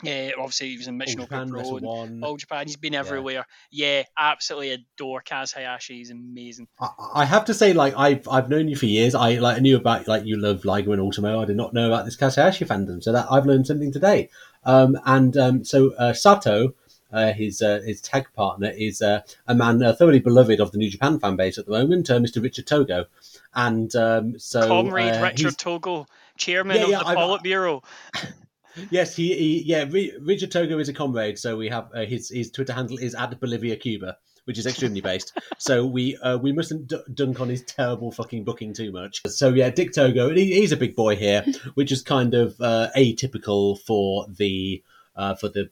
[0.03, 2.22] yeah, obviously he was in Mission Pro and One.
[2.22, 2.66] All Japan.
[2.66, 3.46] He's been everywhere.
[3.70, 5.96] Yeah, absolutely adore Kaz Hayashi.
[5.96, 6.68] He's amazing.
[6.80, 9.14] I, I have to say, like I've I've known you for years.
[9.14, 11.42] I like I knew about like you love Liger and Ultimo.
[11.42, 14.30] I did not know about this Kaz Hayashi fandom, so that I've learned something today.
[14.64, 16.74] Um, and um, so uh, Sato,
[17.12, 20.78] uh, his uh, his tag partner, is uh, a man uh, thoroughly beloved of the
[20.78, 22.40] New Japan fan base at the moment, uh, Mr.
[22.40, 23.07] Richard Togo.
[23.55, 27.82] And um, so Comrade uh, Richard Togo, chairman Yeah, of the Politburo.
[28.91, 29.85] Yes, he, he yeah.
[30.20, 33.39] Richard Togo is a comrade, so we have uh, his his Twitter handle is at
[33.41, 35.37] Bolivia Cuba, which is extremely based.
[35.61, 39.22] So we uh, we mustn't d- dunk on his terrible fucking booking too much.
[39.26, 42.89] So yeah, Dick Togo, he, he's a big boy here, which is kind of uh,
[42.97, 44.83] atypical for the
[45.16, 45.70] uh, for the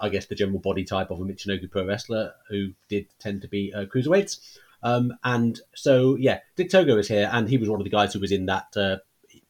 [0.00, 3.48] I guess the general body type of a Michinoku pro wrestler who did tend to
[3.48, 4.58] be uh, cruiserweights.
[4.82, 8.14] Um, and so yeah, Dick Togo is here, and he was one of the guys
[8.14, 8.96] who was in that uh,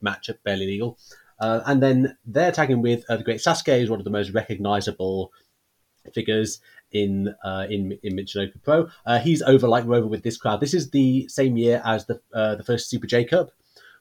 [0.00, 0.98] match at Barely Legal.
[1.40, 4.30] Uh, and then they're tagging with uh, the great Sasuke, who's one of the most
[4.30, 5.32] recognizable
[6.14, 6.60] figures
[6.92, 8.88] in uh, in in Michinoku Pro.
[9.06, 10.60] Uh, he's over like Rover with this crowd.
[10.60, 13.50] This is the same year as the uh, the first Super J Cup,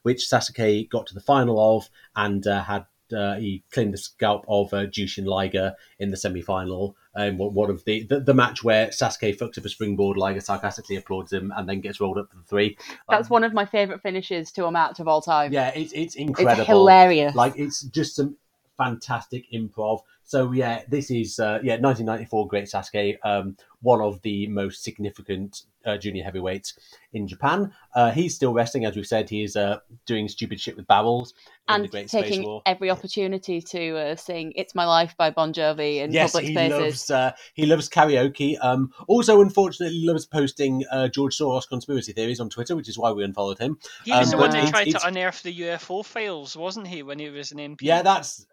[0.03, 2.85] which Sasuke got to the final of and uh, had.
[3.11, 6.95] Uh, he claimed the scalp of uh, Jushin Liger in the semi-final.
[7.19, 10.95] Um, one of the, the, the match where Sasuke fucks up a springboard, Liger sarcastically
[10.95, 12.77] applauds him, and then gets rolled up for the three.
[13.09, 15.51] That's one of my favourite finishes to a match of all time.
[15.51, 16.61] Yeah, it's it's incredible.
[16.61, 17.35] It's hilarious.
[17.35, 18.37] Like it's just some
[18.77, 19.99] fantastic improv.
[20.23, 25.63] So yeah, this is uh, yeah 1994 Great Sasuke, um, one of the most significant
[25.85, 26.73] uh, junior heavyweight
[27.13, 27.71] in Japan.
[27.95, 29.29] Uh, he's still wrestling, as we've said.
[29.29, 31.33] He's uh, doing stupid shit with barrels
[31.67, 32.61] in the and Great Space taking War.
[32.65, 36.53] every opportunity to uh, sing "It's My Life" by Bon Jovi in Yes, public he
[36.55, 36.79] spaces.
[36.79, 38.57] loves uh, he loves karaoke.
[38.61, 43.11] Um, also, unfortunately, loves posting uh, George Soros conspiracy theories on Twitter, which is why
[43.11, 43.77] we unfollowed him.
[44.05, 47.03] He was Um, the one that it's- tried to unearth the UFO files, wasn't he,
[47.03, 47.79] when he was an MP?
[47.81, 48.45] Yeah, that's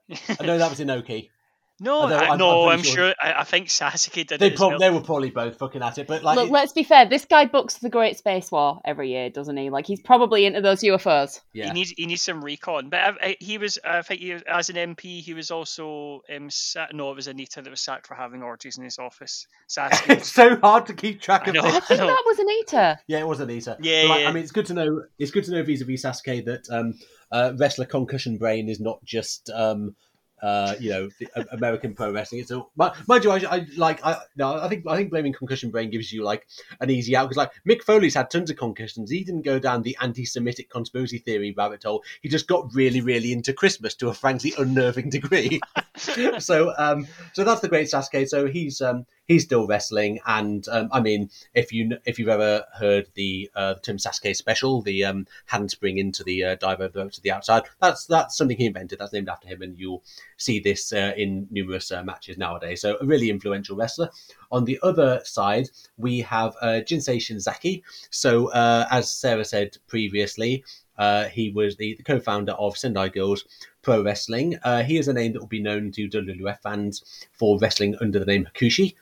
[0.43, 1.31] no, that was Inoki.
[1.81, 2.95] no, although I, I'm- no, I'm I'm, sure.
[2.95, 4.53] sure- I, I think Sasuke did They it.
[4.55, 4.79] as prob- well.
[4.79, 7.07] they were probably both fucking at it, but like Look, it- let's be fair.
[7.07, 9.69] This guy books the Great Space War every year, doesn't he?
[9.71, 11.41] Like he's probably into those UFOs.
[11.53, 11.67] yeah.
[11.67, 12.89] He needs he needs some recon.
[12.89, 16.49] But I, I, he was, I think, he, as an MP, he was also um,
[16.51, 19.47] sa- no, it was Onita that was sacked for having orgies in his office.
[19.69, 20.09] Sasuke.
[20.17, 21.63] it's so hard to keep track I of know.
[21.63, 21.75] this.
[21.75, 22.07] I think know.
[22.07, 22.97] that was Onita.
[23.07, 23.77] Yeah, it was Onita.
[23.81, 24.29] Yeah, But, like, yeah.
[24.29, 25.03] I mean, it's good to know.
[25.19, 26.95] It's good to know vis-a-vis Sasuke that um,
[27.31, 29.95] uh, wrestler concussion brain is not just um,
[30.43, 31.09] uh, you know
[31.53, 32.41] American pro wrestling.
[32.41, 34.05] It's a, mi- mind you, I, I like.
[34.05, 36.47] I no, I think I think blaming concussion brain gives you like
[36.81, 39.11] an easy out because like Mick Foley's had tons of concussions.
[39.11, 42.05] He didn't go down the anti-Semitic conspiracy theory rabbit hole.
[42.21, 45.61] He just got really, really into Christmas to a frankly unnerving degree.
[46.39, 48.29] so um, so that's the great Sasuke.
[48.29, 52.65] So he's um, he's still wrestling, and um, I mean, if you if you've ever
[52.75, 57.21] heard the uh, Tim Sasuke special, the um, handspring into the uh, dive over to
[57.21, 58.99] the outside, that's that's something he invented.
[58.99, 60.05] That's named after him, and you'll
[60.37, 62.81] see this uh, in numerous uh, matches nowadays.
[62.81, 64.11] So a really influential wrestler.
[64.53, 67.83] On the other side, we have uh, Jinsei Shinzaki.
[68.11, 70.65] So uh, as Sarah said previously.
[70.99, 73.45] Uh, he was the, the co-founder of Sendai Girls
[73.83, 74.57] Pro Wrestling.
[74.65, 78.19] Uh, he is a name that will be known to WWF fans for wrestling under
[78.19, 78.95] the name Hakushi.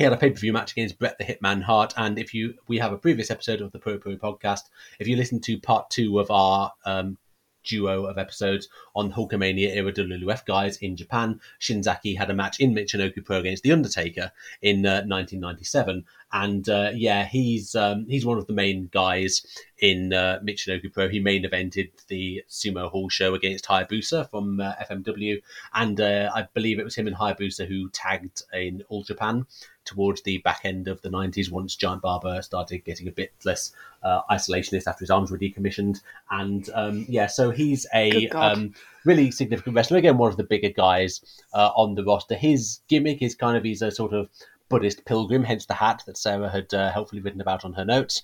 [0.00, 2.90] He had a pay-per-view match against Bret the Hitman Hart, and if you we have
[2.90, 4.70] a previous episode of the Pro Pro podcast.
[4.98, 7.18] If you listen to part two of our um,
[7.64, 12.74] duo of episodes on Hulkamania era WWF guys in Japan, Shinzaki had a match in
[12.74, 14.32] Michinoku Pro against The Undertaker
[14.62, 19.44] in uh, 1997, and uh, yeah, he's um, he's one of the main guys
[19.82, 21.10] in uh, Michinoku Pro.
[21.10, 25.42] He main evented the Sumo Hall show against Hayabusa from uh, FMW,
[25.74, 29.44] and uh, I believe it was him and Hayabusa who tagged in All Japan
[29.90, 33.72] towards the back end of the 90s once Giant Baba started getting a bit less
[34.02, 36.00] uh, isolationist after his arms were decommissioned.
[36.30, 38.72] And um, yeah, so he's a um,
[39.04, 39.98] really significant wrestler.
[39.98, 41.20] Again, one of the bigger guys
[41.52, 42.36] uh, on the roster.
[42.36, 44.28] His gimmick is kind of he's a sort of
[44.68, 48.22] Buddhist pilgrim, hence the hat that Sarah had uh, helpfully written about on her notes.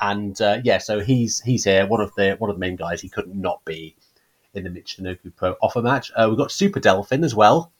[0.00, 3.00] And uh, yeah, so he's he's here, one of the one of the main guys.
[3.00, 3.96] He couldn't not be
[4.52, 6.12] in the Michinoku Pro offer match.
[6.14, 7.72] Uh, we've got Super Delphin as well,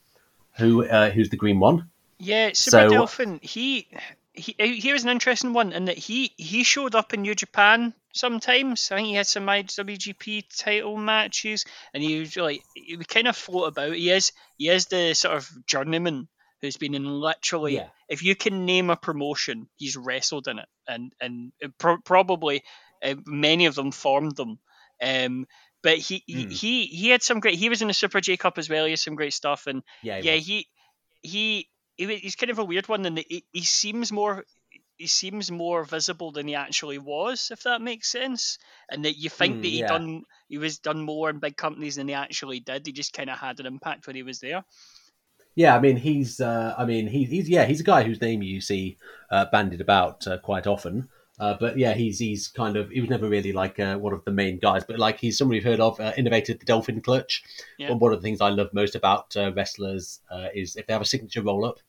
[0.56, 1.90] who uh, who's the green one.
[2.18, 3.40] Yeah, Super So- Delphin.
[3.42, 3.88] He,
[4.32, 7.94] he he was an interesting one in that he he showed up in New Japan
[8.12, 8.90] sometimes.
[8.90, 11.64] I think he had some IWGP title matches,
[11.94, 13.94] and he was like he would kind of float about.
[13.94, 16.28] He is he is the sort of journeyman
[16.60, 17.76] who's been in literally.
[17.76, 17.88] Yeah.
[18.08, 22.62] If you can name a promotion, he's wrestled in it, and and pro- probably
[23.02, 24.58] uh, many of them formed them.
[25.02, 25.46] Um,
[25.82, 26.50] but he, he Hmm.
[26.50, 27.58] he he had some great.
[27.58, 28.84] He was in the Super J Cup as well.
[28.84, 30.46] He had some great stuff, and Yeah, he yeah, was.
[30.46, 30.66] he
[31.22, 34.44] he he he's kind of a weird one, and he, he seems more
[34.98, 38.58] he seems more visible than he actually was, if that makes sense.
[38.90, 39.84] And that you think Mm, that he yeah.
[39.84, 42.86] done he was done more in big companies than he actually did.
[42.86, 44.64] He just kind of had an impact when he was there.
[45.54, 48.42] Yeah, I mean he's uh, I mean he, he's yeah he's a guy whose name
[48.42, 48.98] you see
[49.30, 51.08] uh, bandied about uh, quite often.
[51.38, 54.24] Uh, but yeah, he's he's kind of he was never really like uh, one of
[54.24, 56.00] the main guys, but like he's somebody you've heard of.
[56.00, 57.42] Uh, innovated the dolphin clutch.
[57.78, 57.90] Yeah.
[57.90, 60.92] And one of the things I love most about uh, wrestlers uh, is if they
[60.92, 61.80] have a signature roll up.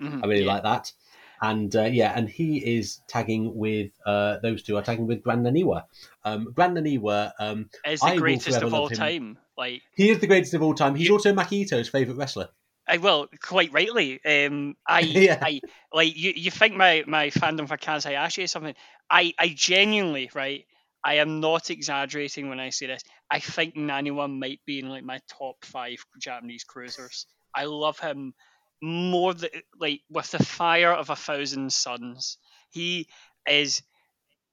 [0.00, 0.52] Mhm, I really yeah.
[0.52, 0.92] like that.
[1.40, 5.44] And uh, yeah, and he is tagging with uh, those two are tagging with Grand
[5.44, 5.84] Naniwa.
[6.24, 9.38] Um, Grand Naniwa, um, Is I the will greatest of all time.
[9.58, 10.94] Like he is the greatest of all time.
[10.94, 12.48] He's You- also Maki Ito's favorite wrestler.
[12.88, 14.20] I well, quite rightly.
[14.24, 15.38] Um, I, Yeah.
[15.42, 15.60] I
[15.92, 16.32] like you.
[16.34, 18.74] You think my my fandom for Kaz Hayashi is something?
[19.10, 20.64] I, I genuinely, right?
[21.04, 23.02] I am not exaggerating when I say this.
[23.30, 27.26] I think Naniwa might be in like my top five Japanese cruisers.
[27.54, 28.34] I love him
[28.80, 32.38] more than like with the fire of a thousand suns.
[32.70, 33.08] He
[33.48, 33.82] is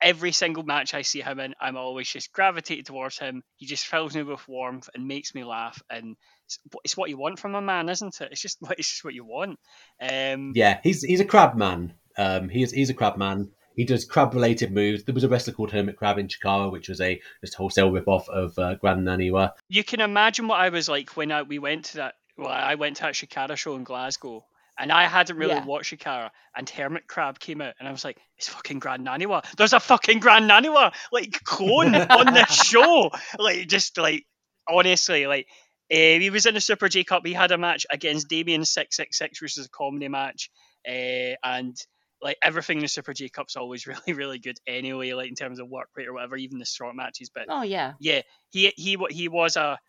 [0.01, 3.43] every single match I see him in, I'm always just gravitated towards him.
[3.57, 6.15] He just fills me with warmth and makes me laugh, and
[6.49, 8.29] it's, it's what you want from a man, isn't it?
[8.31, 9.59] It's just what it's just what you want.
[10.01, 11.93] Um, Yeah, he's he's a crab man.
[12.17, 13.51] Um, he's he's a crab man.
[13.75, 15.03] He does crab related moves.
[15.05, 18.07] There was a wrestler called Hermit Crab in Chikara, which was a just wholesale rip
[18.09, 19.51] off of uh, Grand Naniwa.
[19.69, 22.15] you can imagine what I was like when I, we went to that.
[22.37, 24.43] Well, I went to that Chikara show in Glasgow,
[24.77, 25.65] and I hadn't really Yeah.
[25.65, 29.45] watched Chikara, and Hermit Crab came out, and I was like, "It's fucking Grand Naniwa.
[29.55, 34.25] There's a fucking Grand Naniwa like clone on this show." Like, just like
[34.67, 35.47] honestly, like.
[35.91, 37.25] Uh, he was in the Super J Cup.
[37.25, 40.49] He had a match against Damien Six Six Six, which is a comedy match,
[40.87, 41.75] uh, and
[42.21, 45.13] like everything in the Super J Cup's always really, really good anyway.
[45.13, 47.29] Like in terms of work rate or whatever, even the short matches.
[47.33, 47.93] But Oh yeah.
[47.99, 48.21] yeah,
[48.51, 49.79] he he he was a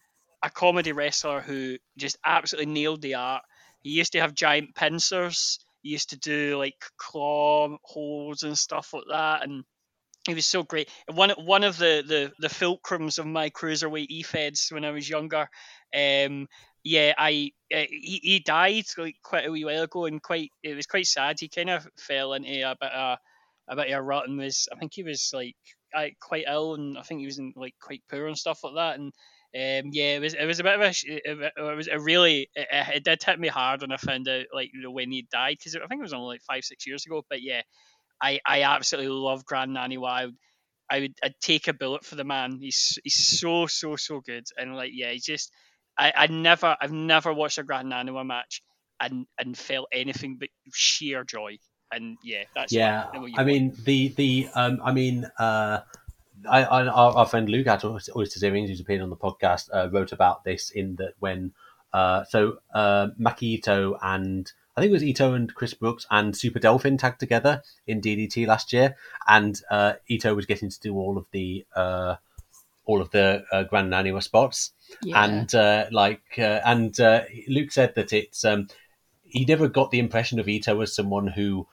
[0.43, 3.43] a comedy wrestler who just absolutely nailed the art.
[3.82, 5.59] He used to have giant pincers.
[5.82, 9.64] He used to do like claw holes and stuff like that, and
[10.27, 10.89] he was so great.
[11.12, 15.48] One one of the the the fulcrums of my cruiserweight e-feds when I was younger.
[15.94, 16.48] Um,
[16.82, 20.74] yeah, I uh, he, he died like quite a wee while ago, and quite it
[20.74, 21.38] was quite sad.
[21.38, 23.18] He kind of fell into a bit of
[23.68, 25.56] a bit of a rut and was I think he was like
[25.94, 28.74] I, quite ill, and I think he was in like quite poor and stuff like
[28.76, 28.98] that.
[28.98, 29.12] And
[29.52, 32.68] um, yeah, it was it was a bit of a it, was a really it,
[32.70, 35.86] it did hit me hard when I found out like when he died because I
[35.86, 37.22] think it was only like five six years ago.
[37.28, 37.62] But yeah,
[38.22, 40.08] I I absolutely love Grand Naniwa.
[40.08, 40.36] I would,
[40.90, 42.58] I would I'd take a bullet for the man.
[42.60, 45.52] He's he's so so so good, and like yeah, he's just
[46.01, 48.62] I I never I've never watched a Grand Naniwa match
[49.01, 51.59] and and felt anything but sheer joy.
[51.93, 53.47] And yeah, that's Yeah, what, I want.
[53.47, 55.81] mean the the um, I mean uh,
[56.48, 59.90] I, I our, our friend Luke at Oyster Earrings, who's appeared on the podcast, uh,
[59.90, 61.52] wrote about this in that when
[61.93, 66.36] uh, so uh, Maki Ito and I think it was Ito and Chris Brooks and
[66.36, 68.97] Super Delphin tagged together in DDT last year,
[69.27, 72.14] and uh, Ito was getting to do all of the uh,
[72.90, 74.72] all of the uh, Grand Naniwa spots,
[75.02, 75.24] Yeah.
[75.24, 78.68] and uh, like uh, and uh, Luke said that it's um,
[79.22, 81.66] he never got the impression of Ito as someone who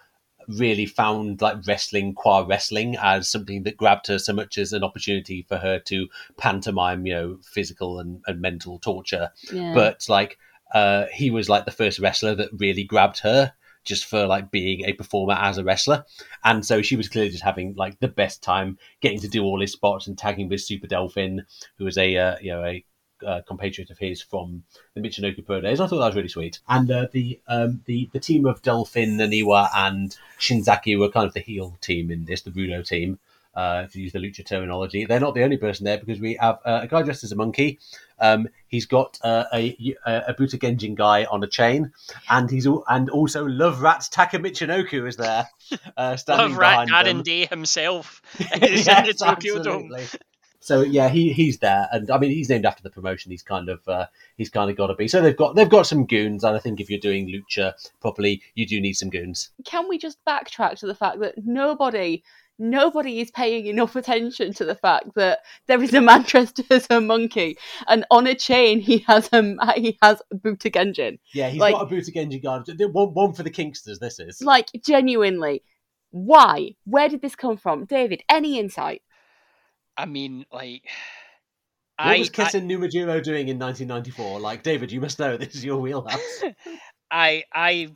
[0.47, 4.83] really found like wrestling qua wrestling as something that grabbed her so much as an
[4.83, 6.07] opportunity for her to
[6.37, 9.73] pantomime you know physical and, and mental torture yeah.
[9.73, 10.37] but like
[10.73, 13.51] uh he was like the first wrestler that really grabbed her
[13.87, 16.05] just for like being a performer as a wrestler
[16.43, 19.61] and so she was clearly just having like the best time getting to do all
[19.61, 21.45] his spots and tagging with super delphin
[21.77, 22.83] who was a uh, you know a
[23.25, 25.79] uh, compatriot of his from the Michinoku Pro days.
[25.79, 26.59] I thought that was really sweet.
[26.67, 31.33] And uh, the um, the the team of Delphin, Naniwa, and Shinzaki were kind of
[31.33, 33.19] the heel team in this, the Rudo team,
[33.57, 35.05] uh, to use the lucha terminology.
[35.05, 37.35] They're not the only person there because we have uh, a guy dressed as a
[37.35, 37.79] monkey.
[38.19, 39.75] Um, he's got uh, a
[40.05, 41.91] a, a Buta Genjin guy on a chain,
[42.29, 45.47] and he's all, and also Love Rat Taka Michinoku is there,
[45.97, 47.23] uh, standing Love Rat behind Darren them.
[47.23, 49.91] Day himself is in the Yes, Tokyo Dome.
[49.91, 50.19] absolutely.
[50.59, 53.31] So yeah, he he's there, and I mean he's named after the promotion.
[53.31, 54.05] He's kind of uh,
[54.37, 55.07] he's kind of got to be.
[55.07, 58.41] So they've got they've got some goons, and I think if you're doing lucha properly,
[58.53, 59.49] you do need some goons.
[59.65, 62.21] Can we just backtrack to the fact that nobody
[62.59, 66.87] nobody is paying enough attention to the fact that there is a man dressed as
[66.89, 67.57] a monkey
[67.87, 71.19] and on a chain he has a he has Buta Genjin.
[71.33, 72.67] Yeah, he's Like- got a Buta Genjin guard.
[72.93, 73.99] One, one for the Kingsters.
[73.99, 74.41] This is.
[74.41, 75.63] Like genuinely,
[76.11, 76.75] why?
[76.85, 78.23] Where did this come from, David?
[78.29, 79.01] Any insight?
[79.95, 80.83] I mean, like,
[81.97, 84.39] what I, was I, Kesen Numajiro doing in 1994?
[84.39, 86.43] Like David, you must know this is your wheelhouse.
[87.11, 87.89] I I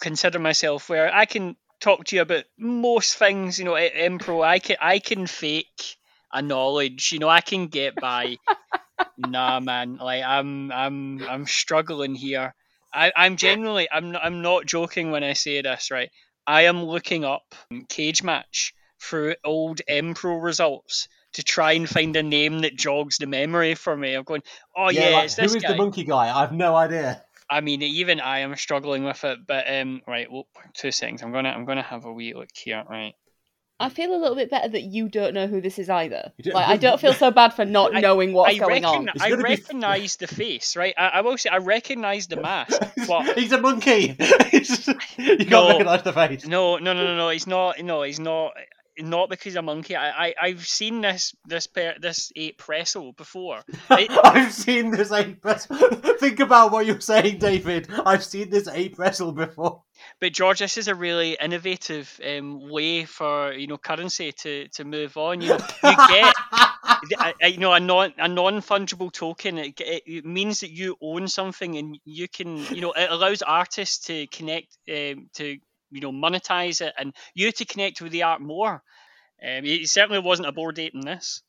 [0.00, 3.58] consider myself where I can talk to you about most things.
[3.58, 4.44] You know, i- impro.
[4.44, 5.96] I can I can fake
[6.32, 7.12] a knowledge.
[7.12, 8.36] You know, I can get by.
[9.18, 9.96] nah, man.
[9.96, 12.54] Like I'm I'm I'm struggling here.
[12.92, 15.90] I I'm genuinely I'm not, I'm not joking when I say this.
[15.90, 16.10] Right.
[16.46, 22.60] I am looking up Cagematch through old Impro results to try and find a name
[22.60, 24.14] that jogs the memory for me.
[24.14, 24.42] I'm going,
[24.76, 25.72] oh yeah, like, it's who this is guy.
[25.72, 26.34] the monkey guy?
[26.36, 27.24] I have no idea.
[27.50, 29.40] I mean, even I am struggling with it.
[29.46, 31.22] But um, right, well, two seconds.
[31.22, 32.84] I'm gonna I'm gonna have a wee look here.
[32.88, 33.14] Right.
[33.82, 36.32] I feel a little bit better that you don't know who this is either.
[36.42, 39.08] Don't- Like I don't feel so bad for not I- knowing what's I going on.
[39.18, 40.92] I gonna be- recognize the face, right?
[40.98, 42.78] I, I will say I recognize the mask.
[43.08, 44.16] But he's a monkey.
[44.52, 44.66] you
[45.36, 45.68] can't No.
[45.68, 46.46] recognise the face.
[46.46, 47.30] no, no, no, no, no.
[47.30, 47.82] He's not.
[47.82, 48.52] No, he's not.
[49.02, 49.96] Not because a monkey.
[49.96, 53.62] I, I I've seen this this per, this ape wrestle before.
[53.90, 55.76] It, I've seen this ape wrestle.
[56.20, 57.88] Think about what you're saying, David.
[58.06, 59.82] I've seen this ape wrestle before.
[60.20, 64.84] but George, this is a really innovative um, way for you know currency to, to
[64.84, 65.40] move on.
[65.40, 66.34] You know, you get
[67.20, 69.58] a, a- you know a non a non fungible token.
[69.58, 73.42] It, it, it means that you own something, and you can you know it allows
[73.42, 75.58] artists to connect um, to
[75.90, 78.82] you know monetize it, and you to connect with the art more.
[79.42, 81.42] Um, it certainly wasn't a Bored Ape in this.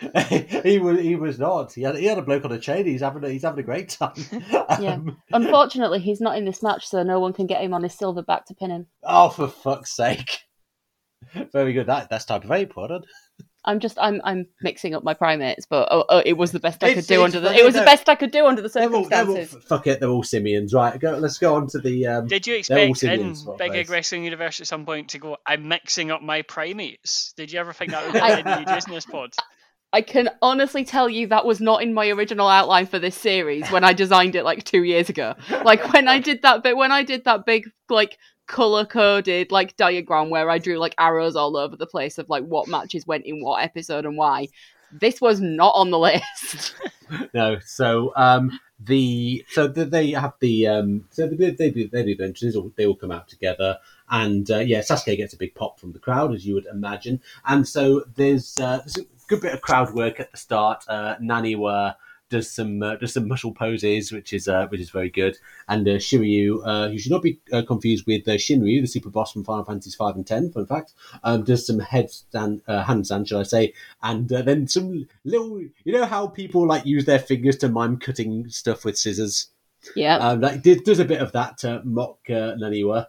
[0.64, 1.72] he was he was not.
[1.72, 2.84] He had he had a bloke on a chain.
[2.84, 4.14] He's having a, he's having a great time.
[4.80, 4.94] Yeah.
[4.94, 7.94] Um, Unfortunately, he's not in this match, so no one can get him on his
[7.94, 8.86] silver back to pin him.
[9.04, 10.40] oh, for fuck's sake!
[11.52, 11.86] Very good.
[11.86, 13.04] That that's type of ape, well done.
[13.66, 16.84] I'm just I'm I'm mixing up my primates, but oh, oh, it was the best
[16.84, 18.60] I It's- could do it's under the it was the best I could do under
[18.62, 19.64] the They're all, they're all, circumstances.
[19.68, 20.98] fuck it, they're all simians, right?
[20.98, 21.12] Go.
[21.12, 22.06] Let's go on to the.
[22.06, 23.70] Um, Did you expect in Big place.
[23.72, 27.32] Egg Wrestling Universe at some point to go, I'm mixing up my primates?
[27.36, 28.12] Did you ever think that would
[28.44, 29.34] be in in business pod?
[29.92, 33.70] I can honestly tell you that was not in my original outline for this series
[33.70, 35.34] when I designed it like two years ago.
[35.64, 39.76] Like when I did that bit, when I did that big like color coded like
[39.76, 43.26] diagram where I drew like arrows all over the place of like what matches went
[43.26, 44.48] in what episode and why.
[44.92, 46.74] This was not on the list.
[47.32, 52.02] no, so um, the so the, they have the um, so they, they do they
[52.02, 52.32] do.
[52.56, 53.78] All, they all come out together,
[54.10, 57.20] and uh, yeah, Sasuke gets a big pop from the crowd, as you would imagine.
[57.46, 60.84] And so there's, uh, there's a good bit of crowd work at the start.
[60.88, 61.96] Uh, Naniwa
[62.30, 65.36] does some uh, does some muscle poses, which is uh, which is very good.
[65.68, 69.10] And uh, Shiryu, uh, who should not be uh, confused with uh, Shinryu, the super
[69.10, 70.50] boss from Final Fantasy five and ten.
[70.50, 73.72] Fun fact, um, does some headstand, uh, handstand, shall I say?
[74.02, 77.98] And uh, then some little, you know how people like use their fingers to mime
[77.98, 79.48] cutting stuff with scissors.
[79.94, 80.16] yeah.
[80.16, 83.06] Um, like did, does a bit of that to mock uh, Naniwa.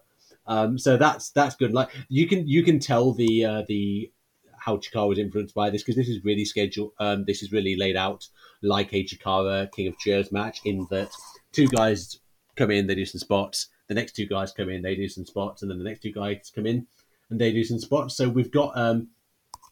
[0.47, 1.73] Um, so that's that's good.
[1.73, 4.11] Like you can you can tell the uh, the
[4.59, 6.91] how Chikara was influenced by this because this is really scheduled.
[6.99, 8.27] Um, this is really laid out
[8.65, 11.09] like a Chikara King of Cheers match in that
[11.51, 12.19] two guys
[12.55, 13.67] come in, they do some spots.
[13.87, 16.11] The next two guys come in, they do some spots, and then the next two
[16.11, 16.87] guys come in
[17.29, 18.15] and they do some spots.
[18.15, 19.09] So we've got um,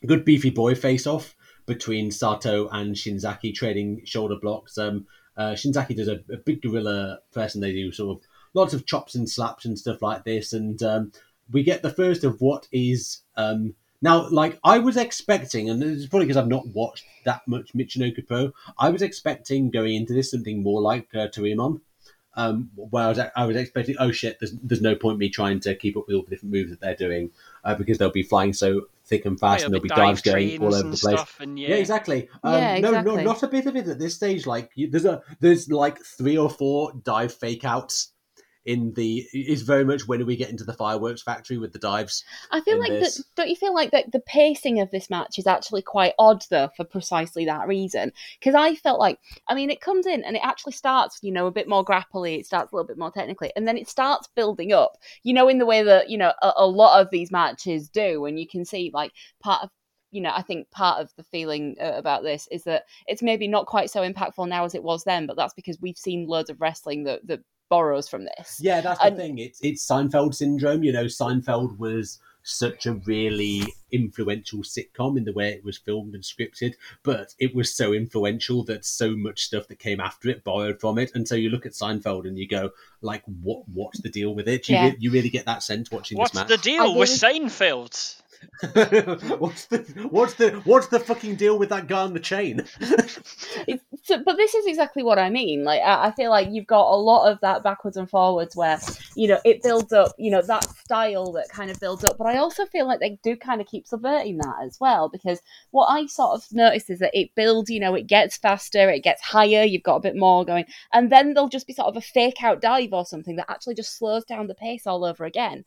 [0.01, 4.77] a good beefy boy face off between Sato and Shinzaki trading shoulder blocks.
[4.77, 5.07] Um,
[5.37, 8.85] uh, Shinzaki does a, a big gorilla press, and they do sort of lots of
[8.85, 10.53] chops and slaps and stuff like this.
[10.53, 11.11] And um,
[11.51, 16.05] we get the first of what is um, now like I was expecting, and it's
[16.05, 18.51] probably because I've not watched that much Michinoku Pro.
[18.77, 21.81] I was expecting going into this something more like uh, Toryumon.
[22.35, 25.59] Um, where I was, I was expecting, oh shit, there's, there's no point me trying
[25.59, 27.29] to keep up with all the different moves that they're doing
[27.63, 30.21] uh, because they'll be flying so thick and fast, Yeah, and there'll be dive dives
[30.23, 31.19] going all over the place.
[31.39, 31.69] And, yeah.
[31.69, 32.29] Yeah, exactly.
[32.43, 34.47] Um, Yeah, No, no, not a bit of it at this stage.
[34.47, 38.12] Like you, there's a there's like three or four dive fake outs
[38.65, 39.25] in the.
[39.33, 42.23] is very much when do we get into the fireworks factory with the dives.
[42.51, 43.17] I feel like this.
[43.17, 43.23] that.
[43.35, 46.69] Don't you feel like that the pacing of this match is actually quite odd, though,
[46.75, 48.11] for precisely that reason?
[48.39, 51.47] Because I felt like, I mean, it comes in and it actually starts, you know,
[51.47, 52.39] a bit more grapply.
[52.39, 54.97] It starts a little bit more technically, and then it starts building up.
[55.23, 58.25] You know, in the way that you know a, a lot of these matches do,
[58.25, 59.11] and you can see like
[59.41, 59.69] part of.
[60.11, 63.47] You know, I think part of the feeling uh, about this is that it's maybe
[63.47, 66.51] not quite so impactful now as it was then, but that's because we've seen loads
[66.51, 68.59] of wrestling that, that borrows from this.
[68.61, 69.37] Yeah, that's the thing.
[69.39, 70.83] It's it's Seinfeld syndrome.
[70.83, 73.63] You know, Seinfeld was such a really
[73.93, 78.63] influential sitcom in the way it was filmed and scripted, but it was so influential
[78.65, 81.11] that so much stuff that came after it borrowed from it.
[81.15, 82.71] And so you look at Seinfeld and you go,
[83.01, 84.67] like, what what's the deal with it?
[84.67, 84.85] You, Yeah.
[84.89, 86.47] re- you really get that sense watching What's this match.
[86.49, 88.19] the deal with Seinfeld?
[89.39, 89.77] what's the
[90.09, 92.61] what's the what's the fucking deal with that guy on the chain?
[93.67, 95.63] It's, so, but this is exactly what I mean.
[95.63, 98.77] Like, I, I feel like you've got a lot of that backwards and forwards where,
[99.15, 102.17] you know, it builds up, you know, that style that kind of builds up.
[102.17, 105.41] But I also feel like they do kind of keep subverting that as well because
[105.71, 109.03] what I sort of notice is that it builds, you know, it gets faster, it
[109.03, 111.97] gets higher, you've got a bit more going, and then there'll just be sort of
[111.97, 115.25] a fake out dive or something that actually just slows down the pace all over
[115.25, 115.65] again.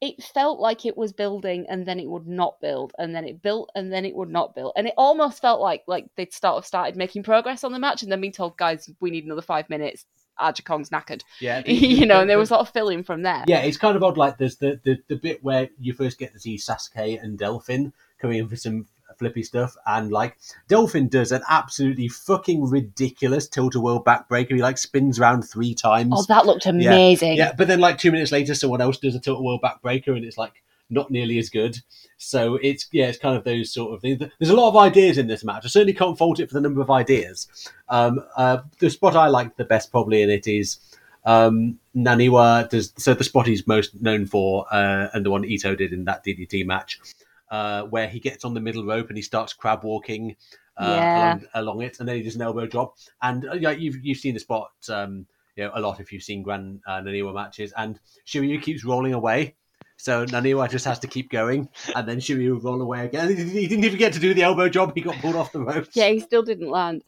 [0.00, 3.40] It felt like it was building and then it would not build and then it
[3.40, 6.66] built and then it would not build and it almost felt like like they'd of
[6.66, 9.70] started making progress on the match and then being told guys we need another five
[9.70, 10.04] minutes
[10.38, 13.44] Aja Kong's knackered Yeah, you know and there was a lot of filling from there
[13.46, 14.16] Yeah, it's kind of odd.
[14.16, 17.92] Like there's the, the the bit where you first get to see Sasuke and Delphin
[18.20, 18.86] coming in for some
[19.18, 20.36] flippy stuff, and like
[20.68, 24.54] Delphin does an absolutely fucking ridiculous tilt a whirl backbreaker.
[24.54, 26.12] He like spins around three times.
[26.14, 29.20] oh that looked amazing Yeah, but then like two minutes later, someone else does a
[29.20, 31.78] tilt a whirl backbreaker, and it's like not nearly as good.
[32.18, 34.18] So it's yeah, it's kind of those sort of things.
[34.38, 35.64] There's a lot of ideas in this match.
[35.64, 37.48] I certainly can't fault it for the number of ideas.
[37.88, 40.78] Um, uh, the spot I like the best probably in it is
[41.24, 45.74] um, Naniwa does so the spot he's most known for, uh, and the one Ito
[45.74, 47.00] did in that DDT match.
[47.50, 50.34] uh, where he gets on the middle rope and he starts crab walking
[50.78, 51.16] uh, Yeah.
[51.16, 52.96] along, along it, and then he does an elbow drop.
[53.22, 56.22] And uh, yeah, you've you've seen the spot, um, you know, a lot if you've
[56.24, 59.54] seen Grand uh, Naniwa matches, and Shiryu keeps rolling away.
[59.96, 63.28] So Naniwa just has to keep going, and then Shiryu will roll away again.
[63.28, 65.96] He didn't even get to do the elbow job; he got pulled off the ropes.
[65.96, 67.02] Yeah, he still didn't land.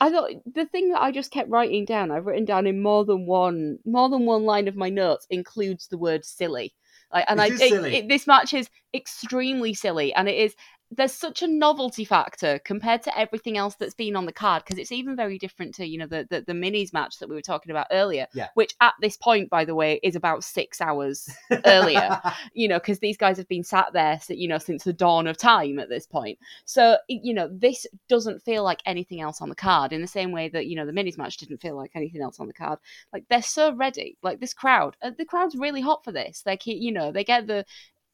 [0.00, 3.04] I thought the thing that I just kept writing down, I've written down in more
[3.04, 6.74] than one more than one line of my notes includes the word silly.
[7.12, 7.96] Like, and It I is it- silly.
[7.96, 10.54] it- this match is extremely silly, and it is.
[10.90, 14.78] There's such a novelty factor compared to everything else that's been on the card because
[14.78, 17.42] it's even very different to you know the, the the minis match that we were
[17.42, 18.48] talking about earlier, Yeah.
[18.54, 21.28] which at this point, by the way, is about six hours
[21.64, 22.20] earlier
[22.52, 25.36] you know, because these guys have been sat there, you know, since the dawn of
[25.36, 26.38] time at this point.
[26.64, 30.32] So, you know, this doesn't feel like anything else on the card in the same
[30.32, 32.78] way that, you know, the minis match didn't feel like anything else on the card.
[33.12, 34.16] Like, they're so ready.
[34.22, 36.42] Like, this crowd, uh, the crowd's really hot for this.
[36.42, 37.64] They, keep, you know, they get the.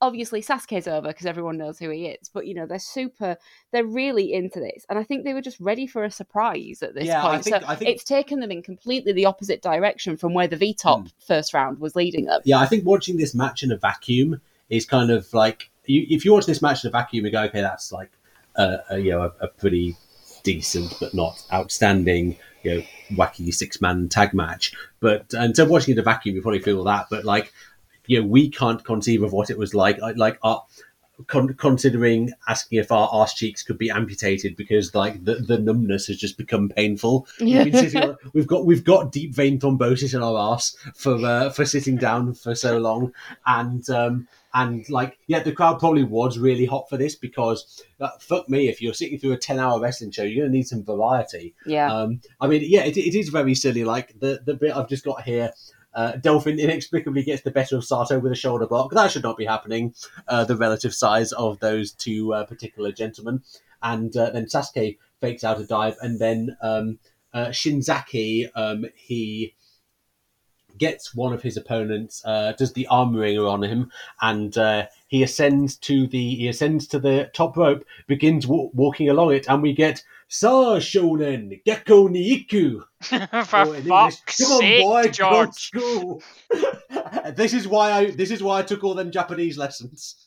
[0.03, 3.37] Obviously, Sasuke's over because everyone knows who he is, but you know they're super.
[3.73, 6.95] They're really into this, and I think they were just ready for a surprise at
[6.95, 7.45] this Yeah, I point.
[7.45, 10.57] think- so I think- it's taken them in completely the opposite direction from where the
[10.57, 11.07] V top Hmm.
[11.27, 12.41] first round was leading them.
[12.45, 16.25] yeah, I think watching this match in a vacuum is kind of like you, if
[16.25, 18.11] you watch this match in a vacuum, you go, okay, that's like
[18.57, 19.97] a, a you know a, a pretty
[20.43, 24.73] decent but not outstanding you know wacky six man tag match.
[25.01, 27.07] But and so watching it in a vacuum, you probably feel that.
[27.11, 27.53] But like
[28.07, 29.99] you know, we can't conceive of what it was like.
[30.01, 30.65] Like, our,
[31.27, 36.07] con- considering asking if our arse cheeks could be amputated because like the, the numbness
[36.07, 37.27] has just become painful.
[37.65, 41.51] We've, sitting on- we've got we've got deep vein thrombosis in our arse for uh,
[41.51, 43.13] for sitting down for so long,
[43.47, 48.11] and um, and like yeah, the crowd probably was really hot for this because uh,
[48.19, 50.83] fuck me, if you're sitting through a ten hour wrestling show, you're gonna need some
[50.85, 51.55] variety.
[51.67, 51.93] Yeah.
[51.93, 53.85] Um, I mean, yeah, it, it is very silly.
[53.85, 55.53] Like the the bit I've just got here.
[55.95, 58.93] Uh, Delphin inexplicably gets the better of Sato with a shoulder block.
[58.93, 59.95] That should not be happening.
[60.29, 63.43] Uh, the relative size of those two uh, particular gentlemen,
[63.83, 66.99] and uh, then Sasuke fakes out a dive, and then um,
[67.35, 69.55] uh, Shinzaki um, he
[70.79, 73.93] gets one of his opponents, uh, does the arm ringer on him,
[74.23, 74.57] and
[75.07, 79.47] he ascends to the he ascends to the top rope, begins w- walking along it,
[79.49, 80.03] and we get
[80.35, 82.81] Sa Shonen Gecko Niiku.
[83.03, 86.23] For English, fuck's Come on, sake, boy, go to school.
[87.37, 90.22] this is why I this is why I took all them Japanese lessons.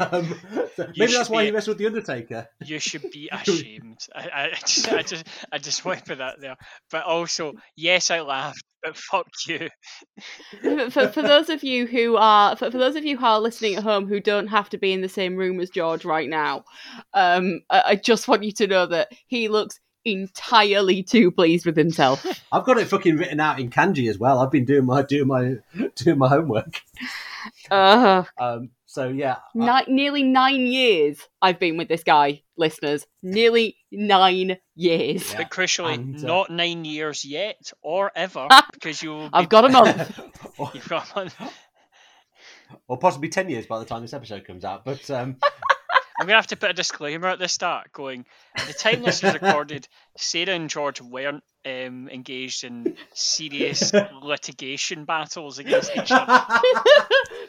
[0.00, 0.34] Um,
[0.76, 2.48] so maybe that's why be- he wrestled the Undertaker.
[2.64, 4.00] You should be ashamed.
[4.14, 6.56] I, I, I just, I just, I just want to put that there.
[6.90, 9.68] But also, yes, I laughed, but fuck you.
[10.62, 13.40] for, for, for those of you who are for, for those of you who are
[13.40, 16.28] listening at home who don't have to be in the same room as George right
[16.28, 16.64] now,
[17.14, 21.76] um, I, I just want you to know that he looks entirely too pleased with
[21.76, 22.26] himself.
[22.50, 24.40] I've got it fucking written out in kanji as well.
[24.40, 25.54] I've been doing my doing my
[25.94, 26.80] doing my homework.
[27.70, 33.06] Uh, Um, so yeah, I- ni- nearly nine years I've been with this guy, listeners.
[33.22, 35.30] Nearly nine years.
[35.32, 35.38] Yeah.
[35.38, 39.12] But crucially, and, uh, not nine years yet or ever, because you.
[39.14, 40.20] Be, I've got a month.
[40.58, 41.34] or, You've got a month.
[42.86, 44.84] or possibly ten years by the time this episode comes out.
[44.84, 45.36] But um,
[46.20, 49.22] I'm gonna have to put a disclaimer at the start, going at the time this
[49.22, 49.88] was recorded,
[50.18, 53.92] Sarah and George weren't um, engaged in serious
[54.22, 56.44] litigation battles against each other.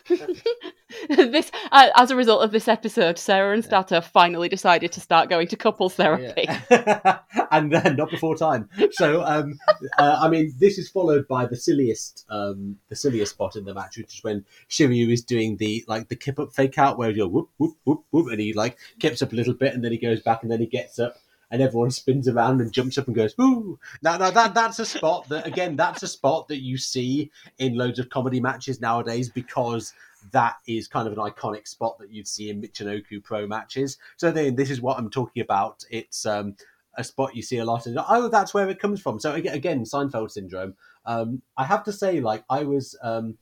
[1.09, 5.29] this, uh, as a result of this episode, Sarah and Stato finally decided to start
[5.29, 6.45] going to couples therapy.
[6.45, 7.19] Yeah.
[7.51, 8.67] and then not before time.
[8.91, 9.57] So, um,
[9.97, 13.73] uh, I mean, this is followed by the silliest, um, the silliest spot in the
[13.73, 17.09] match, which is when Shiryu is doing the like the kip up fake out, where
[17.09, 19.83] you go whoop whoop whoop whoop, and he like kips up a little bit, and
[19.83, 21.15] then he goes back, and then he gets up.
[21.53, 24.85] And everyone spins around and jumps up and goes, "Ooh!" Now, now that that's a
[24.85, 29.29] spot that again, that's a spot that you see in loads of comedy matches nowadays
[29.29, 29.93] because
[30.31, 33.99] that is kind of an iconic spot that you'd see in Michinoku Pro matches.
[34.17, 35.85] So then, this is what I'm talking about.
[35.91, 36.55] It's um,
[36.95, 39.19] a spot you see a lot, and oh, that's where it comes from.
[39.19, 40.75] So again, Seinfeld syndrome.
[41.05, 43.37] Um, I have to say, like I was um,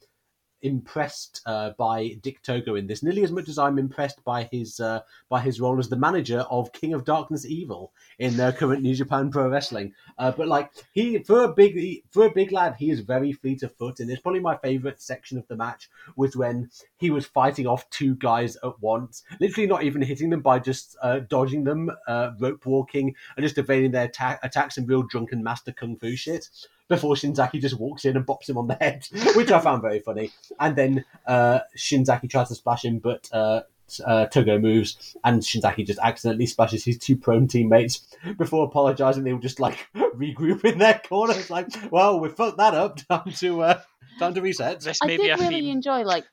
[0.61, 4.79] impressed uh, by Dick Togo in this, nearly as much as I'm impressed by his
[4.79, 8.81] uh, by his role as the manager of King of Darkness Evil in uh, current
[8.81, 9.93] New Japan Pro Wrestling.
[10.17, 13.63] Uh, but like he, for a big for a big lad, he is very fleet
[13.63, 17.25] of foot, and it's probably my favourite section of the match was when he was
[17.25, 21.63] fighting off two guys at once, literally not even hitting them by just uh, dodging
[21.63, 25.95] them, uh, rope walking, and just evading their atta- attacks and real drunken master kung
[25.95, 26.49] fu shit.
[26.91, 29.99] Before Shinzaki just walks in and bops him on the head, which I found very
[30.01, 30.29] funny.
[30.59, 33.61] And then uh, Shinzaki tries to splash him, but uh,
[34.05, 38.05] uh, Togo moves, and Shinzaki just accidentally splashes his two prone teammates.
[38.37, 41.33] Before apologising, they will just like regroup in their corner.
[41.33, 42.99] It's like, well, we fucked that up.
[43.09, 43.81] Time to uh,
[44.19, 44.81] time to reset.
[44.81, 45.71] This I may be a did really theme.
[45.77, 46.25] enjoy like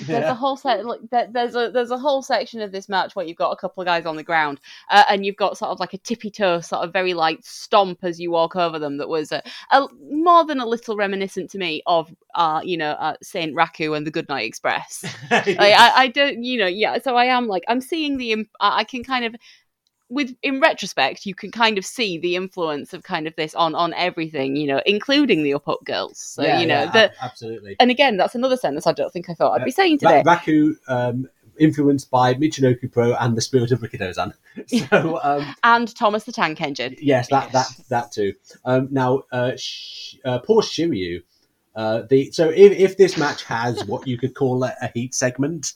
[0.00, 0.84] There's a whole set.
[0.84, 3.56] Like, there, there's a there's a whole section of this match where you've got a
[3.56, 4.60] couple of guys on the ground,
[4.90, 7.98] uh, and you've got sort of like a tippy toe, sort of very light stomp
[8.02, 8.98] as you walk over them.
[8.98, 12.92] That was a, a more than a little reminiscent to me of, uh, you know,
[12.92, 15.04] uh, Saint Raku and the Goodnight Express.
[15.30, 16.98] like, I, I don't, you know, yeah.
[16.98, 19.34] So I am like, I'm seeing the, I can kind of,
[20.10, 23.74] with in retrospect, you can kind of see the influence of kind of this on
[23.74, 26.18] on everything, you know, including the Up Up Girls.
[26.18, 27.76] So Yeah, you know, yeah, the, a- absolutely.
[27.80, 29.64] and again, that's another sentence I don't think I thought I'd Yeah.
[29.64, 30.22] be saying Ra- today.
[30.26, 31.28] Raku, um,
[31.58, 34.32] influenced by Michinoku Pro and the spirit of Rikidozan.
[34.90, 36.96] So, um, and Thomas the Tank Engine.
[37.00, 38.34] yes, that that that too.
[38.64, 41.22] Um, now, uh, sh- uh, poor Shiryu.
[41.76, 45.14] Uh, the so if, if this match has what you could call a, a heat
[45.14, 45.74] segment,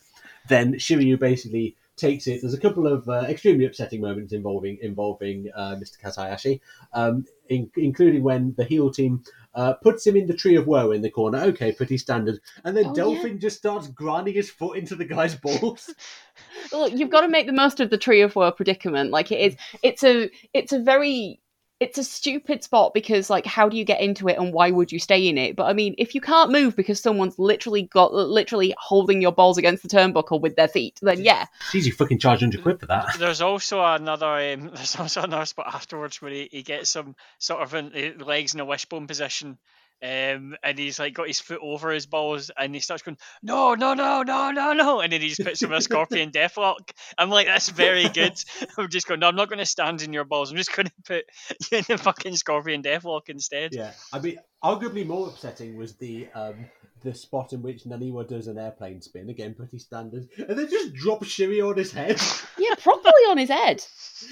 [0.49, 2.41] then Shiryu basically takes it.
[2.41, 6.01] There's a couple of uh, extremely upsetting moments involving involving uh, Mr.
[6.03, 6.61] Kaz Hayashi,
[6.93, 9.23] um, in, including when the heel team
[9.55, 11.39] uh, puts him in the tree of woe in the corner.
[11.39, 12.41] Okay, pretty standard.
[12.65, 15.95] And then Oh, Dolphin just starts grinding his foot into the guy's balls.
[16.73, 19.11] Look, you've got to make the most of the tree of woe predicament.
[19.11, 21.41] Like it is, it's a, it's a very,
[21.85, 24.91] it's a stupid spot because like, how do you get into it and why would
[24.91, 25.55] you stay in it?
[25.55, 29.59] But I mean, if you can't move because someone's literally got, literally holding your balls
[29.59, 32.87] against the turnbuckle with their feet, then yeah, Jeez, you fucking charge 100 quid for
[32.87, 33.07] that.
[33.19, 34.27] There's also another.
[34.27, 38.25] Um, there's also another spot afterwards where he, he gets some sort of in, uh,
[38.25, 39.59] legs in a wishbone position,
[40.05, 43.75] um, and he's like got his foot over his balls, and he starts going, "No,
[43.75, 46.91] no, no, no, no, no," and then he just puts him in a scorpion deathlock.
[47.17, 48.35] I'm like, that's very good.
[48.79, 50.51] I'm just going, no, I'm not going to stand in your balls.
[50.51, 51.25] I'm just going to put
[51.73, 53.75] you in the fucking scorpion deathlock instead.
[53.75, 56.67] Yeah, I mean, arguably more upsetting was the um,
[57.05, 60.95] the spot in which Naniwa does an airplane spin, again pretty standard, and then just
[60.95, 62.21] drop Shiri on his head.
[62.59, 63.85] yeah, properly on his head.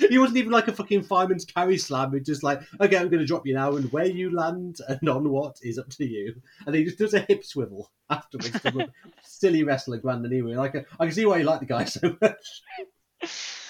[0.08, 2.14] he wasn't even like a fucking fireman's carry slam.
[2.14, 5.08] It's just like, okay, I'm going to drop you now, and where you land and
[5.08, 6.34] on what is up to you.
[6.66, 8.58] And he just does a hip swivel afterwards.
[9.22, 10.56] silly wrestler, Grand Naniwa.
[10.56, 12.62] Like, uh, I can see why you like the guy so much.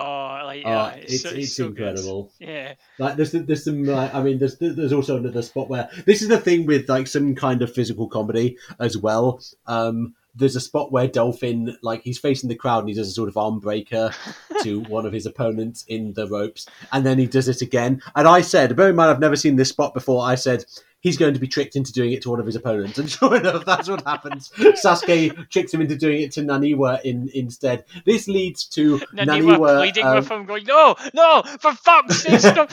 [0.00, 1.88] Oh, like Oh, it's so- it's so good.
[1.88, 2.32] incredible.
[2.38, 6.22] Yeah, Like there's there's some like, I mean there's there's also another spot where this
[6.22, 9.40] is the thing with like some kind of physical comedy as well.
[9.66, 13.12] Um, there's a spot where Dolphin like he's facing the crowd and he does a
[13.12, 14.12] sort of arm breaker
[14.62, 18.00] to one of his opponents in the ropes, and then he does it again.
[18.14, 20.24] And I said, bear in mind I've never seen this spot before.
[20.24, 20.64] I said.
[21.00, 23.36] He's going to be tricked into doing it to one of his opponents, and sure
[23.36, 24.50] enough, that's what happens.
[24.50, 27.84] Sasuke tricks him into doing it to Naniwa in, instead.
[28.04, 32.70] This leads to Naniwa, Naniwa, pleading um, with him, going, "No, no, for fuck's sake!"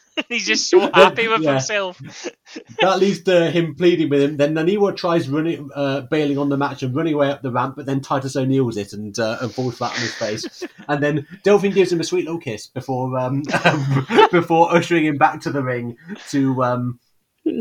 [0.30, 1.52] He's just so happy with Yeah.
[1.52, 2.00] himself.
[2.80, 4.36] that leads to him pleading with him.
[4.38, 7.76] Then Naniwa tries running, uh, bailing on the match and running away up the ramp,
[7.76, 10.64] but then Titus O'Neil's it and, uh, and falls flat on his face.
[10.88, 13.42] and then Delphin gives him a sweet little kiss before um,
[14.30, 15.98] before ushering him back to the ring
[16.30, 16.98] to um,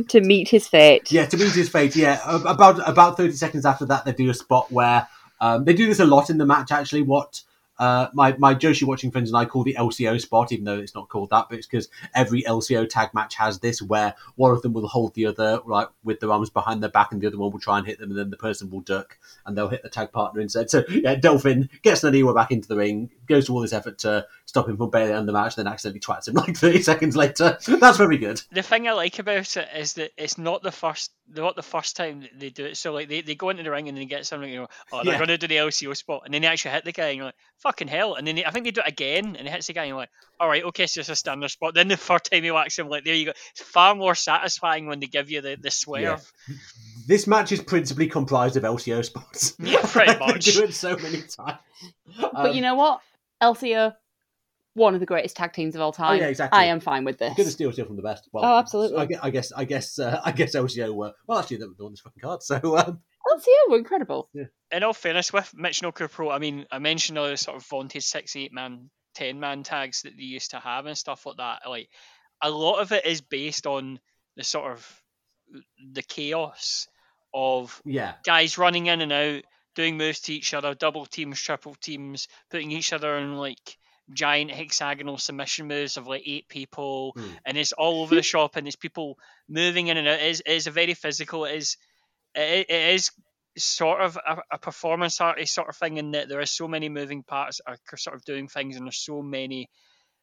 [0.08, 1.12] To meet his fate.
[1.12, 1.96] yeah to meet his fate.
[1.96, 5.08] Yeah, about about thirty seconds after that, they do a spot where
[5.40, 6.72] um, they do this a lot in the match.
[6.72, 7.42] Actually, what.
[7.78, 10.96] Uh, my my Joshi watching friends and I call the LCO spot, even though it's
[10.96, 14.62] not called that, but it's because every LCO tag match has this, where one of
[14.62, 17.38] them will hold the other like with their arms behind their back, and the other
[17.38, 19.84] one will try and hit them, and then the person will duck, and they'll hit
[19.84, 20.70] the tag partner instead.
[20.70, 24.26] So yeah, Dolphin gets Naniwa back into the ring, goes to all this effort to
[24.46, 27.16] stop him from bailing on the match, and then accidentally twats him like thirty seconds
[27.16, 27.58] later.
[27.68, 28.42] That's very good.
[28.52, 31.98] The thing I like about it is that it's not the first, not the first
[31.98, 32.78] time that they do it.
[32.78, 35.04] So like they, they go into the ring and then get something, you know, oh
[35.04, 35.18] they're Yeah.
[35.20, 37.26] going to do the LCO spot, and then they actually hit the guy, and you're
[37.26, 37.36] like,
[37.66, 38.14] fucking hell.
[38.16, 39.90] And then they, I think they do it again, and it hits the guy, and
[39.90, 40.10] you're like,
[40.40, 41.74] all right, okay, so it's just a standard spot.
[41.74, 43.32] Then the third time he whacks him, like there you go.
[43.52, 46.32] It's far more satisfying when they give you the the swerve.
[47.08, 49.56] This match is principally comprised of LCO spots.
[49.60, 50.46] Yeah, pretty they much.
[50.46, 51.60] do it so many times.
[52.34, 53.02] But you know what?
[53.42, 53.94] LCO,
[54.74, 56.18] one of the greatest tag teams of all time.
[56.18, 56.60] Oh, yeah, exactly.
[56.60, 57.34] I am fine with this.
[57.36, 58.28] Good to steal steal from the best.
[58.32, 58.98] Well, Oh, absolutely.
[58.98, 61.40] I guess, I guess, I guess, uh, I guess LCO were well.
[61.40, 62.44] Actually, they were on this fucking card.
[62.44, 63.00] So um,
[63.36, 64.30] LCO were incredible.
[64.72, 68.04] in all fairness, with Michinoku Pro, I mean, I mentioned all the sort of vaunted
[68.04, 71.62] six, eight man, ten man tags that they used to have and stuff like that.
[71.68, 71.90] Like
[72.42, 74.00] a lot of it is based on
[74.36, 75.02] the sort of
[75.94, 76.88] the chaos
[77.34, 79.44] of yeah, guys running in and out,
[79.76, 83.78] doing moves to each other, double teams, triple teams, putting each other in like
[84.14, 87.38] giant hexagonal submission moves of like eight people, Mm.
[87.46, 89.18] and it's all over the shop, and it's people
[89.50, 90.20] moving in and out.
[90.20, 91.46] It is, it is a very physical.
[91.46, 91.78] It is,
[92.36, 93.12] it, it is
[93.58, 96.90] sort of a, a performance arty sort of thing in that there are so many
[96.90, 99.70] moving parts are sort of doing things, and there's so many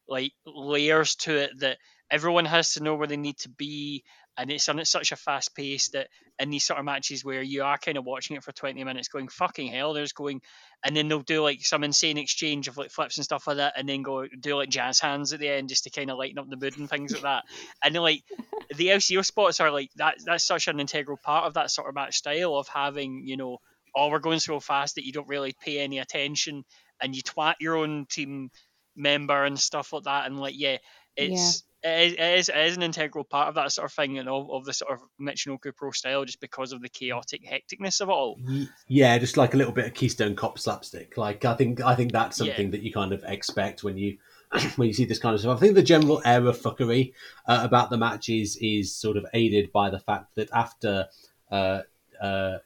[0.07, 1.77] like layers to it that
[2.11, 4.03] everyone has to know where they need to be
[4.37, 6.07] and it's on at such a fast pace that
[6.39, 9.07] in these sort of matches where you are kind of watching it for 20 minutes
[9.07, 10.41] going fucking hell there's going
[10.83, 13.73] and then they'll do like some insane exchange of like flips and stuff like that
[13.77, 16.39] and then go do like jazz hands at the end just to kind of lighten
[16.39, 17.43] up the mood and things like that
[17.83, 18.23] and then like
[18.75, 21.95] the LCO spots are like that that's such an integral part of that sort of
[21.95, 23.59] match style of having you know
[23.95, 26.65] oh, we're going so fast that you don't really pay any attention
[27.01, 28.49] and you twat your own team
[28.95, 30.25] member and stuff like that.
[30.25, 30.77] And like, yeah,
[31.15, 34.17] it's it, is, it, is, it is an integral part of that sort of thing
[34.17, 37.99] and of, of the sort of Michinoku Pro style just because of the chaotic hecticness
[37.99, 38.39] of it all.
[38.87, 41.17] Yeah, just like a little bit of Keystone Cop slapstick.
[41.17, 42.71] Like I think I think that's something yeah.
[42.71, 44.17] that you kind of expect when you
[44.75, 45.57] when you see this kind of stuff.
[45.57, 47.13] I think the general air of fuckery
[47.47, 51.07] uh, about the matches is is sort of aided by the fact that after
[51.51, 51.81] uh,
[52.23, 52.59] uh,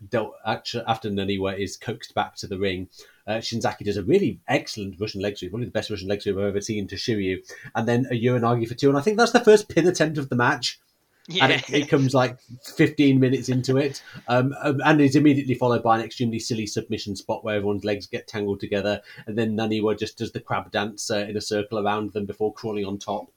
[0.46, 2.88] after Naniwa is coaxed back to the ring,
[3.26, 6.22] uh, Shinzaki does a really excellent Russian leg sweep, one of the best Russian leg
[6.22, 7.40] sweep I've ever seen to Shiryu,
[7.76, 8.90] and then a Uranage for two.
[8.90, 10.80] And I think that's the first pin attempt of the match.
[11.28, 11.46] Yeah.
[11.46, 14.02] And it, it, comes like 15 minutes into it.
[14.30, 18.08] Um, um, and it's immediately followed by an extremely silly submission spot where everyone's legs
[18.08, 19.02] get tangled together.
[19.26, 22.54] And then Naniwa just does the crab dance uh, in a circle around them before
[22.54, 23.30] crawling on top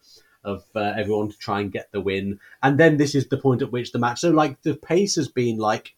[0.44, 2.38] of uh, everyone to try and get the win.
[2.62, 4.20] And then this is the point at which the match.
[4.20, 5.94] So, like, the pace has been like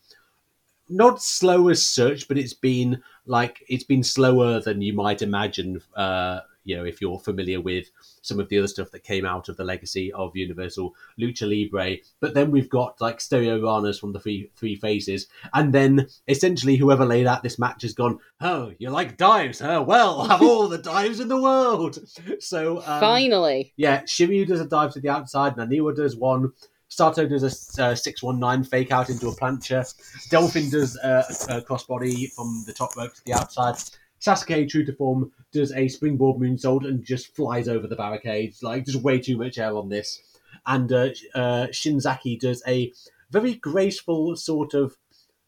[0.89, 5.81] not slow as such, but it's been like it's been slower than you might imagine.
[5.95, 7.91] Uh, you know, if you're familiar with
[8.21, 11.97] some of the other stuff that came out of the legacy of Universal Lucha Libre,
[12.21, 16.77] but then we've got like stereo ranas from the three three phases, and then essentially
[16.77, 19.85] whoever laid out this match has gone, oh, you like dives, huh?
[19.87, 21.99] Well, have all the dives in the world.
[22.39, 26.53] So um, finally, yeah, Shiryu does a dive to the outside, Naniwa does one.
[26.93, 27.43] Sato does
[27.79, 29.83] a uh, 619 fake out into a plancha.
[30.29, 33.77] Delphin does a, a crossbody from the top rope to the outside.
[34.21, 38.63] Sasuke, true to form, does a springboard moonsault and just flies over the barricades.
[38.63, 40.21] Like, there's way too much air on this.
[40.67, 42.93] And uh, uh, Shinzaki does a
[43.31, 44.97] very graceful sort of.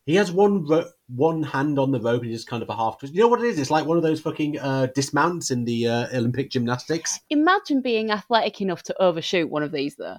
[0.07, 2.99] He has one ro- one hand on the rope and just kind of a half
[2.99, 3.15] twist.
[3.15, 3.59] You know what it is?
[3.59, 7.21] It's like one of those fucking uh, dismounts in the uh, Olympic gymnastics.
[7.29, 10.17] Imagine being athletic enough to overshoot one of these, though.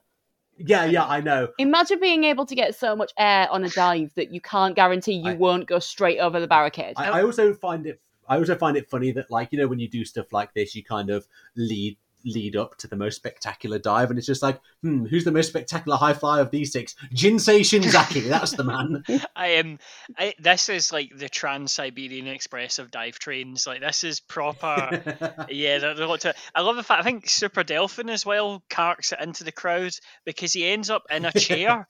[0.58, 1.50] Yeah, yeah, I know.
[1.58, 5.14] Imagine being able to get so much air on a dive that you can't guarantee
[5.14, 6.94] you I, won't go straight over the barricade.
[6.98, 9.80] I, I also find it I also find it funny that like you know when
[9.80, 13.80] you do stuff like this, you kind of lead lead up to the most spectacular
[13.80, 16.96] dive, and it's just like, hmm, who's the most spectacular high flyer of these six?
[17.14, 19.04] Jinsei Shinzaki, that's the man.
[19.36, 19.80] I am.
[20.18, 23.68] I, this is like the Trans Siberian Express of dive trains.
[23.68, 25.46] Like this is proper.
[25.50, 27.02] yeah, they're, they're to, I love the fact.
[27.02, 29.92] I think Super Delphin as well carks it into the crowd
[30.26, 31.88] because he ends up in a chair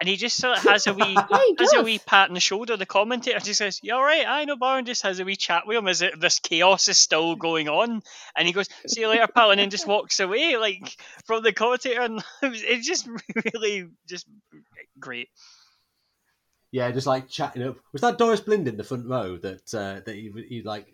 [0.00, 2.40] and he just sort of has a wee yeah, has a wee pat on the
[2.40, 2.76] shoulder.
[2.76, 4.24] The commentator just says, "You all right?
[4.26, 6.96] I know." Baron just has a wee chat with him as it, this chaos is
[6.96, 8.02] still going on,
[8.34, 10.96] and he goes, "See you later, pal," and then just walks away like
[11.26, 13.06] from the commentator, and it's just
[13.54, 14.26] really just
[14.98, 15.28] great.
[16.72, 17.76] Yeah, just like chatting up.
[17.92, 20.86] Was that Doris Blind in the front row that uh, that he, he like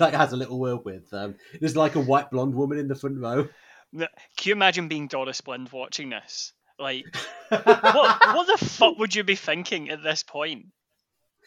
[0.00, 1.12] like has a little word with?
[1.12, 3.48] Um, there's like a white blonde woman in the front row.
[3.92, 4.08] Can
[4.44, 6.52] you imagine being Doris Blind watching this?
[6.80, 7.04] Like,
[7.48, 10.66] what, what the fuck would you be thinking at this point?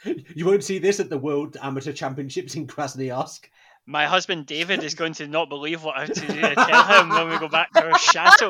[0.05, 3.45] You won't see this at the World Amateur Championships in Krasnoyarsk.
[3.85, 6.83] My husband David is going to not believe what I have to do to tell
[6.83, 8.49] him when we go back to our chateau.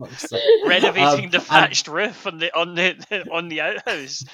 [0.66, 1.96] Renovating um, the thatched and...
[1.96, 4.24] roof on the on the on the outhouse.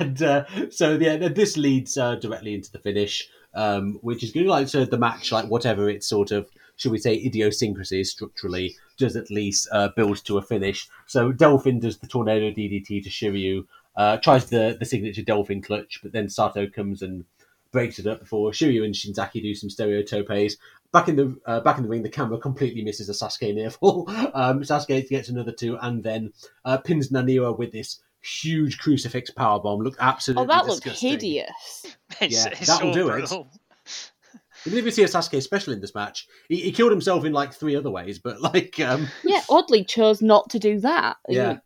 [0.00, 4.46] and uh, so yeah, this leads uh, directly into the finish, um, which is going
[4.46, 8.76] to like so the match, like whatever it's sort of should we say, idiosyncrasies structurally
[8.98, 10.88] does at least uh, build to a finish.
[11.06, 13.66] So Delphin does the tornado DDT to Shiryu,
[13.96, 17.24] uh, tries the, the signature Delphin clutch, but then Sato comes and
[17.72, 20.56] breaks it up before Shiryu and Shinzaki do some stereo topes.
[20.92, 23.70] Back in the uh, back in the ring, the camera completely misses a Sasuke near
[23.70, 24.08] fall.
[24.34, 26.32] Um, Sasuke gets another two, and then
[26.64, 29.80] uh, pins Naniwa with this huge crucifix power bomb.
[29.80, 30.44] Look absolutely.
[30.44, 31.10] Oh, that disgusting.
[31.10, 31.86] looked hideous.
[32.20, 33.50] yeah, that will so do brutal.
[34.66, 34.70] It.
[34.70, 37.32] Even if you see a Sasuke special in this match, he, he killed himself in
[37.32, 41.16] like three other ways, but like um, yeah, oddly chose not to do that.
[41.28, 41.58] Yeah.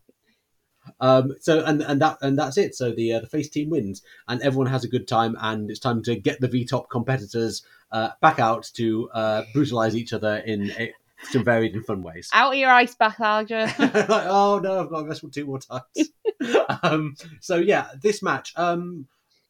[0.99, 2.75] Um, so and and that and that's it.
[2.75, 5.81] So the uh, the face team wins, and everyone has a good time, and it's
[5.81, 7.63] time to get the V top competitors
[7.93, 10.93] uh, back out to uh, brutalize each other in a,
[11.25, 12.31] some varied and fun ways.
[12.35, 13.67] Out of your ice bath, Alger.
[13.79, 16.11] like, oh no, I've got to wrestle two more times.
[16.83, 18.53] um, so yeah, this match.
[18.57, 19.07] Um,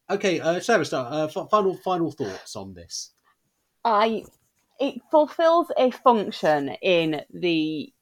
[0.09, 3.13] okay, uh, Sarah, start, uh, final final thoughts on this.
[3.85, 4.24] I
[4.78, 7.93] it fulfills a function in the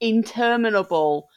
[0.00, 1.28] interminable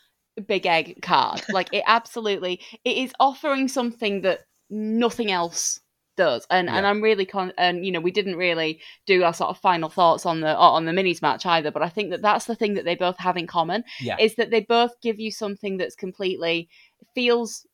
[0.47, 1.41] big egg card.
[1.49, 5.79] like it absolutely it is offering something that nothing else
[6.17, 6.45] does.
[6.49, 6.77] And yeah.
[6.77, 9.89] and I'm really con and you know we didn't really do our sort of final
[9.89, 12.75] thoughts on the on the minis match either, but I think that that's the thing
[12.75, 14.17] that they both have in common yeah.
[14.19, 16.69] is that they both give you something that's completely
[17.15, 17.65] feels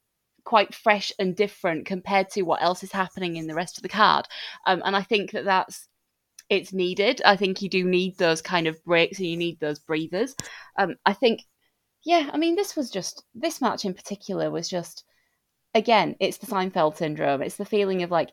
[0.48, 3.90] quite fresh and different compared to what else is happening in the rest of the
[3.90, 4.26] card.
[4.66, 5.90] Um, and I think that that's
[6.50, 7.22] it's needed.
[7.26, 10.38] I think you do need those kind of breaks and you need those breathers.
[10.78, 11.42] Um, I think,
[12.06, 15.04] yeah, I mean, this was just this match in particular was just
[15.76, 17.42] again, it's the Seinfeld syndrome.
[17.42, 18.30] It's the feeling of like,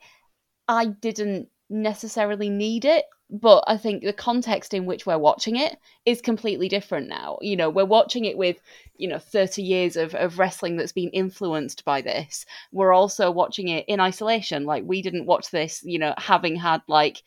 [0.68, 5.78] I didn't necessarily need it, but I think the context in which we're watching it
[6.04, 7.38] is completely different now.
[7.40, 8.60] You know, we're watching it with,
[8.96, 12.44] you know, 30 years of, of wrestling that's been influenced by this.
[12.70, 14.64] We're also watching it in isolation.
[14.66, 17.22] Like, we didn't watch this, you know, having had like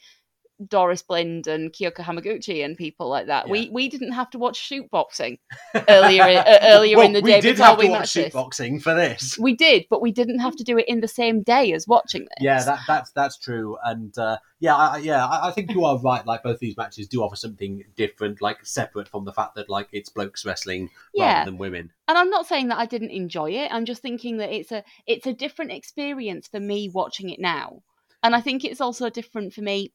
[0.66, 3.46] Doris Blind and Kyoko Hamaguchi and people like that.
[3.46, 3.52] Yeah.
[3.52, 5.38] We we didn't have to watch shoot boxing
[5.88, 7.36] earlier uh, earlier Well, in the day.
[7.36, 9.38] we did have to watch shootboxing for this.
[9.38, 12.22] We did, but we didn't have to do it in the same day as watching
[12.24, 12.30] this.
[12.42, 15.86] Yeah, that, that's that's true, and uh, yeah, I, I- yeah, I, I think you
[15.86, 16.26] are right.
[16.26, 19.88] Like both these matches do offer something different, like separate from the fact that like
[19.92, 21.40] it's blokes wrestling Yeah.
[21.40, 21.92] rather than women.
[22.08, 23.72] and I'm not saying that I didn't enjoy it.
[23.72, 27.84] I'm just thinking that it's a it's a different experience for me watching it now,
[28.24, 29.94] and I think it's also different for me,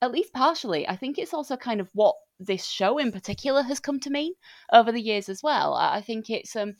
[0.00, 0.86] at least partially.
[0.88, 4.32] I think it's also kind of what this show in particular has come to mean
[4.72, 5.74] over the years as well.
[5.74, 6.74] I think it's um,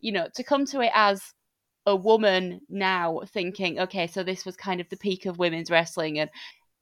[0.00, 1.22] you know, to come to it as
[1.86, 6.18] a woman now thinking, okay, so this was kind of the peak of women's wrestling
[6.18, 6.30] and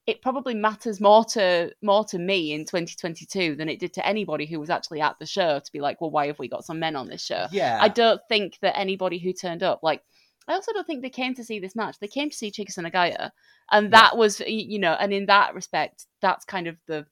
[0.07, 4.47] it probably matters more to more to me in 2022 than it did to anybody
[4.47, 6.81] who was actually at the show to be like, well, why have we got some
[6.81, 7.47] men on this show?
[7.53, 10.03] Yeah, I don't think that anybody who turned up, like,
[10.49, 11.97] I also don't think they came to see this match.
[12.01, 13.31] They came to see Chigusa Nagayo,
[13.71, 17.07] and that was, you know, and in that respect, that's kind of the,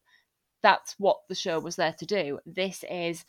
[0.62, 2.38] that's what the show was there to do.
[2.44, 3.24] This is,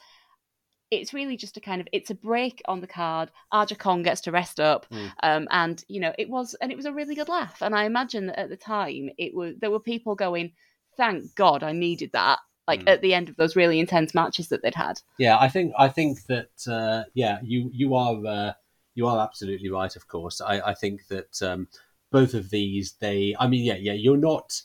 [0.90, 3.32] it's really just a kind of, it's a break on the card.
[3.53, 5.11] Aja Kong gets to rest up, Mm.
[5.23, 7.61] um, and you know, it was, and it was a really good laugh.
[7.61, 10.52] And I imagine that at the time, it was there were people going,
[10.98, 12.90] "Thank God, I needed that." Like Mm.
[12.90, 15.02] at the end of those really intense matches that they'd had.
[15.18, 15.38] yeah.
[15.38, 18.53] I think I think that uh, yeah, you you are uh,
[18.95, 19.95] you are absolutely right.
[19.95, 21.68] Of course, I, I think that um,
[22.11, 24.61] both of these, they, I mean, yeah, yeah, you're not.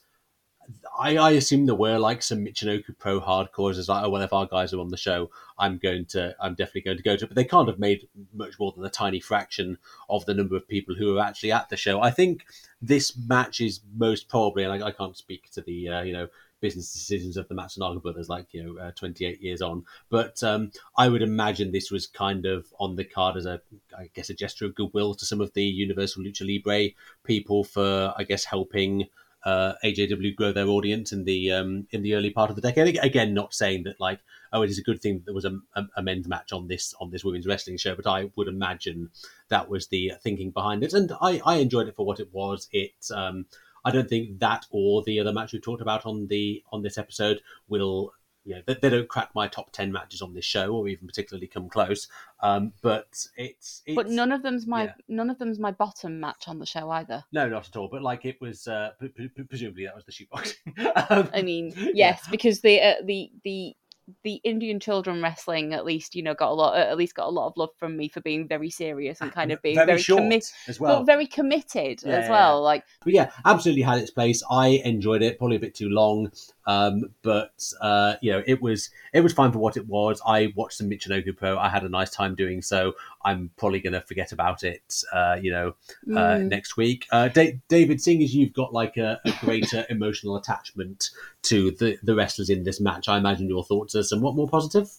[0.98, 4.32] I, I assume there were like some Michinoku pro hardcores as like, oh well, if
[4.32, 7.24] our guys are on the show, I'm going to, I'm definitely going to go to.
[7.24, 7.28] it.
[7.28, 9.78] But they can't have made much more than a tiny fraction
[10.11, 12.03] of the number of people who are actually at the show.
[12.03, 12.47] I think
[12.82, 16.28] this match is most probably, and I, I can't speak to the uh, you know
[16.66, 20.72] business decisions of the Matsunaga brothers, like you know, uh, 28 years on, but um,
[20.98, 23.60] I would imagine this was kind of on the card as a,
[23.97, 28.12] I guess, a gesture of goodwill to some of the Universal Lucha Libre people for,
[28.18, 29.06] I guess, helping
[29.44, 32.98] uh, AJW grow their audience in the um, in the early part of the decade.
[33.01, 34.18] Again, not saying that like
[34.52, 36.66] oh, it is a good thing that there was a, a, a men's match on
[36.66, 39.10] this on this women's wrestling show, but I would imagine
[39.48, 42.68] that was the thinking behind it, and I, I enjoyed it for what it was.
[42.72, 43.47] It um,
[43.87, 46.99] I don't think that or the other match we talked about on the on this
[46.99, 48.13] episode will.
[48.49, 51.09] You know, they, they don't crack my top ten matches on this show, or even
[51.09, 52.07] particularly come close.
[52.41, 54.93] Um, but it's, it's But none of them's my yeah.
[55.09, 57.25] none of them's my bottom match on the show either.
[57.33, 57.89] no, not at all.
[57.89, 61.11] But like it was, uh, pre- pre- presumably that was the shootboxing.
[61.11, 61.91] um, I mean, Yeah.
[61.95, 63.75] yes, because the uh, the the
[64.23, 67.27] the Indian children wrestling at least you know got a lot uh, at least got
[67.27, 69.99] a lot of love from me for being very serious and kind of being very,
[69.99, 72.62] short committed, as well, very committed Yeah, as well.
[72.62, 74.43] Like But yeah, absolutely had its place.
[74.51, 75.39] I enjoyed it.
[75.39, 76.31] Probably a bit too long,
[76.66, 80.20] um, but uh, you know, it was it was fine for what it was.
[80.26, 81.56] I watched some Michinoku Pro.
[81.56, 82.94] I had a nice time doing so.
[83.24, 85.02] I'm probably going to forget about it.
[85.12, 85.74] Uh, you know,
[86.12, 87.06] uh, mm, next week.
[87.12, 91.10] Uh, da- David, seeing as you've got like a, a greater emotional attachment
[91.43, 94.90] to the the wrestlers in this match, I imagine your thoughts are somewhat more positive.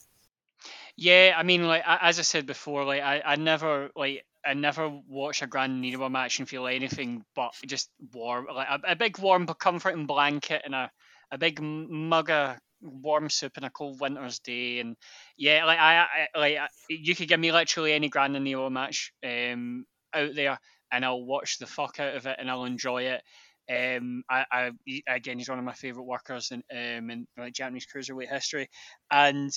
[0.96, 4.90] Yeah, I mean, like as I said before, like I, I never like I never
[5.08, 9.20] watch a Gran Naniwa match and feel anything but just warm, like a, a big
[9.20, 10.90] warm, comforting blanket and a
[11.32, 14.96] a big mug of warm soup on a cold winter's day, and
[15.38, 19.12] yeah, like I, I like I, you could give me literally any Gran Naniwa match
[19.24, 20.60] um out there,
[20.92, 23.22] and I'll watch the fuck out of it and I'll enjoy it.
[23.70, 24.72] Um, I, I
[25.08, 28.70] again, he's one of my favorite workers in um in like Japanese cruiserweight history,
[29.12, 29.52] and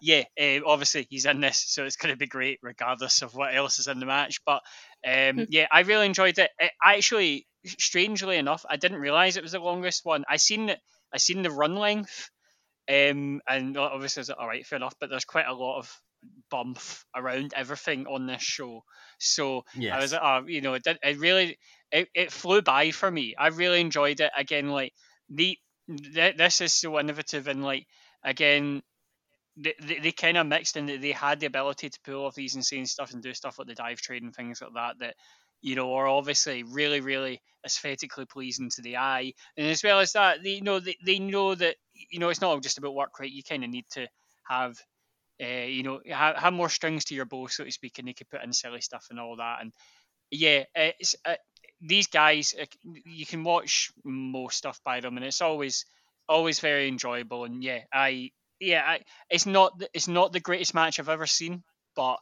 [0.00, 3.54] yeah, uh, obviously he's in this, so it's going to be great regardless of what
[3.54, 4.40] else is in the match.
[4.44, 4.62] But
[5.06, 5.44] um, Hmm.
[5.48, 6.50] yeah, I really enjoyed it.
[6.58, 6.72] it.
[6.82, 10.24] I actually, strangely enough, I didn't realize it was the longest one.
[10.28, 10.80] I seen it.
[11.12, 12.30] I seen the run length,
[12.88, 14.94] um, and obviously I was like, all right, fair enough.
[15.00, 16.00] But there's quite a lot of
[16.50, 16.78] bump
[17.14, 18.84] around everything on this show,
[19.18, 19.92] so Yes.
[19.92, 21.58] I was like, oh, you know, it, did, it really,
[21.90, 23.34] it, it flew by for me.
[23.38, 24.30] I really enjoyed it.
[24.36, 24.92] Again, like
[25.28, 25.58] the
[26.14, 27.86] th- this is so innovative and like
[28.24, 28.82] again,
[29.56, 32.34] they, they, they kind of mixed in that they had the ability to pull off
[32.34, 35.14] these insane stuff and do stuff like the dive trade and things like that that
[35.62, 39.32] you know are obviously really really aesthetically pleasing to the eye.
[39.56, 41.76] And as well as that they you know they, they know that
[42.10, 43.30] you know it's not just about work right?
[43.30, 44.08] You kind of need to
[44.48, 44.76] have
[45.42, 48.12] uh, you know have, have more strings to your bow so to speak and they
[48.14, 49.58] could put in silly stuff and all that.
[49.60, 49.72] And
[50.30, 51.34] yeah it's uh,
[51.80, 52.64] these guys uh,
[53.06, 55.84] you can watch more stuff by them and it's always
[56.28, 57.44] always very enjoyable.
[57.44, 58.30] And yeah i
[58.60, 61.64] yeah I, it's not it's not the greatest match i've ever seen
[61.96, 62.18] but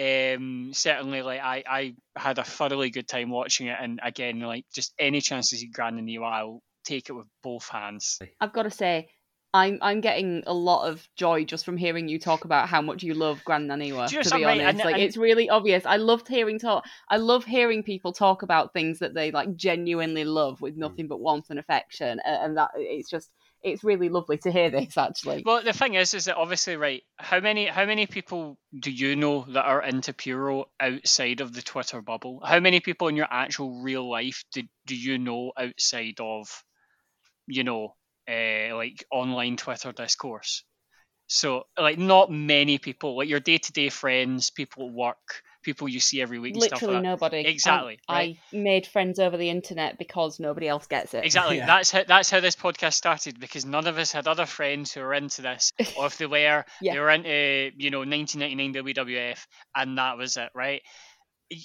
[0.00, 4.64] um, certainly, like I, I had a thoroughly good time watching it, and again, like
[4.74, 8.18] just any chance to see Gran Naniwa, I'll take it with both hands.
[8.40, 9.08] I've got to say,
[9.52, 13.02] I'm I'm getting a lot of joy just from hearing you talk about how much
[13.04, 13.86] you love Gran Naniwa.
[13.88, 14.60] You know To be something, right?
[14.60, 15.86] honest, And- like and- it's really obvious.
[15.86, 16.84] I loved hearing talk.
[17.08, 21.20] I love hearing people talk about things that they like genuinely love with nothing but
[21.20, 23.30] warmth and affection, and that it's just
[23.64, 25.42] it's really lovely to hear this actually.
[25.44, 27.02] Well, the thing is, is that obviously, right?
[27.16, 31.62] How many, how many people do you know that are into Puro outside of the
[31.62, 32.40] Twitter bubble?
[32.44, 36.46] How many people in your actual real life do do you know outside of,
[37.46, 37.94] you know,
[38.28, 40.62] uh, like online Twitter discourse?
[41.26, 45.88] So, like, not many people, like your day to day friends, people at work, people
[45.88, 47.08] you see every week, and stuff Literally like that.
[47.08, 47.38] nobody.
[47.48, 48.36] Exactly, I, right.
[48.52, 51.24] I made friends over the internet because nobody else gets it.
[51.24, 51.56] Exactly.
[51.56, 51.66] Yeah.
[51.66, 55.00] That's how that's how this podcast started because none of us had other friends who
[55.00, 56.92] were into this, or if they were, Yeah.
[56.94, 60.82] they were into you know 1999 WWF, and that was it, right?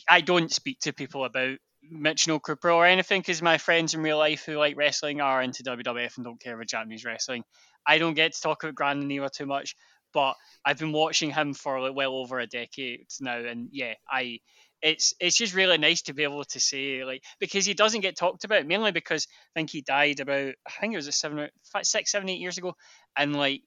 [0.09, 1.57] I don't speak to people about
[1.91, 5.63] Michino Pro or anything because my friends in real life who like wrestling are into
[5.63, 7.43] WWF and don't care about Japanese wrestling.
[7.87, 9.75] I don't get to talk about Gran Naniwa too much,
[10.13, 14.39] but I've been watching him for like well over a decade now, and yeah, I
[14.81, 18.17] it's it's just really nice to be able to say like because he doesn't get
[18.17, 21.49] talked about mainly because I think he died about I think it was a seven
[21.83, 22.75] six seven eight years ago
[23.17, 23.61] and like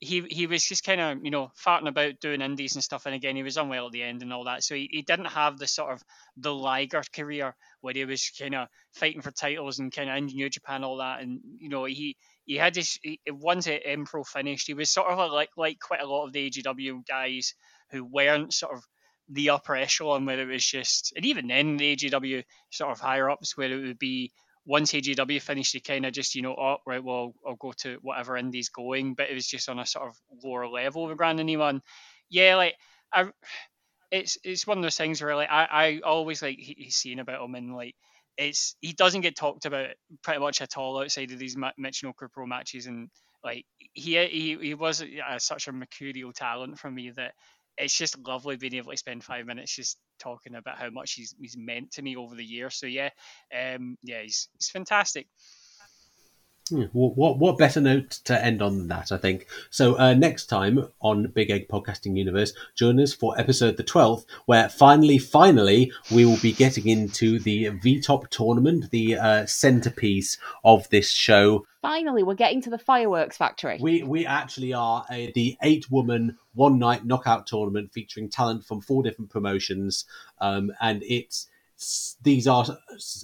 [0.00, 3.14] he he was just kind of you know farting about doing indies and stuff and
[3.14, 5.58] again he was unwell at the end and all that so he, he didn't have
[5.58, 6.02] the sort of
[6.36, 10.26] the Liger career where he was kind of fighting for titles and kind of in
[10.26, 12.16] New Japan all that and you know he
[12.48, 16.06] he had his he, once M-Pro finished he was sort of like like quite a
[16.08, 17.54] lot of the AJW guys
[17.92, 18.84] who weren't sort of
[19.30, 23.30] the upper echelon where it was just, and even then the AJW sort of higher
[23.30, 24.32] ups where it would be
[24.64, 27.98] once AJW finished, he kind of just you know, oh right, well I'll go to
[28.02, 31.38] whatever indie's going, but it was just on a sort of lower level with Gran
[31.38, 31.80] Naniwa.
[32.30, 32.76] Yeah, like
[33.12, 33.30] I,
[34.10, 37.20] it's it's one of those things where like I I always like he- he's seen
[37.20, 37.94] about him and like.
[38.38, 39.90] It's he doesn't get talked about
[40.22, 43.10] pretty much at all outside of these Ma- Michinoku Pro matches, and
[43.44, 45.04] like he he he was
[45.38, 47.34] such a mercurial talent for me that
[47.76, 51.34] it's just lovely being able to spend five minutes just talking about how much he's
[51.40, 52.76] he's meant to me over the years.
[52.76, 53.10] So yeah,
[53.56, 55.28] um, yeah, he's he's fantastic.
[56.68, 59.12] Hmm, What, what better note to end on than that?
[59.12, 59.46] I think.
[59.70, 64.26] So uh, next time on Big Egg Podcasting Universe, join us for episode the twelfth,
[64.46, 70.38] where finally, finally, we will be getting into the V Top tournament, the uh, centerpiece
[70.64, 71.64] of this show.
[71.80, 73.78] Finally, we're getting to the fireworks factory.
[73.80, 78.80] We we actually are a, the eight woman one night knockout tournament featuring talent from
[78.80, 80.04] four different promotions,
[80.40, 81.48] um, and it's
[82.22, 82.66] these are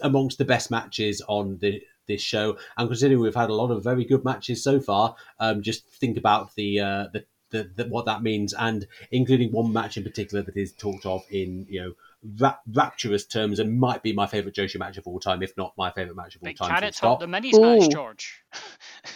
[0.02, 2.59] amongst the best matches on the this show.
[2.76, 6.16] And considering we've had a lot of very good matches so far, um, just think
[6.16, 10.43] about the uh, the, the, the what that means, and including one match in particular
[10.44, 11.93] that is talked of in you know.
[12.40, 15.74] Rap- rapturous terms and might be my favorite Joshi match of all time, if not
[15.76, 16.68] my favorite match of all But time.
[16.70, 17.20] can full it stop.
[17.20, 18.42] top the minis match, George?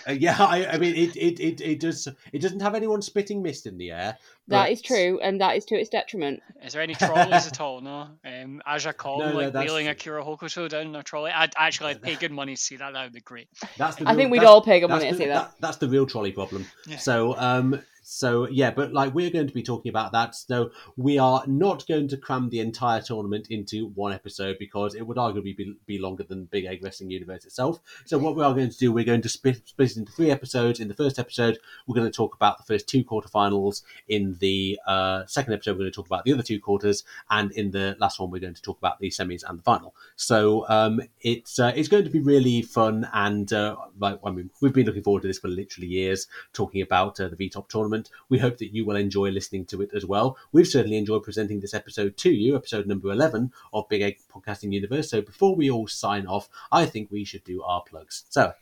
[0.07, 2.07] Uh, yeah, I, I mean, it, it, it, it does.
[2.33, 4.19] It doesn't have anyone spitting mist in the air.
[4.49, 6.43] that but- is true, and that is to its detriment.
[6.63, 7.81] Is there any trolleys at all?
[7.81, 8.09] No.
[8.25, 9.93] Um, Aja Kong No, no, like that's wheeling true.
[9.93, 11.31] Akira Hokuto down a trolley.
[11.31, 12.93] I'd actually I'd pay good money to see that.
[12.93, 13.49] That would be great.
[13.79, 15.53] That's the I think we'd all pay good that's money to the- see that.
[15.61, 16.67] That's the real trolley problem.
[16.87, 16.99] Yeah.
[16.99, 17.81] So, um,
[18.11, 20.35] so yeah, but like we're going to be talking about that.
[20.35, 25.07] So we are not going to cram the entire tournament into one episode because it
[25.07, 27.81] would arguably be, be longer than Big Egg Wrestling Universe itself.
[28.07, 30.31] So what we are going to do, we're going to split, split it into three
[30.31, 30.81] episodes.
[30.81, 33.83] In the first episode, we're going to talk about the first two quarterfinals.
[34.09, 37.53] In the uh, second episode, we're going to talk about the other two quarters, and
[37.53, 39.95] in the last one, we're going to talk about the semis and the final.
[40.17, 44.49] So um, it's uh, it's going to be really fun, and uh, like I mean,
[44.63, 47.69] we've been looking forward to this for literally years, talking about uh, the V Top
[48.05, 48.11] tournament.
[48.29, 50.37] We hope that you will enjoy listening to it as well.
[50.53, 54.73] We've certainly enjoyed presenting this episode to you, episode number eleven of Big Egg Podcasting
[54.73, 55.11] Universe.
[55.11, 58.25] So before we all sign off, I think we should do our plugs.
[58.31, 58.53] So,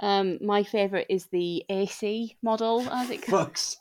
[0.00, 3.78] Um, my favourite is the AC model, as it comes.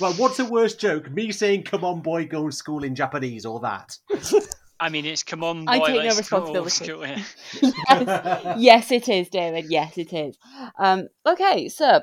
[0.00, 1.10] Well, what's a worse joke?
[1.10, 3.98] Me saying "Come on, boy, go to school" in Japanese, or that?
[4.80, 5.72] I mean, it's come on, boy.
[5.72, 7.22] I take no let's go, responsibility.
[7.22, 9.66] school- yes, yes, it is, David.
[9.70, 10.36] Yes, it is.
[10.78, 12.00] Um, okay, so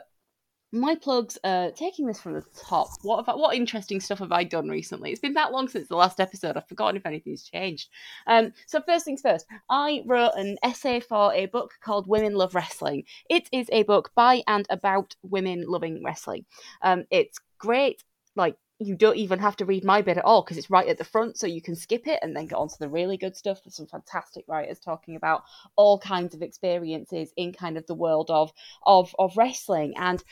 [0.73, 1.37] my plugs.
[1.43, 2.89] Uh, taking this from the top.
[3.03, 5.11] What I, what interesting stuff have I done recently?
[5.11, 6.57] It's been that long since the last episode.
[6.57, 7.89] I've forgotten if anything's changed.
[8.27, 9.45] Um, so first things first.
[9.69, 13.03] I wrote an essay for a book called Women Love Wrestling.
[13.29, 16.45] It is a book by and about women loving wrestling.
[16.81, 18.03] Um, it's great.
[18.35, 20.97] Like you don't even have to read my bit at all because it's right at
[20.97, 23.35] the front, so you can skip it and then get on to the really good
[23.35, 23.63] stuff.
[23.63, 25.43] There's some fantastic writers talking about
[25.75, 28.51] all kinds of experiences in kind of the world of
[28.85, 30.23] of of wrestling, and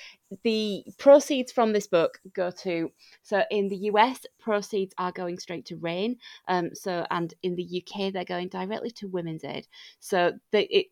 [0.43, 2.91] the proceeds from this book go to
[3.21, 6.17] so in the US proceeds are going straight to Rain.
[6.47, 9.67] um, so and in the UK they're going directly to Women's Aid.
[9.99, 10.87] So the it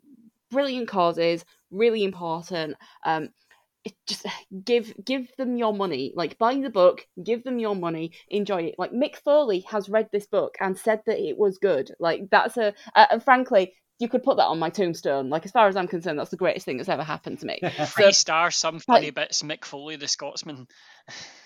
[0.49, 2.75] brilliant causes, really important.
[3.05, 3.29] Um,
[3.83, 4.25] it just
[4.63, 8.75] give give them your money like buy the book give them your money enjoy it
[8.77, 12.57] like mick foley has read this book and said that it was good like that's
[12.57, 15.75] a uh, and frankly you could put that on my tombstone like as far as
[15.75, 19.11] i'm concerned that's the greatest thing that's ever happened to me Three stars, some funny
[19.11, 19.41] bits.
[19.43, 20.67] Mick Foley, the Scotsman.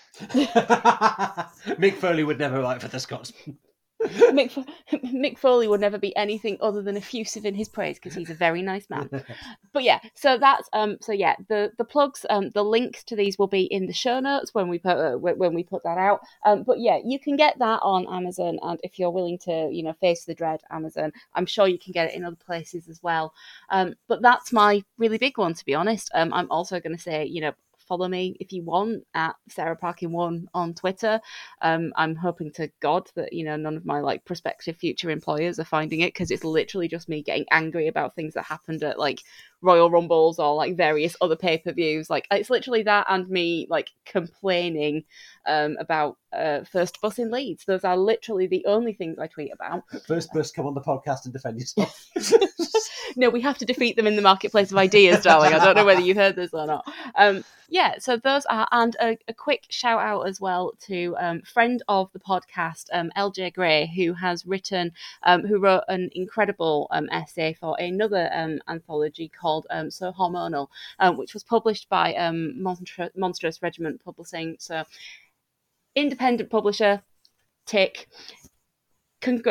[0.20, 3.58] Mick Foley would never write for the Scotsman.
[4.02, 8.14] Mick, Fo- Mick Foley would never be anything other than effusive in his praise because
[8.14, 9.08] he's a very nice man.
[9.72, 13.38] But yeah, so that's um, so yeah, the the plugs, um, the links to these
[13.38, 15.98] will be in the show notes when we put uh, when when we put that
[15.98, 16.20] out.
[16.44, 19.82] Um, but yeah, you can get that on Amazon, and if you're willing to, you
[19.82, 23.02] know, face the dread, Amazon, I'm sure you can get it in other places as
[23.02, 23.34] well.
[23.70, 26.08] Um, but that's my really big one, to be honest.
[26.14, 27.52] Um, I'm also going to say, you know,
[27.86, 31.20] follow me if you want at Sarah Parkin One on Twitter.
[31.62, 35.58] Um, I'm hoping to God that you know none of my like prospective future employers
[35.58, 38.98] are finding it because it's literally just me getting angry about things that happened at
[38.98, 39.20] like
[39.64, 42.10] Royal Rumbles or like various other pay per views.
[42.10, 45.04] Like it's literally that and me like complaining
[45.46, 47.64] um, about uh, first bus in Leeds.
[47.64, 49.84] Those are literally the only things I tweet about.
[50.06, 52.10] First bus, come on the podcast and defend yourself.
[53.16, 55.54] no, we have to defeat them in the marketplace of ideas, darling.
[55.54, 56.84] I don't know whether you've heard this or not.
[57.14, 61.42] Um, yeah, so those are, and a, a quick shout out as well to um,
[61.42, 64.92] friend of the podcast, um, LJ Gray, who has written,
[65.22, 70.68] um, who wrote an incredible um, essay for another um, anthology called um, So Hormonal,
[70.98, 74.56] um, which was published by um, Monstra- Monstrous Regiment Publishing.
[74.58, 74.84] So,
[75.94, 77.02] independent publisher,
[77.66, 78.08] tick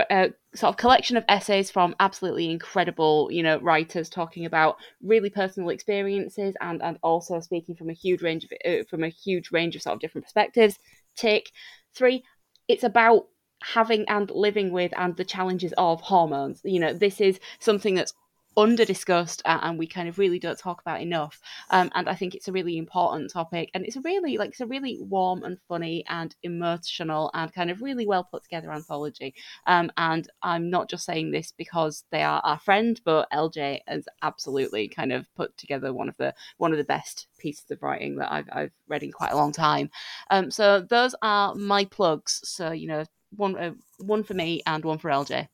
[0.10, 5.30] uh, sort of collection of essays from absolutely incredible, you know, writers talking about really
[5.30, 9.52] personal experiences and and also speaking from a huge range of uh, from a huge
[9.52, 10.78] range of sort of different perspectives.
[11.16, 11.52] Tick
[11.94, 12.24] three,
[12.68, 13.28] it's about
[13.64, 16.62] having and living with and the challenges of hormones.
[16.64, 18.14] You know, this is something that's
[18.58, 21.40] under discussed and we kind of really don't talk about enough.
[21.70, 24.62] Um, and i think it's a really important topic and it's a really like it's
[24.62, 29.34] a really warm and funny and emotional and kind of really well put together anthology.
[29.68, 34.08] Um, and i'm not just saying this because they are our friend but lj has
[34.22, 38.16] absolutely kind of put together one of the one of the best pieces of writing
[38.18, 39.90] that i've, I've read in quite a long time.
[40.30, 42.42] Um, so those are my plugs.
[42.44, 43.04] So you know
[43.36, 45.48] one uh, one for me and one for lj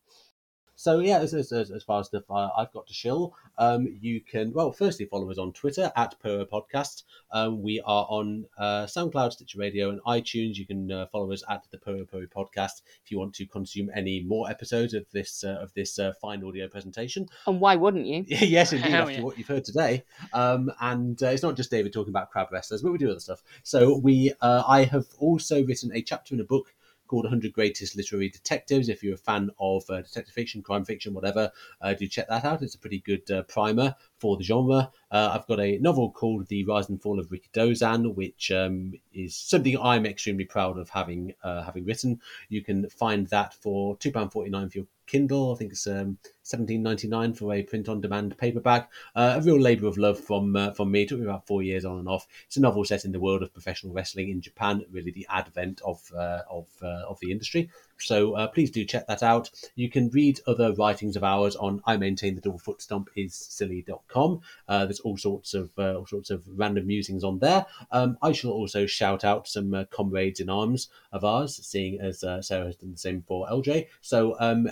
[0.79, 4.21] So yeah, as, as, as far as stuff uh, I've got to shill, um, you
[4.21, 7.03] can well firstly follow us on Twitter at Puro Podcast.
[7.33, 10.55] Um, we are on uh, SoundCloud, Stitcher Radio, and iTunes.
[10.55, 13.91] You can uh, follow us at the Puro Puro Podcast if you want to consume
[13.93, 17.27] any more episodes of this uh, of this uh, fine audio presentation.
[17.45, 19.21] and why wouldn't you yes, indeed, Hell after yeah.
[19.21, 20.05] what you've heard today.
[20.31, 23.19] Um, and uh, it's not just David talking about crab wrestlers, but we do other
[23.19, 23.43] stuff.
[23.63, 26.73] So we, uh, I have also written a chapter in a book
[27.09, 28.87] called 100 Greatest Literary Detectives.
[28.87, 32.45] If you're a fan of uh, detective fiction, crime fiction, whatever, uh, do check that
[32.45, 32.61] out.
[32.61, 34.91] It's a pretty good uh, primer for the genre.
[35.11, 39.35] Uh, I've got a novel called The Rise and Fall of Rikidozan, which um, is
[39.35, 42.21] something I'm extremely proud of having uh, having written.
[42.47, 45.53] You can find that for £2.49 for your Kindle.
[45.53, 46.19] I think it's um,
[46.49, 48.89] seventeen ninety nine for a print on demand paperback.
[49.15, 51.03] Uh, a real labour of love from uh, from me.
[51.03, 52.27] It took me about four years on and off.
[52.47, 54.83] It's a novel set in the world of professional wrestling in Japan.
[54.91, 57.69] Really, the advent of uh, of uh, of the industry.
[58.01, 59.49] So uh, please do check that out.
[59.75, 63.35] You can read other writings of ours on I maintain the double foot stomp is
[63.35, 64.39] silly.com.
[64.67, 67.65] Uh, there's all sorts of uh, all sorts of random musings on there.
[67.91, 72.65] Um, I shall also shout out some comrades in arms of ours, seeing as Sarah
[72.65, 73.87] has done the same for LJ.
[74.01, 74.69] So um,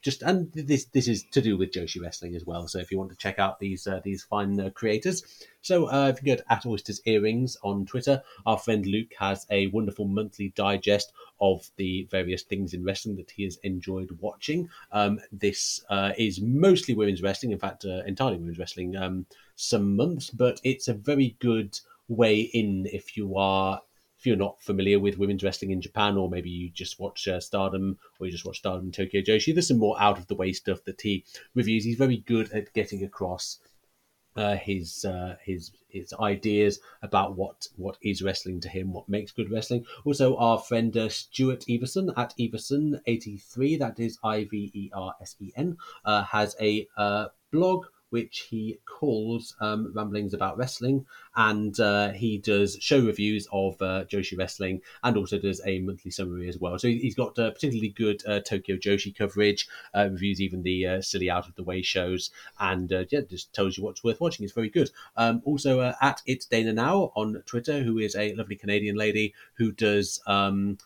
[0.00, 2.68] just and this this is to do with Joshi Wrestling as well.
[2.68, 6.08] So if you want to check out these uh, these fine uh, creators, so uh,
[6.08, 10.06] if you go to at Oysters Earrings on Twitter, our friend Luke has a wonderful
[10.06, 14.70] monthly digest of the various things in wrestling that he has enjoyed watching.
[14.92, 18.96] Um, this uh, is mostly women's wrestling, in fact, uh, entirely women's wrestling.
[18.96, 19.26] Um,
[19.56, 23.80] some months, but it's a very good way in if you are
[24.24, 27.38] if you're not familiar with women's wrestling in Japan, or maybe you just watch uh,
[27.38, 30.34] Stardom, or you just watch Stardom and Tokyo Joshi, there's some more out of the
[30.34, 31.84] way stuff that he reviews.
[31.84, 33.58] He's very good at getting across
[34.34, 39.30] uh, his uh, his his ideas about what what is wrestling to him, what makes
[39.30, 39.84] good wrestling.
[40.06, 45.36] Also, our friend uh, Stuart Iversen at Iversen83, that is I V E R S
[45.38, 45.76] E N,
[46.06, 47.84] uh, has a uh, blog
[48.14, 51.04] which he calls um, Ramblings About Wrestling.
[51.34, 56.12] And uh, he does show reviews of uh, Joshi Wrestling and also does a monthly
[56.12, 56.78] summary as well.
[56.78, 59.66] So he's got uh, particularly good uh, Tokyo Joshi coverage,
[59.96, 62.30] uh, reviews even the uh, silly out of the way shows,
[62.60, 64.44] and yeah, just tells you what's worth watching.
[64.44, 64.92] It's very good.
[65.16, 69.72] Um, also, at It's Dana Now on Twitter, who is a lovely Canadian lady who
[69.72, 70.20] does.
[70.24, 70.78] Um,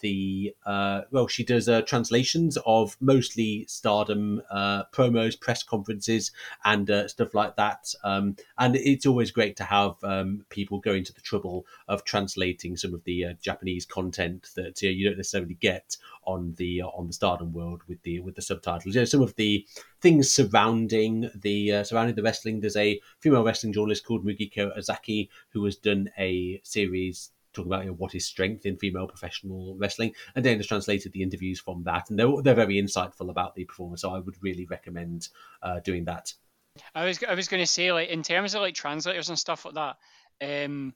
[0.00, 6.32] the uh, well, she does uh, translations of mostly Stardom uh, promos, press conferences,
[6.64, 7.94] and uh, stuff like that.
[8.04, 12.76] Um, and it's always great to have um, people going to the trouble of translating
[12.76, 17.06] some of the uh, Japanese content that you don't necessarily get on the uh, on
[17.06, 18.94] the Stardom world with the with the subtitles.
[18.94, 19.66] You know, some of the
[20.00, 22.60] things surrounding the surrounding the wrestling.
[22.60, 27.84] There's a female wrestling journalist called Mugiko Ozaki who has done a series talking about
[27.84, 30.14] you know, what is strength in female professional wrestling.
[30.34, 34.02] And Dana's translated the interviews from that, and they're, they're very insightful about the performance.
[34.02, 35.28] So I would really recommend
[35.62, 36.32] uh, doing that.
[36.94, 39.64] I was I was going to say like in terms of like translators and stuff
[39.64, 39.96] like that,
[40.64, 40.94] um,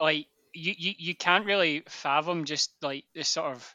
[0.00, 3.74] like you, you you can't really fathom just like this sort of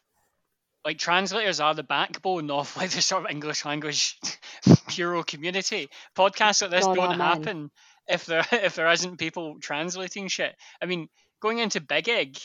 [0.85, 4.17] like translators are the backbone of like the sort of English language
[4.87, 5.89] puro community.
[6.15, 7.71] Podcasts like this God, don't happen
[8.07, 10.55] if there if there isn't people translating shit.
[10.81, 11.07] I mean,
[11.43, 12.39] going into Big Egg, do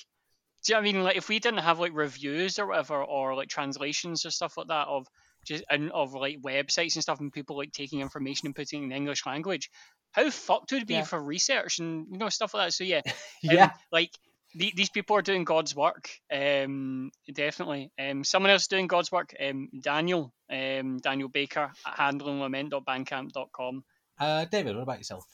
[0.66, 1.02] you know what I mean?
[1.04, 4.66] Like if we didn't have like reviews or whatever, or like translations or stuff like
[4.66, 5.06] that of
[5.46, 8.82] just and of like websites and stuff, and people like taking information and putting it
[8.82, 9.70] in the English language,
[10.10, 11.04] how fucked would it be yeah.
[11.04, 12.72] for research and you know stuff like that?
[12.72, 13.02] So yeah,
[13.42, 14.10] yeah, um, like
[14.56, 16.10] the, these people are doing God's work.
[16.32, 17.92] Um, definitely.
[17.98, 19.32] Um, someone else doing God's work.
[19.40, 23.84] Um, Daniel, um, Daniel Baker at handlinglament.bandcamp.com.
[24.18, 25.24] Uh, David, what about yourself?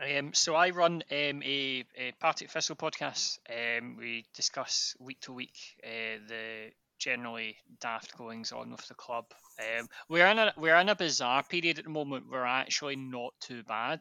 [0.00, 3.38] Um, so I run um, a, a Partick Thistle podcast.
[3.48, 9.26] Um, we discuss week to week uh, the generally daft goings on with the club.
[9.58, 12.24] Um, we're in a we're in a bizarre period at the moment.
[12.30, 14.00] We're actually not too bad,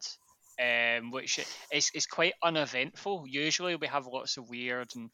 [0.59, 1.39] um, which
[1.71, 3.25] is is quite uneventful.
[3.27, 5.09] Usually we have lots of weird and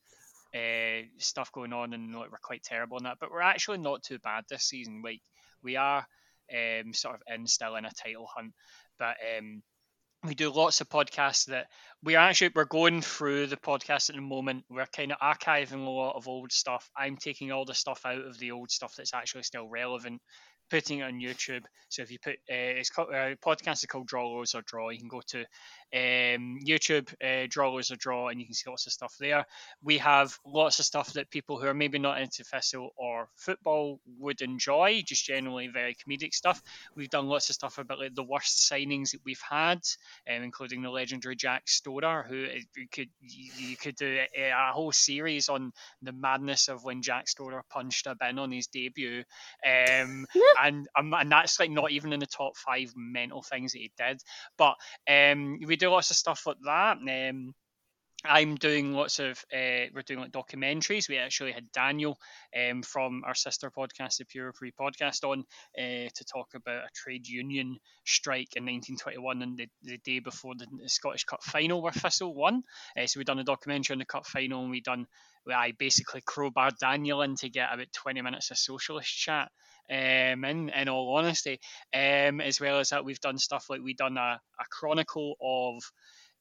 [0.55, 3.17] uh, stuff going on, and like, we're quite terrible in that.
[3.19, 5.01] But we're actually not too bad this season.
[5.03, 5.21] Like
[5.61, 6.05] we are
[6.53, 8.53] um, sort of in still in a title hunt,
[8.97, 9.61] but um,
[10.25, 11.67] we do lots of podcasts that
[12.03, 15.89] we're actually we're going through the podcast at the moment we're kind of archiving a
[15.89, 19.13] lot of old stuff i'm taking all the stuff out of the old stuff that's
[19.13, 20.21] actually still relevant
[20.69, 21.63] putting it on YouTube.
[21.89, 24.89] So if you put uh, it's called, uh, podcast is called Draw Lose or Draw.
[24.89, 25.45] You can go to
[25.93, 29.45] um, YouTube, uh, Draw Lose or Draw, and you can see lots of stuff there.
[29.81, 33.99] We have lots of stuff that people who are maybe not into Thistle or football
[34.19, 36.61] would enjoy, just generally very comedic stuff.
[36.95, 39.79] We've done lots of stuff about like the worst signings that we've had,
[40.29, 44.71] um, including the legendary Jack Storer, who uh, you could you could do a, a,
[44.71, 45.71] whole series on
[46.01, 49.23] the madness of when Jack Storer punched a bin on his debut.
[49.65, 50.27] Um,
[50.61, 53.91] and um, and that's like not even in the top five mental things that he
[53.97, 54.21] did.
[54.57, 54.75] But
[55.09, 56.97] um, we do lots of stuff like that.
[56.97, 57.53] Um,
[58.25, 61.07] I'm doing lots of uh, we're doing like documentaries.
[61.07, 62.19] We actually had Daniel
[62.53, 65.45] um, from our sister podcast, the Pure Free podcast, on
[65.77, 70.53] uh, to talk about a trade union strike in 1921 and the, the day before
[70.55, 72.63] the, the Scottish Cup final where Thistle won.
[72.97, 75.07] Uh, so we've done a documentary on the Cup final and we done
[75.49, 79.49] I basically crowbarred Daniel in to get about 20 minutes of socialist chat.
[79.91, 81.59] Um, in, in all honesty,
[81.95, 85.81] um, as well as that, we've done stuff like we've done a, a chronicle of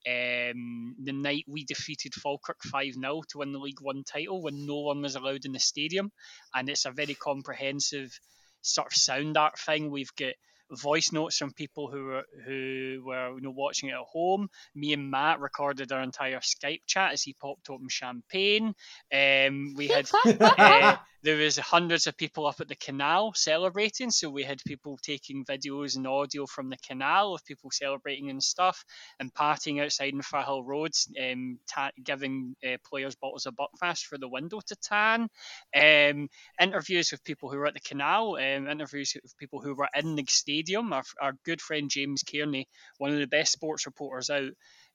[0.06, 4.66] um, the night we defeated Falkirk 5 0 to win the League One title when
[4.66, 6.12] no one was allowed in the stadium.
[6.54, 8.18] And it's a very comprehensive
[8.62, 9.90] sort of sound art thing.
[9.90, 10.34] We've got
[10.72, 14.48] voice notes from people who were who were you know watching it at home.
[14.74, 18.74] Me and Matt recorded our entire Skype chat as he popped open champagne.
[19.12, 20.08] Um, we had
[20.40, 24.98] uh, there was hundreds of people up at the canal celebrating, so we had people
[25.02, 28.84] taking videos and audio from the canal of people celebrating and stuff,
[29.18, 34.16] and partying outside in Firhill Roads, um, ta- giving uh, players bottles of Buckfast for
[34.16, 35.28] the window to tan.
[35.74, 36.28] Um,
[36.60, 40.14] interviews with people who were at the canal, um, interviews with people who were in
[40.14, 40.57] the stadium.
[40.92, 42.68] Our, our good friend James Kearney,
[42.98, 44.50] one of the best sports reporters out,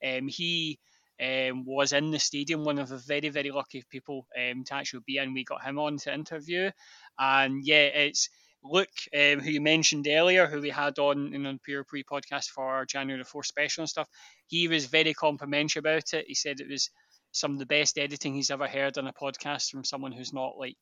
[0.06, 0.80] um, he
[1.22, 5.04] um, was in the stadium, one of the very, very lucky people um, to actually
[5.06, 5.34] be in.
[5.34, 6.72] We got him on to interview.
[7.18, 8.30] And yeah, it's
[8.64, 12.48] Luke, um, who you mentioned earlier, who we had on in the Pure Pre podcast
[12.48, 14.08] for our January 4th special and stuff.
[14.48, 16.26] He was very complimentary about it.
[16.28, 16.90] He said it was
[17.32, 20.58] some of the best editing he's ever heard on a podcast from someone who's not
[20.58, 20.78] like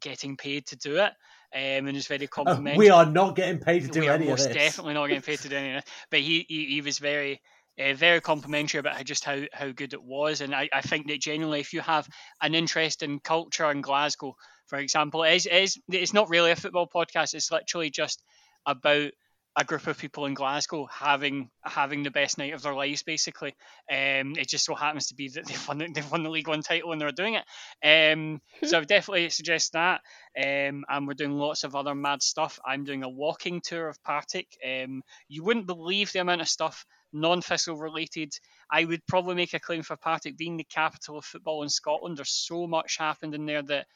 [0.00, 1.12] getting paid to do it.
[1.54, 2.74] Um, and was very complimentary.
[2.74, 4.46] Oh, we are not getting paid to do we any of this.
[4.46, 5.92] We're definitely not getting paid to do any of this.
[6.10, 7.40] But he, he, he was very
[7.78, 10.40] uh, very complimentary about just how, how good it was.
[10.40, 12.08] And I, I think that generally, if you have
[12.40, 14.34] an interest in culture in Glasgow,
[14.66, 17.34] for example, it is, it is, it's not really a football podcast.
[17.34, 18.22] It's literally just
[18.64, 19.12] about
[19.58, 23.02] a group of people in Glasgow having having the best night of their lives.
[23.02, 23.54] Basically,
[23.90, 26.62] um, it just so happens to be that they've won, they've won the League One
[26.62, 27.44] title and they're doing it.
[27.82, 30.02] Um, so I would definitely suggest that.
[30.36, 32.58] Um, and we're doing lots of other mad stuff.
[32.66, 34.48] I'm doing a walking tour of Partick.
[34.64, 36.84] Um, you wouldn't believe the amount of stuff
[37.14, 38.32] non-Thistle related.
[38.70, 42.18] I would probably make a claim for Partick being the capital of football in Scotland.
[42.18, 43.86] There's so much happened in there that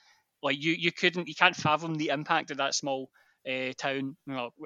[0.43, 3.11] like you you couldn't you can't fathom the impact of that small
[3.49, 4.17] uh, town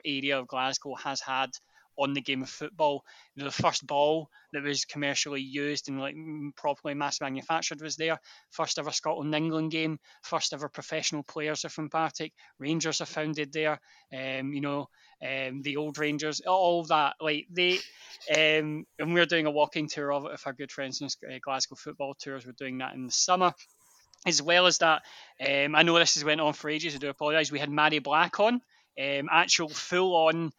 [0.05, 1.51] area of Glasgow has had
[1.97, 3.05] on the game of football.
[3.37, 6.17] The first ball that was commercially used and like
[6.57, 8.19] properly mass manufactured was there.
[8.51, 9.99] First ever Scotland England game.
[10.23, 12.33] First ever professional players are from Partick.
[12.59, 13.81] Rangers are founded there.
[14.13, 14.89] Um, you know,
[15.23, 17.15] um, the old Rangers, all that.
[17.21, 17.79] Like they,
[18.31, 21.39] um, and we're doing a walking tour of it with our good friends in uh,
[21.43, 22.47] Glasgow Football Tours.
[22.47, 23.53] We're doing that in the summer
[24.27, 25.03] as well as that,
[25.41, 26.95] um, I know this has went on for ages.
[26.95, 27.53] I do apologise.
[27.53, 28.61] We had Mhairi Black on,
[28.99, 30.53] um, actual full-on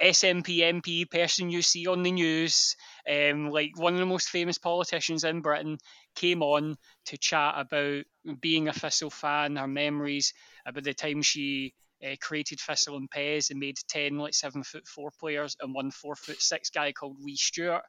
[0.00, 2.76] SNP MP person you see on the news,
[3.10, 5.78] um, like one of the most famous politicians in Britain,
[6.14, 6.76] came on
[7.06, 8.04] to chat about
[8.40, 10.34] being a Thistle fan, her memories
[10.66, 11.72] about the time she
[12.04, 15.90] uh, created Thistle and PES and made ten like seven foot four players and one
[15.90, 17.82] four foot six guy called Lee Stewart,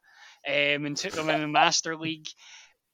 [0.46, 2.28] um, and took them in the Master League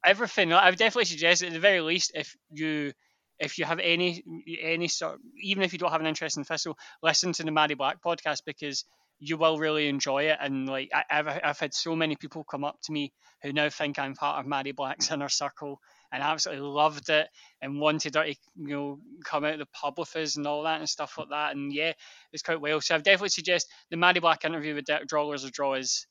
[0.04, 0.52] everything.
[0.52, 2.92] I would definitely suggest, at the very least, if you
[3.38, 4.22] if you have any
[4.62, 7.76] any sort, even if you don't have an interest in Thistle, listen to the Mhairi
[7.76, 8.84] Black podcast because
[9.18, 10.38] you will really enjoy it.
[10.40, 13.12] And like I, have I've had so many people come up to me
[13.42, 15.80] who now think I'm part of Mhairi Black's inner circle
[16.12, 17.28] and absolutely loved it
[17.60, 20.62] and wanted her to you know come out of the pub with us and all
[20.62, 21.56] that and stuff like that.
[21.56, 21.92] And yeah,
[22.32, 22.80] it's quite well.
[22.80, 26.06] So I've definitely suggest the Mhairi Black interview with Draw Lose or Draw is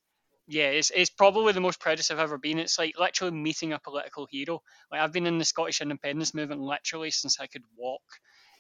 [0.48, 2.60] yeah, it's, it's probably the most proudest I've ever been.
[2.60, 4.62] It's like literally meeting a political hero.
[4.92, 8.02] Like I've been in the Scottish independence movement literally since I could walk.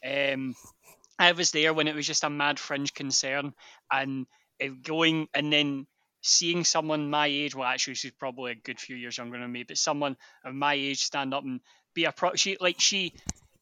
[0.06, 0.56] Um,
[1.20, 3.54] I was there when it was just a mad fringe concern,
[3.92, 4.26] and
[4.62, 5.88] uh, going and then
[6.22, 9.64] seeing someone my age, well, actually, she's probably a good few years younger than me,
[9.64, 11.62] but someone of my age stand up and
[11.94, 12.34] be a pro.
[12.36, 13.14] She like she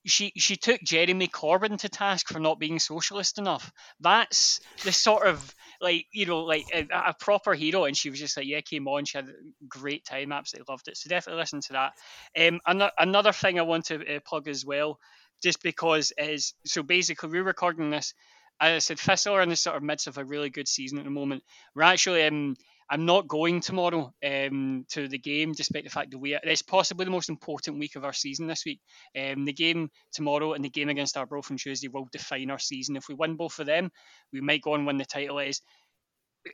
[0.06, 3.72] she she took Jeremy Corbyn to task for not being socialist enough.
[4.00, 8.20] That's the sort of like you know like a, a, proper hero, and she was
[8.20, 9.34] just like yeah, came on, she had a
[9.68, 10.98] great time, absolutely loved it.
[10.98, 11.94] So definitely listen to that.
[12.40, 15.00] Um, another another thing I want to uh, plug as well,
[15.44, 18.14] just because is so basically we're recording this.
[18.60, 21.00] As I said, Thistle are in the sort of midst of a really good season
[21.00, 21.44] at the moment.
[21.76, 22.56] We're actually um,
[22.92, 27.06] I'm not going tomorrow um, to the game, despite the fact that we it's possibly
[27.06, 28.82] the most important week of our season this week.
[29.18, 32.98] Um, the game tomorrow and the game against Arbroath on Tuesday will define our season.
[32.98, 33.92] If we win both of them,
[34.34, 35.40] we might go and win the title.
[35.40, 35.62] It is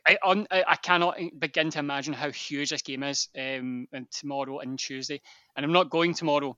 [0.06, 4.58] I, on, I cannot begin to imagine how huge this game is um, and tomorrow
[4.58, 5.20] and Tuesday.
[5.56, 6.56] And I'm not going tomorrow.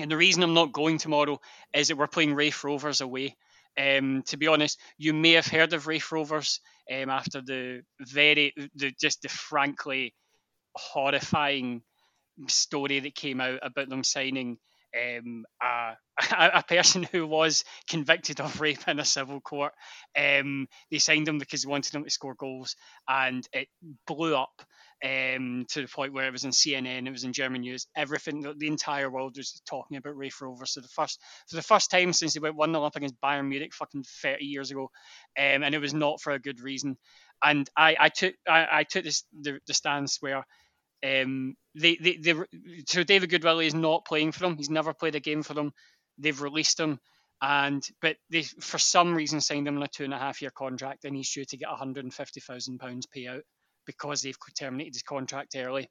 [0.00, 1.40] And the reason I'm not going tomorrow
[1.74, 3.36] is that we're playing Raith Rovers away.
[3.78, 8.54] Um, to be honest, you may have heard of Raith Rovers um, after the very,
[8.74, 10.14] the just the frankly
[10.74, 11.82] horrifying
[12.48, 14.58] story that came out about them signing
[14.96, 15.96] um, a,
[16.58, 19.72] a, person who was convicted of rape in a civil court.
[20.16, 22.76] Um, they signed him because they wanted him to score goals,
[23.08, 23.68] and it
[24.06, 24.62] blew up
[25.04, 28.40] um, to the point where it was in CNN, it was in German news, everything,
[28.40, 30.72] the, the entire world was talking about Raith Rovers.
[30.72, 33.74] So the first, for the first time since they won the Olympic against Bayern Munich,
[33.74, 34.84] fucking 30 years ago,
[35.38, 36.96] um, and it was not for a good reason.
[37.44, 40.44] And I, I took, I, I took this the, the stance where.
[41.04, 42.34] Um, they, they, they,
[42.88, 44.56] so David Goodwillie is not playing for them.
[44.56, 45.72] He's never played a game for them.
[46.18, 46.98] They've released him,
[47.42, 50.50] and but they for some reason signed him on a two and a half year
[50.50, 53.42] contract, and he's due to get 150,000 pounds payout
[53.86, 55.88] because they've terminated his contract early.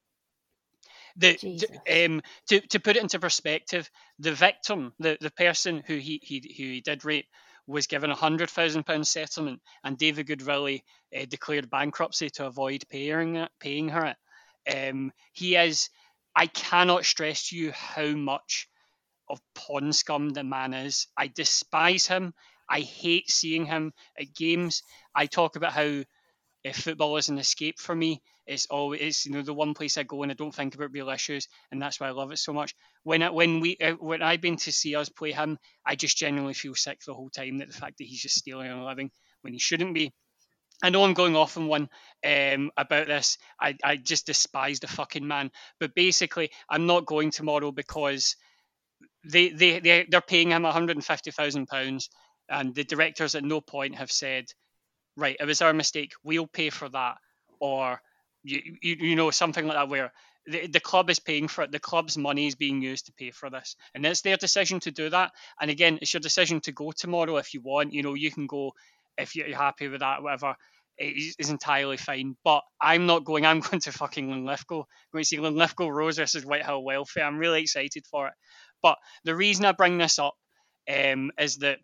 [1.18, 3.90] The, to, um, to, to put it into perspective,
[4.20, 7.28] the victim, the, the person who he, he who he did rape,
[7.68, 10.84] was given a hundred thousand pound settlement, and David Goodwillie
[11.16, 14.14] uh, declared bankruptcy to avoid paying it, paying her
[14.68, 14.90] it.
[14.90, 15.90] Um, he is.
[16.36, 18.68] I cannot stress to you how much
[19.30, 21.08] of pawn scum the man is.
[21.18, 22.34] I despise him.
[22.70, 24.84] I hate seeing him at games.
[25.16, 26.04] I talk about how
[26.66, 30.00] if football is an escape for me, it's always it's, you know the one place
[30.00, 32.40] I go and I don't think about real issues, and that's why I love it
[32.40, 32.74] so much.
[33.04, 36.18] When I, when we uh, when I've been to see us play him, I just
[36.18, 39.12] genuinely feel sick the whole time that the fact that he's just stealing a living
[39.42, 40.12] when he shouldn't be.
[40.84, 41.88] I know I'm going off on one
[42.26, 43.38] um, about this.
[43.62, 45.52] I, I just despise the fucking man.
[45.80, 48.36] But basically, I'm not going tomorrow because
[49.24, 52.10] they they, they they're paying him 150,000 pounds,
[52.50, 54.46] and the directors at no point have said
[55.18, 56.14] right, it was our mistake.
[56.24, 57.18] We'll pay for that,
[57.60, 58.02] or
[58.44, 60.12] you you, you know something like that where
[60.48, 61.72] the, the club is paying for it.
[61.72, 64.92] The club's money is being used to pay for this, and it's their decision to
[64.92, 65.32] do that.
[65.60, 67.94] And again, it's your decision to go tomorrow if you want.
[67.94, 68.74] You know, you can go
[69.18, 70.56] if you're happy with that, whatever.
[70.98, 72.36] is, is entirely fine.
[72.44, 73.46] But I'm not going.
[73.46, 74.80] I'm going to fucking Linlithgow.
[74.80, 77.26] I'm going to see Linlithgow Rose versus Whitehall Welfare.
[77.26, 78.34] I'm really excited for it.
[78.82, 80.36] But the reason I bring this up
[80.94, 81.80] um, is that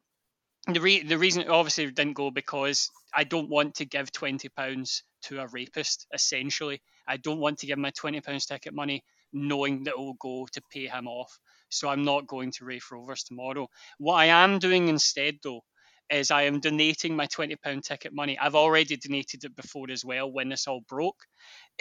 [0.67, 4.49] the re- the reason it obviously didn't go because I don't want to give twenty
[4.49, 6.07] pounds to a rapist.
[6.13, 10.15] Essentially, I don't want to give my twenty pounds ticket money knowing that it will
[10.19, 11.37] go to pay him off.
[11.69, 13.67] So I'm not going to Raith Rovers tomorrow.
[13.97, 15.61] What I am doing instead, though,
[16.09, 18.37] is I am donating my twenty pound ticket money.
[18.37, 21.19] I've already donated it before as well when this all broke.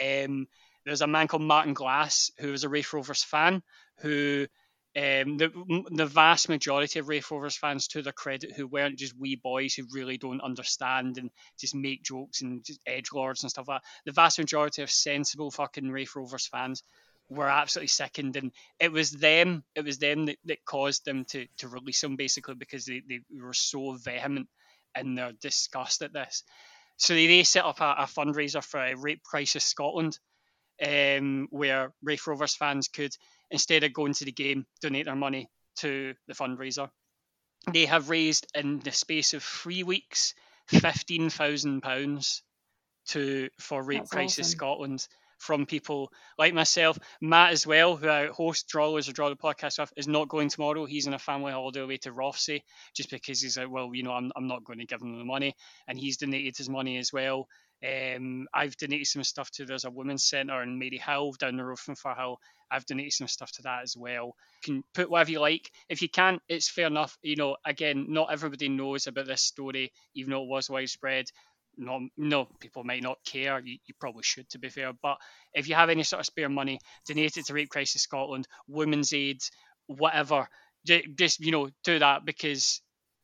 [0.01, 0.47] Um,
[0.85, 3.61] there's a man called Martin Glass who is a Raith Rovers fan
[3.99, 4.47] who
[4.97, 9.17] um, the the vast majority of Raith Rovers fans, to their credit, who weren't just
[9.17, 13.49] wee boys who really don't understand and just make jokes and just edge lords and
[13.49, 13.87] stuff like that.
[14.05, 16.83] The vast majority of sensible fucking Raith Rovers fans
[17.29, 19.63] were absolutely sickened, and it was them.
[19.75, 23.21] It was them that, that caused them to to release him basically because they, they
[23.41, 24.49] were so vehement
[24.99, 26.43] in their disgust at this.
[26.97, 30.19] So they, they set up a, a fundraiser for a Rape Crisis Scotland,
[30.85, 33.15] um, where Raith Rovers fans could
[33.51, 36.89] instead of going to the game, donate their money to the fundraiser.
[37.71, 40.33] They have raised in the space of three weeks
[40.67, 42.41] fifteen thousand pounds
[43.09, 44.57] to for Rape That's Crisis awesome.
[44.57, 45.07] Scotland
[45.37, 49.35] from people like myself, Matt as well, who I host Draw Lose or Draw the
[49.35, 50.85] podcast with, is not going tomorrow.
[50.85, 52.61] He's on a family holiday away to Rothesay
[52.95, 55.25] just because he's like, well, you know, I'm, I'm not going to give him the
[55.25, 55.55] money,
[55.87, 57.47] and he's donated his money as well.
[57.83, 61.79] Um, I've donated some stuff to there's a women's centre in Maryhill down the road
[61.79, 62.37] from Firhill.
[62.69, 64.35] I've donated some stuff to that as well.
[64.63, 65.71] You can put whatever you like.
[65.89, 67.17] If you can't, it's fair enough.
[67.21, 71.25] You know, again, not everybody knows about this story, even though it was widespread.
[71.77, 73.59] No, no, people might not care.
[73.59, 74.91] You, you probably should, to be fair.
[75.01, 75.17] But
[75.53, 79.13] if you have any sort of spare money, donate it to Rape Crisis Scotland, Women's
[79.13, 79.41] Aid,
[79.87, 80.47] whatever.
[80.85, 82.81] Just you know, do that because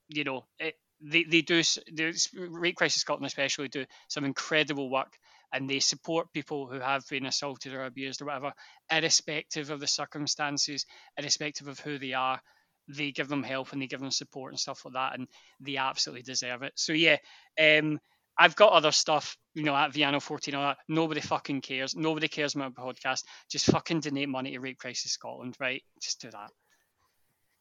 [0.10, 5.18] you know it, they they do the Rape Crisis Scotland especially do some incredible work,
[5.54, 8.54] and they support people who have been assaulted or abused or whatever,
[8.92, 10.86] irrespective of the circumstances,
[11.18, 12.42] irrespective of who they are.
[12.88, 15.28] They give them help and they give them support and stuff like that, and
[15.60, 16.74] they absolutely deserve it.
[16.76, 17.18] So yeah,
[17.60, 18.00] um,
[18.38, 20.78] I've got other stuff, you know, at Viano 14 all that.
[20.88, 21.96] Nobody fucking cares.
[21.96, 23.24] Nobody cares about my podcast.
[23.50, 25.82] Just fucking donate money to Rape Crisis Scotland, right?
[26.02, 26.52] Just do that.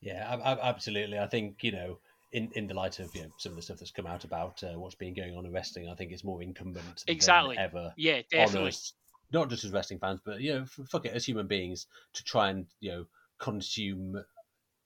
[0.01, 1.19] Yeah, ab- ab- absolutely.
[1.19, 1.99] I think you know,
[2.33, 4.63] in, in the light of you know, some of the stuff that's come out about
[4.63, 7.57] uh, what's been going on in wrestling, I think it's more incumbent Exactly.
[7.57, 8.71] than ever Yeah, definitely.
[8.71, 8.93] us,
[9.33, 12.25] not just as wrestling fans, but you know, f- fuck it, as human beings, to
[12.25, 13.05] try and you know
[13.39, 14.17] consume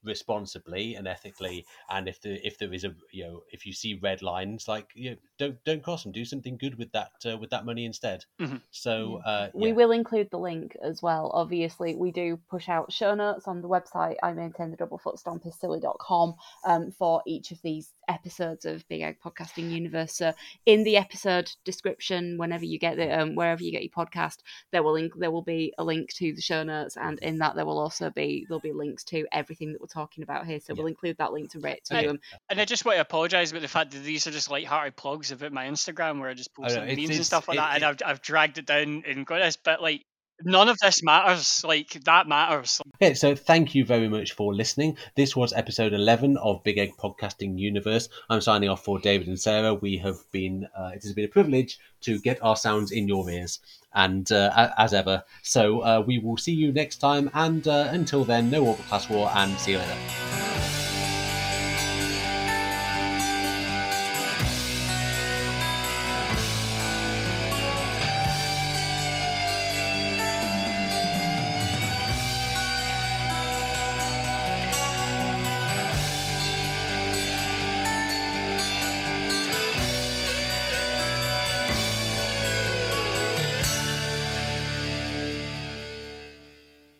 [0.05, 1.66] responsibly and ethically.
[1.89, 4.90] And if the if there is a you know if you see red lines, like
[4.94, 6.12] you know, don't don't cross them.
[6.12, 8.24] Do something good with that uh, with that money instead.
[8.40, 8.60] Mhm.
[8.70, 11.31] So uh, We will include the link as well.
[11.35, 14.16] Obviously, we do push out show notes on the website.
[14.22, 18.86] I maintain the double foot stomp is silly.com um, for each of these episodes of
[18.89, 20.14] Big Egg Podcasting Universe.
[20.16, 20.32] So,
[20.66, 24.39] in the episode description, whenever you get the um, wherever you get your podcast,
[24.72, 27.55] there will link, there will be a link to the show notes, and in that
[27.56, 30.60] there will also be there'll be links to everything that we're talking about here.
[30.60, 30.78] So Yeah.
[30.78, 32.08] we'll include that link to Rate to Right.
[32.08, 32.18] um,
[32.48, 35.30] And I just want to apologise about the fact that these are just light-hearted plugs
[35.32, 37.74] about my Instagram where I just post know, some memes and stuff like it- that,
[37.76, 40.04] and I've, I've dragged it down and got this, but like
[40.44, 41.64] none of this matters.
[41.64, 42.80] Like that matters.
[42.96, 44.96] Okay, so thank you very much for listening.
[45.16, 48.08] This was episode 11 of Big Egg Podcasting Universe.
[48.28, 49.74] I'm signing off for David and Sarah.
[49.74, 53.28] We have been, uh, it has been a privilege to get our sounds in your
[53.30, 53.60] ears,
[53.94, 55.24] and uh, as ever.
[55.42, 59.08] So uh, we will see you next time, and uh, until then, no Orbital Class
[59.08, 60.49] War, and see you later.